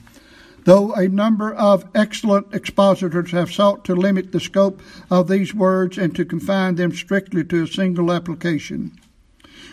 Though 0.63 0.93
a 0.93 1.07
number 1.07 1.53
of 1.53 1.85
excellent 1.93 2.53
expositors 2.53 3.31
have 3.31 3.51
sought 3.51 3.85
to 3.85 3.95
limit 3.95 4.31
the 4.31 4.39
scope 4.39 4.81
of 5.11 5.27
these 5.27 5.53
words 5.53 5.97
and 5.97 6.15
to 6.15 6.25
confine 6.25 6.75
them 6.75 6.91
strictly 6.91 7.43
to 7.45 7.63
a 7.63 7.67
single 7.67 8.11
application. 8.11 8.91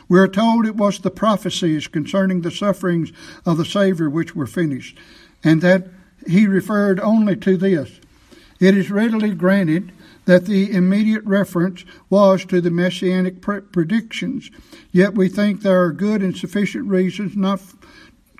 We 0.08 0.18
are 0.18 0.28
told 0.28 0.66
it 0.66 0.76
was 0.76 0.98
the 0.98 1.10
prophecies 1.10 1.88
concerning 1.88 2.42
the 2.42 2.50
sufferings 2.50 3.12
of 3.46 3.56
the 3.56 3.64
Savior 3.64 4.10
which 4.10 4.36
were 4.36 4.46
finished, 4.46 4.98
and 5.42 5.62
that 5.62 5.88
he 6.26 6.46
referred 6.46 7.00
only 7.00 7.36
to 7.36 7.56
this. 7.56 8.00
It 8.60 8.76
is 8.76 8.90
readily 8.90 9.30
granted 9.34 9.92
that 10.24 10.46
the 10.46 10.72
immediate 10.72 11.24
reference 11.24 11.84
was 12.08 12.44
to 12.44 12.60
the 12.60 12.70
messianic 12.70 13.40
predictions, 13.40 14.50
yet 14.90 15.14
we 15.14 15.28
think 15.28 15.62
there 15.62 15.82
are 15.82 15.92
good 15.92 16.22
and 16.22 16.36
sufficient 16.36 16.88
reasons 16.88 17.36
not 17.36 17.60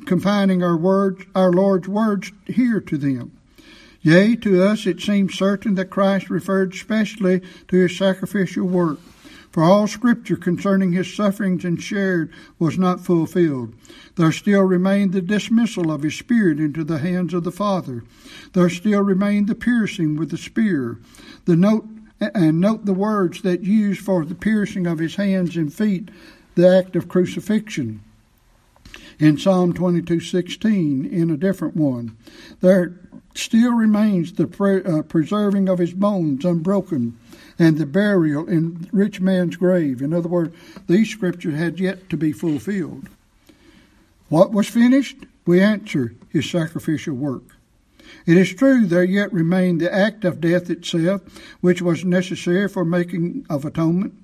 confining 0.07 0.63
our 0.63 0.77
words, 0.77 1.25
our 1.35 1.53
Lord's 1.53 1.89
words 1.89 2.33
here 2.47 2.81
to 2.81 2.97
them. 2.97 3.37
Yea, 4.01 4.35
to 4.37 4.63
us 4.63 4.87
it 4.87 5.01
seems 5.01 5.35
certain 5.35 5.77
that 5.77 5.91
Christ 5.91 6.29
referred 6.29 6.75
specially 6.75 7.41
to 7.69 7.77
his 7.77 7.97
sacrificial 7.97 8.67
work. 8.67 8.99
For 9.53 9.63
all 9.63 9.87
scripture 9.87 10.37
concerning 10.37 10.93
his 10.93 11.13
sufferings 11.13 11.63
and 11.63 11.81
shared 11.81 12.33
was 12.59 12.79
not 12.79 13.05
fulfilled. 13.05 13.75
There 14.17 14.33
still 14.33 14.63
remained 14.63 15.13
the 15.13 15.21
dismissal 15.21 15.91
of 15.91 16.03
his 16.03 16.15
spirit 16.15 16.59
into 16.59 16.85
the 16.85 16.99
hands 16.99 17.35
of 17.35 17.45
the 17.45 17.53
Father. 17.53 18.03
There 18.55 18.71
still 18.71 19.03
remained 19.03 19.49
the 19.49 19.55
piercing 19.55 20.17
with 20.17 20.31
the 20.31 20.39
spear. 20.39 20.99
The 21.45 21.55
note 21.55 21.87
and 22.19 22.61
note 22.61 22.87
the 22.87 22.95
words 22.95 23.43
that 23.43 23.63
used 23.63 24.01
for 24.01 24.25
the 24.25 24.35
piercing 24.35 24.87
of 24.87 24.99
his 24.99 25.17
hands 25.17 25.55
and 25.55 25.73
feet, 25.73 26.11
the 26.55 26.67
act 26.67 26.97
of 26.97 27.09
crucifixion. 27.09 28.01
In 29.19 29.37
Psalm 29.37 29.75
22:16, 29.75 31.05
in 31.05 31.31
a 31.31 31.37
different 31.37 31.77
one, 31.77 32.17
there 32.61 32.95
still 33.35 33.75
remains 33.75 34.33
the 34.33 34.47
pre- 34.47 34.83
uh, 34.83 35.03
preserving 35.03 35.69
of 35.69 35.79
his 35.79 35.93
bones 35.93 36.45
unbroken 36.45 37.19
and 37.63 37.79
the 37.79 37.87
burial 37.87 38.49
in 38.49 38.89
rich 38.91 39.21
man's 39.21 39.55
grave. 39.55 40.03
In 40.03 40.13
other 40.13 40.29
words, 40.29 40.53
these 40.89 41.09
scriptures 41.09 41.55
had 41.55 41.79
yet 41.79 42.11
to 42.11 42.17
be 42.17 42.33
fulfilled. 42.33 43.09
What 44.29 44.51
was 44.51 44.69
finished? 44.69 45.17
We 45.47 45.61
answer 45.61 46.13
his 46.29 46.51
sacrificial 46.51 47.15
work. 47.15 47.45
It 48.27 48.37
is 48.37 48.53
true 48.53 48.85
there 48.85 49.05
yet 49.05 49.33
remained 49.33 49.81
the 49.81 49.95
act 49.95 50.25
of 50.25 50.41
death 50.41 50.71
itself, 50.71 51.23
which 51.61 51.81
was 51.81 52.05
necessary 52.05 52.69
for 52.69 52.85
making 52.85 53.47
of 53.49 53.65
atonement. 53.65 54.15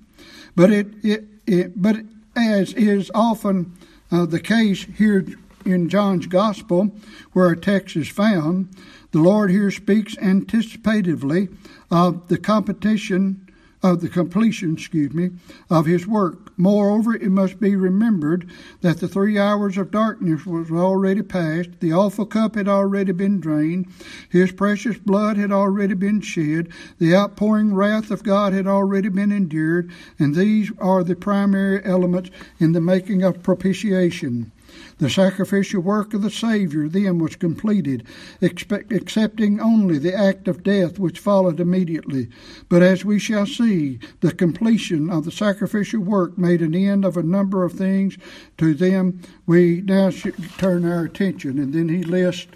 But 0.53 0.71
it, 0.71 0.87
it, 1.01 1.23
it 1.47 1.81
but 1.81 2.01
as 2.35 2.73
is 2.73 3.09
often 3.15 3.71
uh, 4.11 4.25
the 4.25 4.41
case 4.41 4.85
here 4.97 5.25
in 5.63 5.87
John's 5.87 6.27
Gospel, 6.27 6.91
where 7.31 7.45
our 7.45 7.55
text 7.55 7.95
is 7.95 8.09
found, 8.09 8.67
the 9.11 9.19
Lord 9.19 9.49
here 9.49 9.71
speaks 9.71 10.17
anticipatively 10.17 11.49
of 11.89 12.27
the 12.27 12.37
competition 12.37 13.49
of 13.81 14.01
the 14.01 14.09
completion, 14.09 14.73
excuse 14.73 15.13
me, 15.13 15.29
of 15.69 15.85
his 15.85 16.05
work. 16.05 16.51
Moreover, 16.57 17.15
it 17.15 17.31
must 17.31 17.59
be 17.59 17.75
remembered 17.75 18.49
that 18.81 18.99
the 18.99 19.07
three 19.07 19.39
hours 19.39 19.77
of 19.77 19.91
darkness 19.91 20.45
was 20.45 20.69
already 20.69 21.21
past, 21.21 21.69
the 21.79 21.93
awful 21.93 22.25
cup 22.25 22.55
had 22.55 22.67
already 22.67 23.13
been 23.13 23.39
drained, 23.39 23.87
his 24.29 24.51
precious 24.51 24.97
blood 24.97 25.37
had 25.37 25.51
already 25.51 25.93
been 25.93 26.19
shed, 26.19 26.67
the 26.97 27.15
outpouring 27.15 27.73
wrath 27.73 28.11
of 28.11 28.23
God 28.23 28.51
had 28.51 28.67
already 28.67 29.09
been 29.09 29.31
endured, 29.31 29.89
and 30.17 30.35
these 30.35 30.71
are 30.79 31.03
the 31.03 31.15
primary 31.15 31.83
elements 31.85 32.29
in 32.59 32.73
the 32.73 32.81
making 32.81 33.23
of 33.23 33.41
propitiation. 33.41 34.51
The 34.99 35.09
sacrificial 35.09 35.81
work 35.81 36.13
of 36.13 36.21
the 36.21 36.29
Savior 36.29 36.87
then 36.87 37.19
was 37.19 37.35
completed, 37.35 38.05
expect, 38.41 38.91
accepting 38.91 39.59
only 39.59 39.97
the 39.97 40.13
act 40.13 40.47
of 40.47 40.63
death 40.63 40.99
which 40.99 41.19
followed 41.19 41.59
immediately. 41.59 42.29
But 42.67 42.83
as 42.83 43.03
we 43.03 43.17
shall 43.17 43.45
see, 43.45 43.99
the 44.19 44.33
completion 44.33 45.09
of 45.09 45.25
the 45.25 45.31
sacrificial 45.31 46.01
work 46.01 46.37
made 46.37 46.61
an 46.61 46.75
end 46.75 47.05
of 47.05 47.17
a 47.17 47.23
number 47.23 47.63
of 47.63 47.73
things. 47.73 48.17
To 48.57 48.73
them 48.73 49.21
we 49.45 49.81
now 49.81 50.09
should 50.09 50.35
turn 50.57 50.85
our 50.85 51.05
attention. 51.05 51.59
And 51.59 51.73
then 51.73 51.89
he 51.89 52.03
lists 52.03 52.47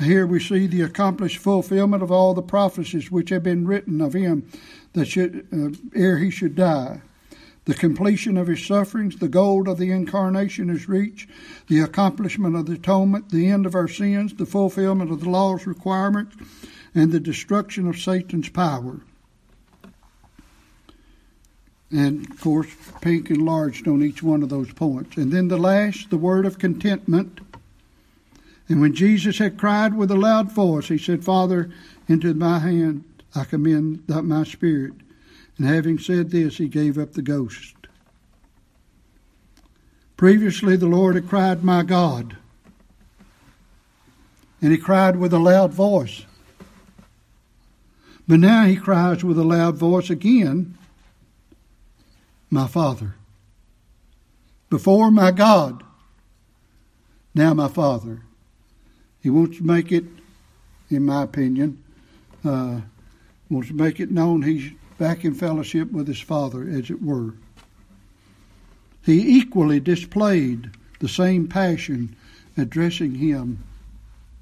here 0.00 0.26
we 0.26 0.40
see 0.40 0.66
the 0.66 0.82
accomplished 0.82 1.38
fulfillment 1.38 2.02
of 2.02 2.12
all 2.12 2.34
the 2.34 2.42
prophecies 2.42 3.10
which 3.10 3.30
have 3.30 3.42
been 3.42 3.66
written 3.66 4.00
of 4.02 4.12
him 4.12 4.46
that 4.92 5.06
should 5.06 5.46
uh, 5.52 5.98
ere 5.98 6.18
he 6.18 6.30
should 6.30 6.54
die. 6.54 7.00
The 7.66 7.74
completion 7.74 8.36
of 8.36 8.46
his 8.46 8.64
sufferings, 8.64 9.16
the 9.16 9.28
goal 9.28 9.68
of 9.68 9.78
the 9.78 9.90
incarnation 9.90 10.70
is 10.70 10.88
reached, 10.88 11.28
the 11.66 11.80
accomplishment 11.80 12.54
of 12.54 12.66
the 12.66 12.74
atonement, 12.74 13.30
the 13.30 13.48
end 13.48 13.66
of 13.66 13.74
our 13.74 13.88
sins, 13.88 14.34
the 14.34 14.46
fulfillment 14.46 15.10
of 15.10 15.20
the 15.20 15.28
law's 15.28 15.66
requirements, 15.66 16.36
and 16.94 17.10
the 17.10 17.18
destruction 17.18 17.88
of 17.88 17.98
Satan's 17.98 18.48
power. 18.48 19.00
And 21.90 22.30
of 22.30 22.40
course, 22.40 22.68
Pink 23.00 23.30
enlarged 23.30 23.88
on 23.88 24.02
each 24.02 24.22
one 24.22 24.44
of 24.44 24.48
those 24.48 24.72
points. 24.72 25.16
And 25.16 25.32
then 25.32 25.48
the 25.48 25.56
last, 25.56 26.10
the 26.10 26.16
word 26.16 26.46
of 26.46 26.58
contentment. 26.58 27.40
And 28.68 28.80
when 28.80 28.94
Jesus 28.94 29.38
had 29.38 29.58
cried 29.58 29.94
with 29.94 30.10
a 30.12 30.16
loud 30.16 30.52
voice, 30.52 30.88
he 30.88 30.98
said, 30.98 31.24
Father, 31.24 31.70
into 32.08 32.32
my 32.34 32.60
hand 32.60 33.04
I 33.34 33.44
commend 33.44 34.04
my 34.08 34.44
spirit. 34.44 34.92
And 35.58 35.66
having 35.66 35.98
said 35.98 36.30
this, 36.30 36.58
he 36.58 36.68
gave 36.68 36.98
up 36.98 37.12
the 37.12 37.22
ghost. 37.22 37.74
Previously, 40.16 40.76
the 40.76 40.86
Lord 40.86 41.14
had 41.14 41.28
cried, 41.28 41.64
My 41.64 41.82
God. 41.82 42.36
And 44.60 44.72
he 44.72 44.78
cried 44.78 45.16
with 45.16 45.32
a 45.32 45.38
loud 45.38 45.72
voice. 45.72 46.24
But 48.28 48.40
now 48.40 48.64
he 48.64 48.76
cries 48.76 49.22
with 49.22 49.38
a 49.38 49.44
loud 49.44 49.76
voice 49.76 50.10
again, 50.10 50.76
My 52.50 52.66
Father. 52.66 53.14
Before 54.68 55.10
my 55.10 55.30
God, 55.30 55.84
now 57.34 57.54
my 57.54 57.68
Father. 57.68 58.22
He 59.22 59.30
wants 59.30 59.58
to 59.58 59.64
make 59.64 59.92
it, 59.92 60.04
in 60.90 61.04
my 61.04 61.22
opinion, 61.22 61.82
uh, 62.44 62.80
wants 63.50 63.68
to 63.68 63.74
make 63.74 64.00
it 64.00 64.10
known 64.10 64.42
he's 64.42 64.72
back 64.98 65.24
in 65.24 65.34
fellowship 65.34 65.90
with 65.92 66.08
his 66.08 66.20
Father, 66.20 66.68
as 66.68 66.90
it 66.90 67.02
were. 67.02 67.34
He 69.04 69.38
equally 69.38 69.80
displayed 69.80 70.70
the 71.00 71.08
same 71.08 71.46
passion 71.46 72.16
addressing 72.56 73.14
him, 73.14 73.62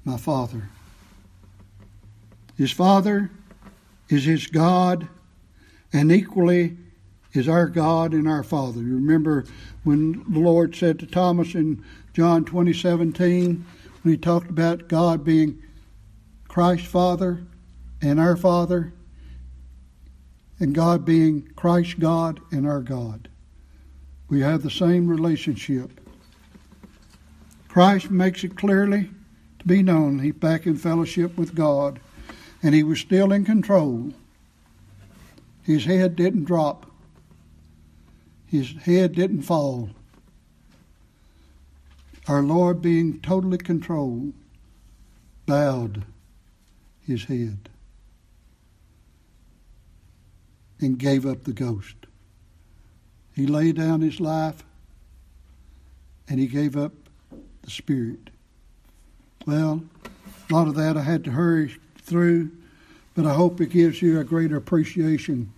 my 0.03 0.17
Father. 0.17 0.69
His 2.57 2.71
Father 2.71 3.29
is 4.09 4.23
his 4.23 4.47
God, 4.47 5.07
and 5.91 6.11
equally 6.11 6.77
is 7.33 7.49
our 7.49 7.67
God 7.67 8.13
and 8.13 8.27
our 8.27 8.43
Father. 8.43 8.79
You 8.81 8.95
remember 8.95 9.45
when 9.83 10.23
the 10.31 10.39
Lord 10.39 10.75
said 10.75 10.99
to 10.99 11.05
Thomas 11.05 11.53
in 11.53 11.83
John 12.13 12.45
20, 12.45 12.71
17, 12.71 13.65
when 14.01 14.13
he 14.13 14.17
talked 14.17 14.49
about 14.49 14.87
God 14.87 15.25
being 15.25 15.61
Christ's 16.47 16.87
Father 16.87 17.45
and 18.01 18.19
our 18.19 18.37
Father, 18.37 18.93
and 20.59 20.73
God 20.73 21.05
being 21.05 21.49
Christ 21.55 21.99
God 21.99 22.39
and 22.51 22.67
our 22.67 22.81
God. 22.81 23.27
We 24.29 24.41
have 24.41 24.63
the 24.63 24.71
same 24.71 25.07
relationship. 25.07 25.91
Christ 27.67 28.09
makes 28.09 28.43
it 28.43 28.55
clearly 28.55 29.09
to 29.59 29.65
be 29.65 29.83
known 29.83 30.19
he's 30.19 30.33
back 30.33 30.65
in 30.65 30.77
fellowship 30.77 31.37
with 31.37 31.55
God, 31.55 31.99
and 32.63 32.73
he 32.73 32.83
was 32.83 32.99
still 32.99 33.31
in 33.31 33.43
control. 33.45 34.13
His 35.63 35.85
head 35.85 36.15
didn't 36.15 36.45
drop, 36.45 36.85
his 38.47 38.71
head 38.71 39.13
didn't 39.13 39.41
fall. 39.41 39.89
Our 42.27 42.41
Lord, 42.41 42.81
being 42.81 43.19
totally 43.19 43.57
controlled, 43.57 44.33
bowed 45.45 46.05
his 47.05 47.25
head 47.25 47.69
and 50.79 50.97
gave 50.97 51.25
up 51.25 51.43
the 51.43 51.53
ghost. 51.53 51.95
He 53.33 53.45
laid 53.47 53.75
down 53.75 54.01
his 54.01 54.19
life 54.19 54.63
and 56.27 56.39
he 56.39 56.47
gave 56.47 56.75
up 56.77 56.93
the 57.61 57.71
spirit. 57.71 58.29
Well, 59.45 59.83
a 60.49 60.53
lot 60.53 60.67
of 60.67 60.75
that 60.75 60.97
I 60.97 61.01
had 61.01 61.23
to 61.25 61.31
hurry 61.31 61.75
through, 61.99 62.51
but 63.15 63.25
I 63.25 63.33
hope 63.33 63.61
it 63.61 63.69
gives 63.69 64.01
you 64.01 64.19
a 64.19 64.23
greater 64.23 64.57
appreciation 64.57 65.51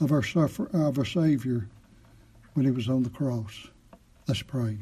of 0.00 0.12
our 0.12 0.22
suffer 0.22 0.68
of 0.72 0.98
our 0.98 1.04
Savior 1.04 1.68
when 2.54 2.66
he 2.66 2.72
was 2.72 2.88
on 2.88 3.02
the 3.02 3.10
cross. 3.10 3.68
Let's 4.28 4.42
pray. 4.42 4.78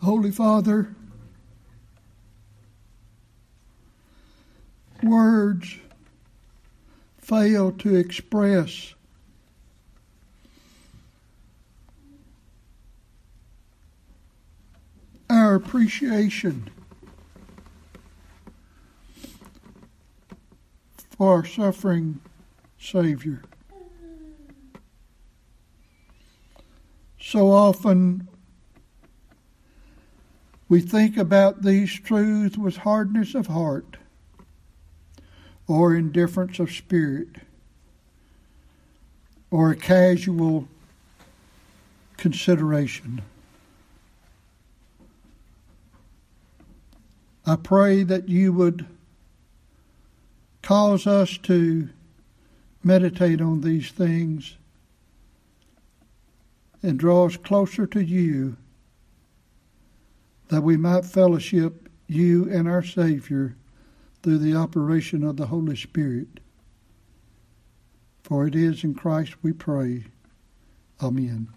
Holy 0.00 0.30
Father, 0.30 0.94
words 5.02 5.76
fail 7.18 7.72
to 7.72 7.94
express 7.96 8.94
our 15.28 15.56
appreciation 15.56 16.70
for 21.10 21.34
our 21.36 21.44
suffering 21.44 22.20
Savior. 22.78 23.42
So 27.20 27.50
often 27.50 28.28
we 30.68 30.80
think 30.80 31.16
about 31.16 31.62
these 31.62 31.92
truths 31.98 32.58
with 32.58 32.78
hardness 32.78 33.34
of 33.34 33.46
heart 33.46 33.96
or 35.66 35.94
indifference 35.94 36.58
of 36.58 36.70
spirit 36.70 37.28
or 39.50 39.70
a 39.70 39.76
casual 39.76 40.68
consideration. 42.18 43.22
I 47.46 47.56
pray 47.56 48.02
that 48.02 48.28
you 48.28 48.52
would 48.52 48.84
cause 50.60 51.06
us 51.06 51.38
to 51.38 51.88
meditate 52.84 53.40
on 53.40 53.62
these 53.62 53.90
things 53.90 54.56
and 56.82 56.98
draw 56.98 57.24
us 57.24 57.38
closer 57.38 57.86
to 57.86 58.00
you 58.00 58.56
that 60.48 60.62
we 60.62 60.76
might 60.76 61.04
fellowship 61.04 61.88
you 62.06 62.50
and 62.50 62.68
our 62.68 62.82
Savior 62.82 63.56
through 64.22 64.38
the 64.38 64.56
operation 64.56 65.22
of 65.22 65.36
the 65.36 65.46
Holy 65.46 65.76
Spirit. 65.76 66.40
For 68.22 68.46
it 68.46 68.54
is 68.54 68.84
in 68.84 68.94
Christ 68.94 69.36
we 69.42 69.52
pray. 69.52 70.04
Amen. 71.00 71.48